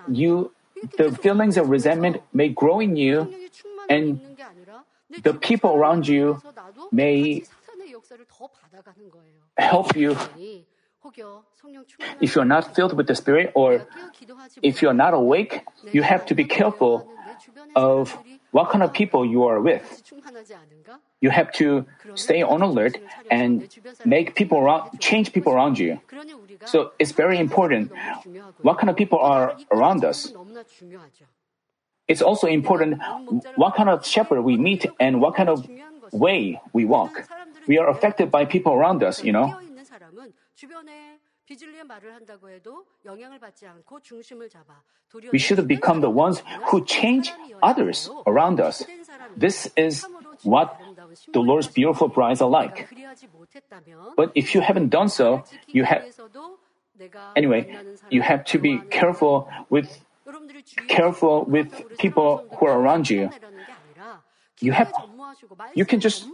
you 0.09 0.51
the 0.97 1.11
feelings 1.11 1.57
of 1.57 1.69
resentment 1.69 2.21
may 2.33 2.49
grow 2.49 2.79
in 2.79 2.95
you 2.95 3.33
and 3.89 4.19
the 5.23 5.33
people 5.33 5.71
around 5.75 6.07
you 6.07 6.41
may 6.91 7.43
help 9.57 9.95
you 9.95 10.15
if 12.21 12.35
you're 12.35 12.45
not 12.45 12.75
filled 12.75 12.93
with 12.93 13.07
the 13.07 13.15
Spirit 13.15 13.51
or 13.55 13.85
if 14.61 14.81
you're 14.81 14.93
not 14.93 15.13
awake, 15.13 15.61
you 15.91 16.01
have 16.01 16.25
to 16.27 16.35
be 16.35 16.45
careful 16.45 17.07
of 17.75 18.17
what 18.51 18.69
kind 18.69 18.83
of 18.83 18.93
people 18.93 19.25
you 19.25 19.43
are 19.45 19.59
with. 19.61 20.03
You 21.21 21.29
have 21.29 21.51
to 21.53 21.85
stay 22.15 22.41
on 22.41 22.61
alert 22.61 22.97
and 23.29 23.67
make 24.05 24.35
people 24.35 24.57
around, 24.57 24.99
change 24.99 25.33
people 25.33 25.53
around 25.53 25.77
you. 25.77 25.99
So 26.65 26.91
it's 26.97 27.11
very 27.11 27.37
important 27.37 27.91
what 28.61 28.79
kind 28.79 28.89
of 28.89 28.95
people 28.95 29.19
are 29.19 29.57
around 29.71 30.03
us. 30.03 30.31
It's 32.07 32.21
also 32.21 32.47
important 32.47 33.01
what 33.55 33.75
kind 33.75 33.89
of 33.89 34.05
shepherd 34.05 34.41
we 34.41 34.57
meet 34.57 34.87
and 34.99 35.21
what 35.21 35.35
kind 35.35 35.49
of 35.49 35.67
way 36.11 36.59
we 36.73 36.85
walk. 36.85 37.27
We 37.67 37.77
are 37.77 37.87
affected 37.87 38.31
by 38.31 38.45
people 38.45 38.73
around 38.73 39.03
us, 39.03 39.23
you 39.23 39.31
know. 39.31 39.55
We 45.31 45.39
should 45.39 45.67
become 45.67 46.01
the 46.01 46.09
ones 46.09 46.43
who 46.69 46.85
change 46.85 47.31
others 47.63 48.09
around 48.27 48.59
us. 48.59 48.85
This 49.35 49.69
is 49.75 50.05
what 50.43 50.77
the 51.33 51.39
Lord's 51.39 51.67
beautiful 51.67 52.07
brides 52.07 52.41
are 52.41 52.49
like. 52.49 52.87
But 54.15 54.31
if 54.35 54.53
you 54.53 54.61
haven't 54.61 54.89
done 54.89 55.09
so, 55.09 55.43
you 55.67 55.83
have 55.85 56.03
anyway, 57.35 57.75
you 58.09 58.21
have 58.21 58.43
to 58.45 58.59
be 58.59 58.79
careful 58.91 59.49
with 59.69 59.87
careful 60.87 61.45
with 61.45 61.97
people 61.97 62.45
who 62.57 62.67
are 62.67 62.79
around 62.79 63.09
you. 63.09 63.29
You 64.59 64.73
have 64.73 64.93
you 65.73 65.85
can 65.85 65.99
just 65.99 66.27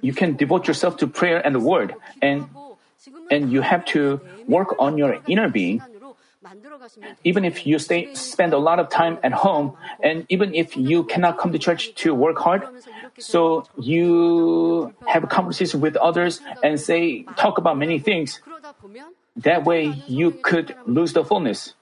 you 0.00 0.12
can 0.12 0.36
devote 0.36 0.66
yourself 0.66 0.96
to 0.98 1.06
prayer 1.06 1.44
and 1.44 1.54
the 1.54 1.60
word, 1.60 1.94
and, 2.22 2.46
and 3.30 3.52
you 3.52 3.60
have 3.60 3.84
to 3.86 4.20
work 4.46 4.74
on 4.78 4.98
your 4.98 5.20
inner 5.26 5.48
being. 5.48 5.82
Even 7.24 7.44
if 7.44 7.66
you 7.66 7.78
stay, 7.78 8.14
spend 8.14 8.52
a 8.54 8.58
lot 8.58 8.78
of 8.78 8.88
time 8.88 9.18
at 9.22 9.32
home, 9.32 9.76
and 10.02 10.24
even 10.28 10.54
if 10.54 10.76
you 10.76 11.04
cannot 11.04 11.38
come 11.38 11.52
to 11.52 11.58
church 11.58 11.94
to 11.96 12.14
work 12.14 12.38
hard, 12.38 12.62
so 13.18 13.66
you 13.76 14.94
have 15.06 15.28
conversations 15.28 15.82
with 15.82 15.96
others 15.96 16.40
and 16.62 16.80
say, 16.80 17.24
talk 17.36 17.58
about 17.58 17.76
many 17.76 17.98
things. 17.98 18.40
That 19.36 19.64
way 19.64 20.02
you 20.06 20.30
could 20.42 20.74
lose 20.86 21.12
the 21.12 21.24
fullness. 21.24 21.74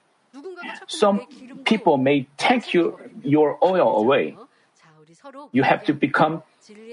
Some 0.87 1.21
people 1.63 1.97
may 1.97 2.27
take 2.37 2.73
you, 2.73 2.97
your 3.23 3.57
oil 3.63 3.97
away. 3.97 4.37
You 5.51 5.63
have 5.63 5.85
to 5.85 5.93
become 5.93 6.43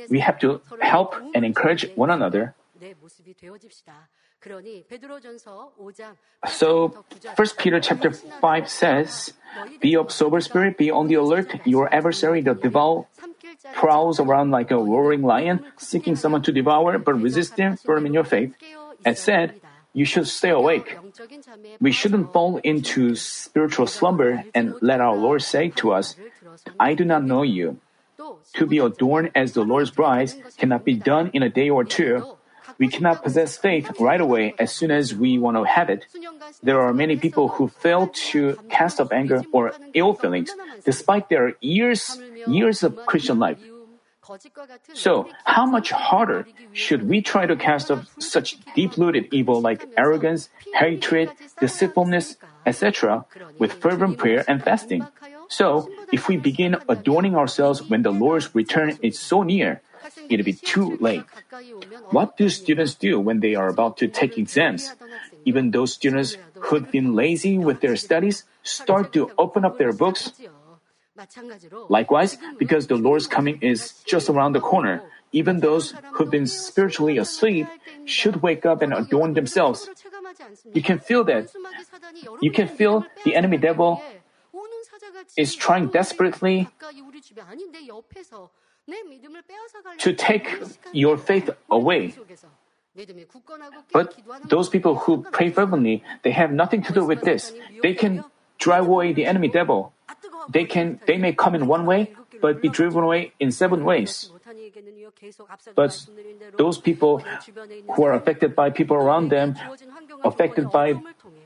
we 0.08 0.20
have 0.20 0.38
to 0.40 0.60
help 0.80 1.14
and 1.34 1.44
encourage 1.44 1.88
one 1.94 2.10
another. 2.10 2.54
So, 6.46 7.04
1 7.36 7.48
Peter 7.56 7.80
chapter 7.80 8.10
5 8.10 8.68
says, 8.68 9.32
Be 9.80 9.96
of 9.96 10.12
sober 10.12 10.40
spirit, 10.40 10.76
be 10.76 10.90
on 10.90 11.06
the 11.08 11.14
alert. 11.14 11.64
Your 11.64 11.92
adversary, 11.94 12.42
the 12.42 12.54
devil, 12.54 13.08
prowls 13.72 14.20
around 14.20 14.50
like 14.50 14.70
a 14.70 14.76
roaring 14.76 15.22
lion, 15.22 15.64
seeking 15.78 16.16
someone 16.16 16.42
to 16.42 16.52
devour, 16.52 16.98
but 16.98 17.14
resist 17.14 17.56
him 17.56 17.76
firm 17.76 18.04
in 18.06 18.12
your 18.12 18.24
faith. 18.24 18.54
And 19.04 19.16
said, 19.16 19.60
You 19.92 20.04
should 20.04 20.28
stay 20.28 20.50
awake. 20.50 20.98
We 21.80 21.92
shouldn't 21.92 22.32
fall 22.32 22.58
into 22.58 23.14
spiritual 23.14 23.86
slumber 23.86 24.44
and 24.54 24.74
let 24.82 25.00
our 25.00 25.16
Lord 25.16 25.42
say 25.42 25.70
to 25.80 25.92
us, 25.92 26.16
I 26.78 26.94
do 26.94 27.04
not 27.04 27.24
know 27.24 27.42
you. 27.42 27.80
To 28.54 28.66
be 28.66 28.78
adorned 28.78 29.30
as 29.34 29.52
the 29.52 29.62
Lord's 29.62 29.90
bride 29.90 30.32
cannot 30.56 30.84
be 30.84 30.94
done 30.94 31.30
in 31.32 31.42
a 31.42 31.48
day 31.48 31.70
or 31.70 31.84
two. 31.84 32.36
We 32.78 32.88
cannot 32.88 33.22
possess 33.22 33.56
faith 33.56 34.00
right 34.00 34.20
away 34.20 34.54
as 34.58 34.72
soon 34.72 34.90
as 34.90 35.14
we 35.14 35.38
want 35.38 35.56
to 35.56 35.64
have 35.64 35.90
it. 35.90 36.06
There 36.62 36.80
are 36.80 36.92
many 36.92 37.16
people 37.16 37.48
who 37.48 37.68
fail 37.68 38.08
to 38.34 38.58
cast 38.68 39.00
off 39.00 39.12
anger 39.12 39.42
or 39.52 39.72
ill 39.94 40.14
feelings 40.14 40.50
despite 40.84 41.28
their 41.28 41.54
years, 41.60 42.18
years 42.46 42.82
of 42.82 42.98
Christian 43.06 43.38
life. 43.38 43.58
So, 44.94 45.28
how 45.44 45.66
much 45.66 45.90
harder 45.90 46.46
should 46.72 47.08
we 47.08 47.20
try 47.20 47.44
to 47.46 47.56
cast 47.56 47.90
off 47.90 48.08
such 48.18 48.56
deep-rooted 48.74 49.28
evil 49.32 49.60
like 49.60 49.86
arrogance, 49.98 50.48
hatred, 50.72 51.30
deceitfulness, 51.60 52.36
etc., 52.64 53.26
with 53.58 53.74
fervent 53.74 54.16
prayer 54.16 54.42
and 54.48 54.64
fasting? 54.64 55.06
So, 55.48 55.90
if 56.12 56.28
we 56.28 56.36
begin 56.36 56.76
adorning 56.88 57.36
ourselves 57.36 57.82
when 57.82 58.02
the 58.02 58.10
Lord's 58.10 58.54
return 58.54 58.98
is 59.02 59.18
so 59.18 59.42
near, 59.42 59.82
it'll 60.28 60.44
be 60.44 60.54
too 60.54 60.96
late. 61.00 61.24
What 62.10 62.36
do 62.36 62.48
students 62.48 62.94
do 62.94 63.20
when 63.20 63.40
they 63.40 63.54
are 63.54 63.68
about 63.68 63.96
to 63.98 64.08
take 64.08 64.38
exams? 64.38 64.94
Even 65.44 65.70
those 65.70 65.92
students 65.92 66.36
who've 66.58 66.90
been 66.90 67.14
lazy 67.14 67.58
with 67.58 67.80
their 67.80 67.96
studies 67.96 68.44
start 68.62 69.12
to 69.12 69.30
open 69.38 69.64
up 69.64 69.78
their 69.78 69.92
books. 69.92 70.32
Likewise, 71.88 72.36
because 72.58 72.88
the 72.88 72.96
Lord's 72.96 73.26
coming 73.26 73.58
is 73.60 74.02
just 74.04 74.28
around 74.28 74.52
the 74.52 74.60
corner, 74.60 75.02
even 75.30 75.60
those 75.60 75.94
who've 76.12 76.30
been 76.30 76.46
spiritually 76.46 77.18
asleep 77.18 77.66
should 78.04 78.42
wake 78.42 78.66
up 78.66 78.82
and 78.82 78.92
adorn 78.92 79.34
themselves. 79.34 79.88
You 80.72 80.82
can 80.82 80.98
feel 80.98 81.24
that. 81.24 81.50
You 82.40 82.50
can 82.50 82.68
feel 82.68 83.06
the 83.24 83.34
enemy 83.34 83.58
devil 83.58 84.02
is 85.36 85.54
trying 85.54 85.88
desperately 85.88 86.68
to 89.98 90.12
take 90.12 90.46
your 90.92 91.16
faith 91.16 91.50
away. 91.70 92.14
But 93.92 94.14
those 94.46 94.68
people 94.68 94.96
who 94.96 95.26
pray 95.32 95.50
fervently, 95.50 96.04
they 96.22 96.30
have 96.30 96.52
nothing 96.52 96.82
to 96.82 96.92
do 96.92 97.04
with 97.04 97.22
this. 97.22 97.52
They 97.82 97.94
can 97.94 98.24
drive 98.58 98.86
away 98.86 99.12
the 99.12 99.26
enemy 99.26 99.48
devil. 99.48 99.92
They 100.48 100.64
can 100.64 101.00
they 101.06 101.16
may 101.16 101.32
come 101.32 101.54
in 101.54 101.66
one 101.66 101.86
way, 101.86 102.14
but 102.40 102.60
be 102.60 102.68
driven 102.68 103.02
away 103.02 103.32
in 103.40 103.50
seven 103.50 103.84
ways. 103.84 104.30
But 105.74 106.06
those 106.56 106.78
people 106.78 107.22
who 107.96 108.04
are 108.04 108.12
affected 108.14 108.54
by 108.54 108.70
people 108.70 108.96
around 108.96 109.30
them, 109.30 109.56
affected 110.22 110.70
by 110.70 110.94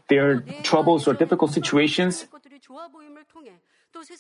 their 0.09 0.41
troubles 0.63 1.07
or 1.07 1.15
difficult 1.15 1.53
situations, 1.53 2.27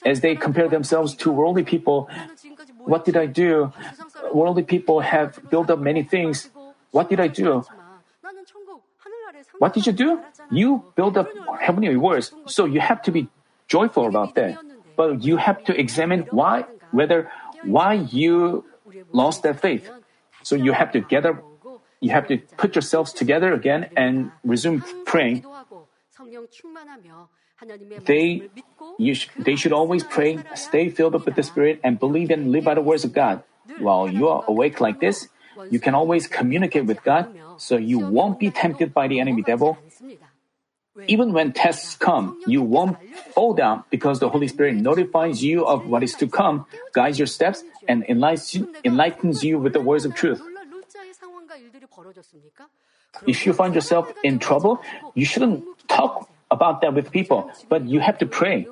as 0.05 0.21
they 0.21 0.35
compare 0.35 0.69
themselves 0.69 1.15
to 1.15 1.31
worldly 1.31 1.63
people, 1.63 2.09
what 2.85 3.05
did 3.05 3.17
I 3.17 3.27
do? 3.27 3.73
Worldly 4.33 4.63
people 4.63 5.01
have 5.01 5.39
built 5.51 5.71
up 5.71 5.79
many 5.79 6.03
things. 6.03 6.51
What 6.91 7.09
did 7.09 7.21
I 7.21 7.29
do? 7.29 7.65
What 9.59 9.75
did 9.75 9.87
you 9.87 9.93
do? 9.93 10.21
You 10.51 10.85
built 10.97 11.17
up 11.17 11.29
heavenly 11.61 11.89
rewards, 11.89 12.33
so 12.47 12.65
you 12.65 12.81
have 12.81 13.03
to 13.03 13.13
be 13.13 13.29
joyful 13.69 14.07
about 14.07 14.35
that. 14.35 14.59
But 14.97 15.23
you 15.23 15.37
have 15.37 15.63
to 15.65 15.79
examine 15.79 16.27
why, 16.31 16.65
whether 16.91 17.31
why 17.63 17.95
you 17.95 18.65
lost 19.13 19.43
that 19.43 19.61
faith. 19.61 19.91
So 20.43 20.57
you 20.57 20.73
have 20.73 20.93
to 20.93 21.01
gather, 21.01 21.43
you 22.01 22.11
have 22.11 22.27
to 22.29 22.39
put 22.57 22.75
yourselves 22.75 23.13
together 23.13 23.53
again 23.53 23.91
and 23.97 24.33
resume 24.45 24.83
praying. 25.05 25.45
They, 28.05 28.43
you 28.99 29.14
sh- 29.14 29.29
they 29.39 29.57
should 29.57 29.72
always 29.72 30.05
pray, 30.05 30.39
stay 30.55 30.91
filled 30.91 31.14
up 31.14 31.26
with 31.26 31.35
the 31.35 31.43
Spirit, 31.43 31.81
and 31.83 31.99
believe 31.99 32.31
and 32.31 32.53
live 32.53 32.64
by 32.64 32.74
the 32.74 32.83
words 32.83 33.05
of 33.05 33.12
God. 33.12 33.43
While 33.79 34.09
you 34.09 34.29
are 34.29 34.45
awake 34.47 34.81
like 34.81 35.01
this, 35.01 35.29
you 35.70 35.81
can 35.81 35.95
always 35.95 36.26
communicate 36.26 36.87
with 36.87 37.03
God, 37.03 37.35
so 37.59 37.76
you 37.76 37.99
won't 37.99 38.39
be 38.39 38.51
tempted 38.51 38.95
by 38.95 39.09
the 39.09 39.20
enemy 39.20 39.43
devil. 39.43 39.76
Even 41.07 41.33
when 41.33 41.53
tests 41.53 41.97
come, 41.97 42.37
you 42.47 42.62
won't 42.62 42.97
fall 43.33 43.55
down 43.55 43.85
because 43.91 44.18
the 44.20 44.29
Holy 44.29 44.49
Spirit 44.49 44.74
notifies 44.76 45.43
you 45.43 45.64
of 45.64 45.87
what 45.87 46.03
is 46.03 46.14
to 46.14 46.26
come, 46.26 46.66
guides 46.93 47.18
your 47.18 47.26
steps, 47.26 47.62
and 47.87 48.05
enlightens 48.09 49.45
you 49.45 49.59
with 49.59 49.72
the 49.72 49.81
words 49.81 50.05
of 50.05 50.14
truth. 50.14 50.43
If 53.27 53.47
you 53.47 53.53
find 53.53 53.75
yourself 53.75 54.13
in 54.23 54.39
trouble, 54.39 54.81
you 55.15 55.25
shouldn't 55.25 55.65
talk 55.89 56.29
about 56.51 56.81
that 56.83 56.95
with 56.95 57.11
people, 57.11 57.51
but 57.69 57.87
you 57.87 58.01
have 58.01 58.19
to 58.19 58.27
pray. 58.27 58.67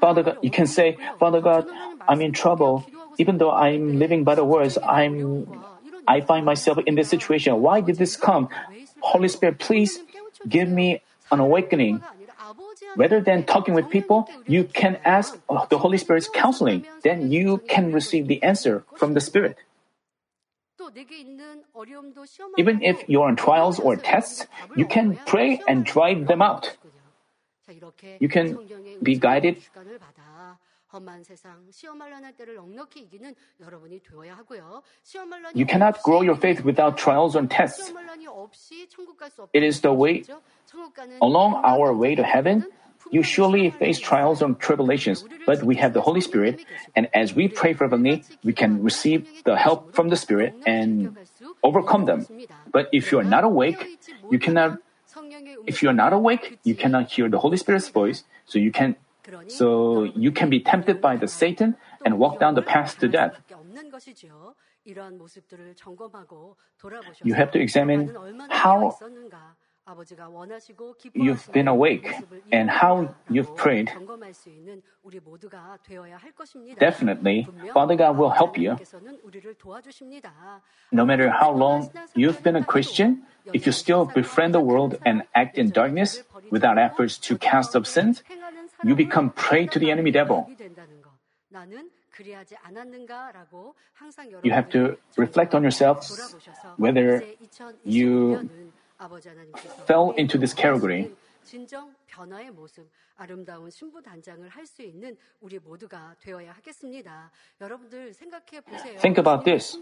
Father 0.00 0.22
God, 0.22 0.38
you 0.42 0.50
can 0.50 0.66
say, 0.66 0.96
Father 1.18 1.40
God, 1.40 1.66
I'm 2.08 2.20
in 2.20 2.32
trouble. 2.32 2.86
Even 3.18 3.38
though 3.38 3.50
I'm 3.50 3.98
living 3.98 4.24
by 4.24 4.34
the 4.34 4.44
words, 4.44 4.78
I'm, 4.78 5.48
I 6.06 6.20
find 6.20 6.46
myself 6.46 6.78
in 6.86 6.94
this 6.94 7.08
situation. 7.08 7.60
Why 7.60 7.80
did 7.80 7.96
this 7.96 8.16
come? 8.16 8.48
Holy 9.00 9.28
Spirit, 9.28 9.58
please 9.58 9.98
give 10.48 10.68
me 10.68 11.02
an 11.30 11.40
awakening. 11.40 12.02
Rather 12.96 13.20
than 13.20 13.44
talking 13.44 13.74
with 13.74 13.88
people, 13.90 14.28
you 14.46 14.64
can 14.64 14.98
ask 15.04 15.38
the 15.70 15.78
Holy 15.78 15.98
Spirit's 15.98 16.28
counseling. 16.28 16.84
Then 17.02 17.30
you 17.30 17.62
can 17.68 17.92
receive 17.92 18.28
the 18.28 18.42
answer 18.42 18.84
from 18.96 19.14
the 19.14 19.20
Spirit. 19.20 19.56
Even 22.58 22.82
if 22.82 23.04
you're 23.08 23.26
on 23.26 23.36
trials 23.36 23.78
or 23.78 23.96
tests, 23.96 24.46
you 24.76 24.86
can 24.86 25.18
pray 25.26 25.60
and 25.68 25.84
drive 25.84 26.26
them 26.26 26.42
out. 26.42 26.76
You 28.20 28.28
can 28.28 28.58
be 29.02 29.16
guided. 29.16 29.62
You 35.54 35.66
cannot 35.66 36.02
grow 36.02 36.22
your 36.22 36.36
faith 36.36 36.64
without 36.64 36.98
trials 36.98 37.36
and 37.36 37.50
tests. 37.50 37.92
It 39.52 39.62
is 39.62 39.80
the 39.80 39.92
way 39.92 40.24
along 41.20 41.60
our 41.64 41.94
way 41.94 42.14
to 42.14 42.22
heaven. 42.22 42.66
You 43.10 43.22
surely 43.22 43.70
face 43.70 43.98
trials 43.98 44.42
and 44.42 44.58
tribulations, 44.58 45.24
but 45.44 45.62
we 45.64 45.76
have 45.76 45.92
the 45.92 46.00
Holy 46.00 46.20
Spirit, 46.20 46.64
and 46.94 47.08
as 47.12 47.34
we 47.34 47.48
pray 47.48 47.72
fervently, 47.74 48.24
we 48.44 48.52
can 48.52 48.82
receive 48.82 49.26
the 49.44 49.56
help 49.56 49.92
from 49.92 50.08
the 50.08 50.16
Spirit 50.16 50.54
and 50.66 51.16
overcome 51.62 52.04
them. 52.04 52.26
But 52.70 52.88
if 52.92 53.10
you 53.10 53.18
are 53.18 53.24
not 53.24 53.44
awake, 53.44 53.98
you 54.30 54.38
cannot 54.38 54.78
if 55.66 55.82
you 55.82 55.90
are 55.90 55.94
not 55.94 56.12
awake, 56.12 56.58
you 56.64 56.74
cannot 56.74 57.10
hear 57.10 57.28
the 57.28 57.38
Holy 57.38 57.56
Spirit's 57.56 57.88
voice, 57.88 58.24
so 58.46 58.58
you 58.58 58.72
can 58.72 58.96
so 59.48 60.04
you 60.16 60.32
can 60.32 60.50
be 60.50 60.60
tempted 60.60 61.00
by 61.00 61.16
the 61.16 61.28
Satan 61.28 61.76
and 62.04 62.18
walk 62.18 62.40
down 62.40 62.54
the 62.54 62.62
path 62.62 62.98
to 62.98 63.08
death. 63.08 63.38
You 67.24 67.34
have 67.34 67.50
to 67.52 67.60
examine 67.60 68.10
how 68.50 68.96
you've 71.14 71.52
been 71.52 71.68
awake 71.68 72.14
and 72.52 72.70
how 72.70 73.14
you've 73.28 73.54
prayed. 73.56 73.90
Definitely, 76.78 77.48
Father 77.74 77.96
God 77.96 78.16
will 78.16 78.30
help 78.30 78.56
you. 78.56 78.76
No 80.92 81.04
matter 81.04 81.30
how 81.30 81.50
long 81.50 81.90
you've 82.14 82.42
been 82.42 82.56
a 82.56 82.64
Christian, 82.64 83.22
if 83.52 83.66
you 83.66 83.72
still 83.72 84.04
befriend 84.04 84.54
the 84.54 84.60
world 84.60 84.98
and 85.04 85.24
act 85.34 85.58
in 85.58 85.70
darkness 85.70 86.22
without 86.50 86.78
efforts 86.78 87.18
to 87.18 87.36
cast 87.36 87.74
off 87.74 87.86
sins, 87.86 88.22
you 88.84 88.94
become 88.94 89.30
prey 89.30 89.66
to 89.66 89.78
the 89.78 89.90
enemy 89.90 90.10
devil. 90.10 90.48
You 94.42 94.52
have 94.52 94.70
to 94.70 94.96
reflect 95.16 95.54
on 95.54 95.62
yourselves 95.62 96.34
whether 96.76 97.22
you 97.84 98.48
fell 99.86 100.10
into 100.12 100.38
this 100.38 100.54
category. 100.54 101.10
Think 108.98 109.18
about 109.18 109.44
this. 109.44 109.76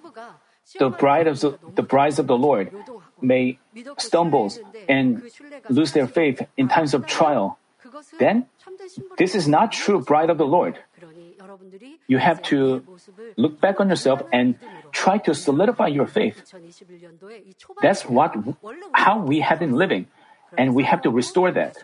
The 0.79 0.89
bride 0.91 1.27
of 1.27 1.41
the, 1.41 1.59
the 1.75 1.83
brides 1.83 2.19
of 2.19 2.27
the 2.27 2.37
Lord 2.37 2.73
may 3.21 3.59
stumble 3.99 4.53
and 4.89 5.23
lose 5.69 5.93
their 5.93 6.07
faith 6.07 6.43
in 6.57 6.69
times 6.69 6.95
of 6.95 7.07
trial. 7.07 7.59
Then, 8.19 8.47
this 9.17 9.35
is 9.35 9.49
not 9.49 9.73
true 9.73 10.01
bride 10.01 10.31
of 10.31 10.39
the 10.39 10.47
Lord. 10.47 10.79
You 12.07 12.19
have 12.19 12.43
to 12.53 12.83
look 13.37 13.61
back 13.61 13.81
on 13.81 13.89
yourself 13.89 14.23
and 14.33 14.57
try 14.93 15.19
to 15.19 15.35
solidify 15.35 15.89
your 15.89 16.07
faith. 16.07 16.43
That's 17.81 18.05
what 18.05 18.37
how 18.93 19.21
we 19.21 19.41
have 19.41 19.59
been 19.59 19.77
living, 19.77 20.07
and 20.57 20.75
we 20.75 20.85
have 20.85 21.03
to 21.03 21.11
restore 21.11 21.53
that. 21.53 21.79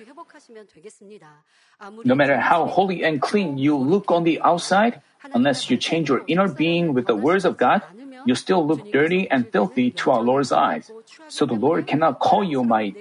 No 2.04 2.14
matter 2.14 2.38
how 2.38 2.66
holy 2.66 3.04
and 3.04 3.20
clean 3.20 3.58
you 3.58 3.76
look 3.76 4.10
on 4.10 4.24
the 4.24 4.40
outside, 4.40 5.00
unless 5.32 5.70
you 5.70 5.76
change 5.76 6.08
your 6.08 6.22
inner 6.26 6.48
being 6.48 6.94
with 6.94 7.06
the 7.06 7.16
words 7.16 7.44
of 7.44 7.56
God, 7.56 7.82
you 8.24 8.34
still 8.34 8.66
look 8.66 8.90
dirty 8.90 9.30
and 9.30 9.48
filthy 9.48 9.90
to 9.90 10.10
our 10.10 10.22
Lord's 10.22 10.52
eyes. 10.52 10.90
So 11.28 11.46
the 11.46 11.54
Lord 11.54 11.86
cannot 11.86 12.18
call 12.18 12.42
you 12.44 12.64
my 12.64 12.94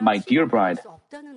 my 0.00 0.18
dear 0.18 0.46
bride. 0.46 0.80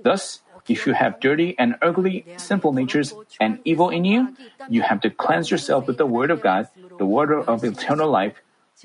Thus, 0.03 0.41
if 0.67 0.87
you 0.87 0.93
have 0.93 1.19
dirty 1.19 1.55
and 1.57 1.75
ugly, 1.81 2.25
sinful 2.37 2.73
natures 2.73 3.13
and 3.39 3.59
evil 3.65 3.89
in 3.89 4.05
you, 4.05 4.35
you 4.69 4.81
have 4.81 5.01
to 5.01 5.09
cleanse 5.09 5.51
yourself 5.51 5.87
with 5.87 5.97
the 5.97 6.05
Word 6.05 6.31
of 6.31 6.41
God, 6.41 6.67
the 6.97 7.05
Word 7.05 7.31
of 7.31 7.63
eternal 7.63 8.09
life, 8.09 8.35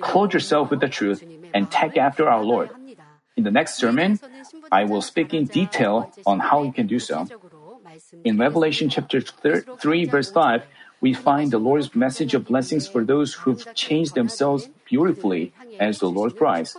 clothe 0.00 0.32
yourself 0.32 0.70
with 0.70 0.80
the 0.80 0.88
truth, 0.88 1.24
and 1.54 1.70
take 1.70 1.96
after 1.96 2.28
our 2.28 2.42
Lord. 2.42 2.70
In 3.36 3.44
the 3.44 3.52
next 3.52 3.76
sermon, 3.76 4.18
I 4.72 4.84
will 4.84 5.02
speak 5.02 5.32
in 5.32 5.46
detail 5.46 6.10
on 6.26 6.40
how 6.40 6.64
you 6.64 6.72
can 6.72 6.86
do 6.86 6.98
so. 6.98 7.26
In 8.24 8.36
Revelation 8.36 8.88
chapter 8.88 9.20
3, 9.20 10.04
verse 10.06 10.30
5, 10.30 10.62
we 11.00 11.14
find 11.14 11.52
the 11.52 11.58
Lord's 11.62 11.94
message 11.94 12.34
of 12.34 12.46
blessings 12.46 12.88
for 12.88 13.04
those 13.04 13.34
who've 13.34 13.62
changed 13.74 14.14
themselves 14.14 14.68
beautifully 14.84 15.52
as 15.78 16.00
the 16.00 16.10
Lord's 16.10 16.34
prize. 16.34 16.76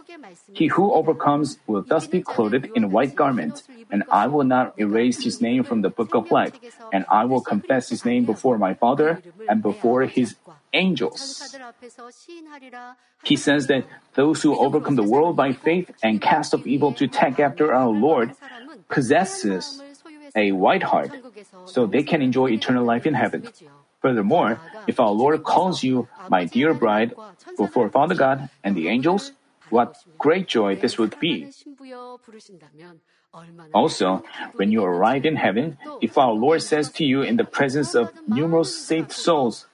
He 0.51 0.67
who 0.67 0.91
overcomes 0.91 1.57
will 1.67 1.81
thus 1.81 2.07
be 2.07 2.21
clothed 2.21 2.67
in 2.75 2.91
white 2.91 3.15
garments, 3.15 3.63
and 3.89 4.03
I 4.11 4.27
will 4.27 4.43
not 4.43 4.77
erase 4.77 5.23
his 5.23 5.41
name 5.41 5.63
from 5.63 5.81
the 5.81 5.89
book 5.89 6.13
of 6.13 6.31
life, 6.31 6.53
and 6.91 7.05
I 7.09 7.25
will 7.25 7.41
confess 7.41 7.89
his 7.89 8.05
name 8.05 8.25
before 8.25 8.57
my 8.57 8.73
Father 8.73 9.21
and 9.47 9.61
before 9.61 10.03
his 10.03 10.35
angels. 10.73 11.41
He 13.23 13.35
says 13.35 13.67
that 13.67 13.83
those 14.15 14.41
who 14.41 14.57
overcome 14.57 14.95
the 14.95 15.03
world 15.03 15.35
by 15.35 15.51
faith 15.51 15.91
and 16.01 16.21
cast 16.21 16.53
off 16.53 16.65
evil 16.65 16.93
to 16.93 17.07
take 17.07 17.39
after 17.39 17.73
our 17.73 17.89
Lord 17.89 18.33
possesses 18.87 19.81
a 20.35 20.51
white 20.51 20.83
heart, 20.83 21.11
so 21.65 21.85
they 21.85 22.03
can 22.03 22.21
enjoy 22.21 22.49
eternal 22.51 22.85
life 22.85 23.05
in 23.05 23.13
heaven. 23.13 23.43
Furthermore, 24.01 24.61
if 24.87 24.99
our 24.99 25.11
Lord 25.11 25.43
calls 25.43 25.83
you 25.83 26.07
my 26.29 26.45
dear 26.45 26.73
bride 26.73 27.13
before 27.57 27.89
Father 27.89 28.15
God 28.15 28.49
and 28.63 28.75
the 28.75 28.87
angels, 28.87 29.33
what 29.69 29.97
great 30.17 30.47
joy 30.47 30.75
this 30.75 30.97
would 30.97 31.19
be. 31.19 31.51
Also, 33.73 34.23
when 34.55 34.71
you 34.71 34.83
arrive 34.83 35.25
in 35.25 35.35
heaven, 35.35 35.77
if 36.01 36.17
our 36.17 36.33
Lord 36.33 36.61
says 36.61 36.89
to 36.93 37.05
you 37.05 37.21
in 37.21 37.37
the 37.37 37.43
presence 37.43 37.93
of 37.93 38.11
numerous 38.27 38.73
saved 38.73 39.11
souls, 39.11 39.67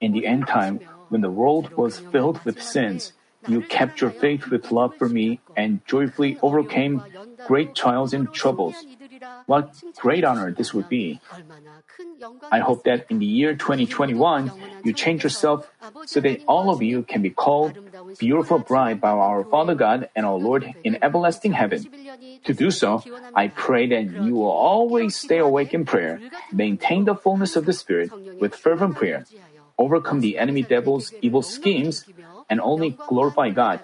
in 0.00 0.12
the 0.12 0.26
end 0.26 0.48
time, 0.48 0.80
when 1.08 1.20
the 1.20 1.30
world 1.30 1.70
was 1.76 1.98
filled 1.98 2.44
with 2.44 2.60
sins, 2.60 3.12
you 3.48 3.60
kept 3.62 4.00
your 4.00 4.10
faith 4.10 4.48
with 4.48 4.70
love 4.70 4.94
for 4.96 5.08
me 5.08 5.40
and 5.56 5.80
joyfully 5.86 6.38
overcame 6.42 7.02
great 7.46 7.74
trials 7.74 8.14
and 8.14 8.32
troubles. 8.32 8.74
What 9.46 9.74
great 9.96 10.24
honor 10.24 10.52
this 10.52 10.72
would 10.72 10.88
be. 10.88 11.20
I 12.50 12.58
hope 12.60 12.84
that 12.84 13.06
in 13.10 13.18
the 13.18 13.26
year 13.26 13.54
2021, 13.54 14.52
you 14.84 14.92
change 14.92 15.24
yourself 15.24 15.70
so 16.06 16.20
that 16.20 16.42
all 16.46 16.70
of 16.70 16.82
you 16.82 17.02
can 17.02 17.22
be 17.22 17.30
called 17.30 17.78
beautiful 18.18 18.58
bride 18.58 19.00
by 19.00 19.10
our 19.10 19.44
Father 19.44 19.74
God 19.74 20.08
and 20.14 20.26
our 20.26 20.36
Lord 20.36 20.74
in 20.84 20.98
everlasting 21.02 21.52
heaven. 21.52 21.88
To 22.44 22.54
do 22.54 22.70
so, 22.70 23.02
I 23.34 23.48
pray 23.48 23.86
that 23.88 24.10
you 24.24 24.34
will 24.34 24.50
always 24.50 25.16
stay 25.16 25.38
awake 25.38 25.74
in 25.74 25.84
prayer, 25.84 26.20
maintain 26.52 27.04
the 27.04 27.14
fullness 27.14 27.56
of 27.56 27.66
the 27.66 27.72
Spirit 27.72 28.10
with 28.38 28.54
fervent 28.54 28.96
prayer, 28.96 29.24
overcome 29.78 30.20
the 30.20 30.38
enemy 30.38 30.62
devil's 30.62 31.12
evil 31.22 31.42
schemes, 31.42 32.04
and 32.52 32.60
only 32.60 32.90
glorify 33.08 33.48
God. 33.48 33.80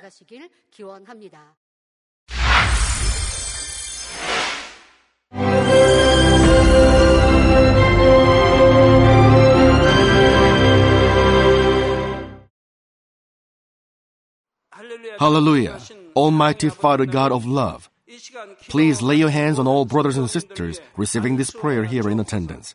Hallelujah. 15.18 15.80
Almighty 16.14 16.68
Father 16.68 17.06
God 17.06 17.32
of 17.32 17.46
love. 17.46 17.88
Please 18.68 19.00
lay 19.02 19.16
your 19.16 19.30
hands 19.30 19.58
on 19.58 19.66
all 19.66 19.84
brothers 19.84 20.16
and 20.18 20.28
sisters 20.28 20.80
receiving 20.96 21.36
this 21.38 21.50
prayer 21.50 21.84
here 21.84 22.08
in 22.08 22.20
attendance. 22.20 22.74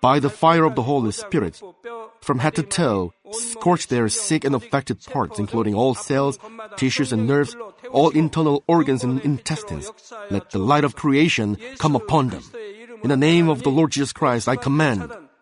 By 0.00 0.18
the 0.18 0.30
fire 0.30 0.64
of 0.64 0.74
the 0.74 0.82
Holy 0.82 1.12
Spirit, 1.12 1.60
from 2.20 2.38
head 2.38 2.54
to 2.56 2.62
toe, 2.62 3.12
scorch 3.30 3.86
their 3.88 4.08
sick 4.08 4.44
and 4.44 4.54
affected 4.54 5.02
parts, 5.04 5.38
including 5.38 5.74
all 5.74 5.94
cells, 5.94 6.38
tissues, 6.76 7.12
and 7.12 7.26
nerves, 7.26 7.56
all 7.90 8.10
internal 8.10 8.64
organs 8.66 9.04
and 9.04 9.20
intestines. 9.20 9.90
Let 10.30 10.50
the 10.50 10.58
light 10.58 10.84
of 10.84 10.96
creation 10.96 11.56
come 11.78 11.94
upon 11.94 12.30
them. 12.30 12.42
In 13.02 13.10
the 13.10 13.16
name 13.16 13.48
of 13.48 13.62
the 13.62 13.70
Lord 13.70 13.92
Jesus 13.92 14.12
Christ, 14.12 14.48
I 14.48 14.56
command 14.56 15.12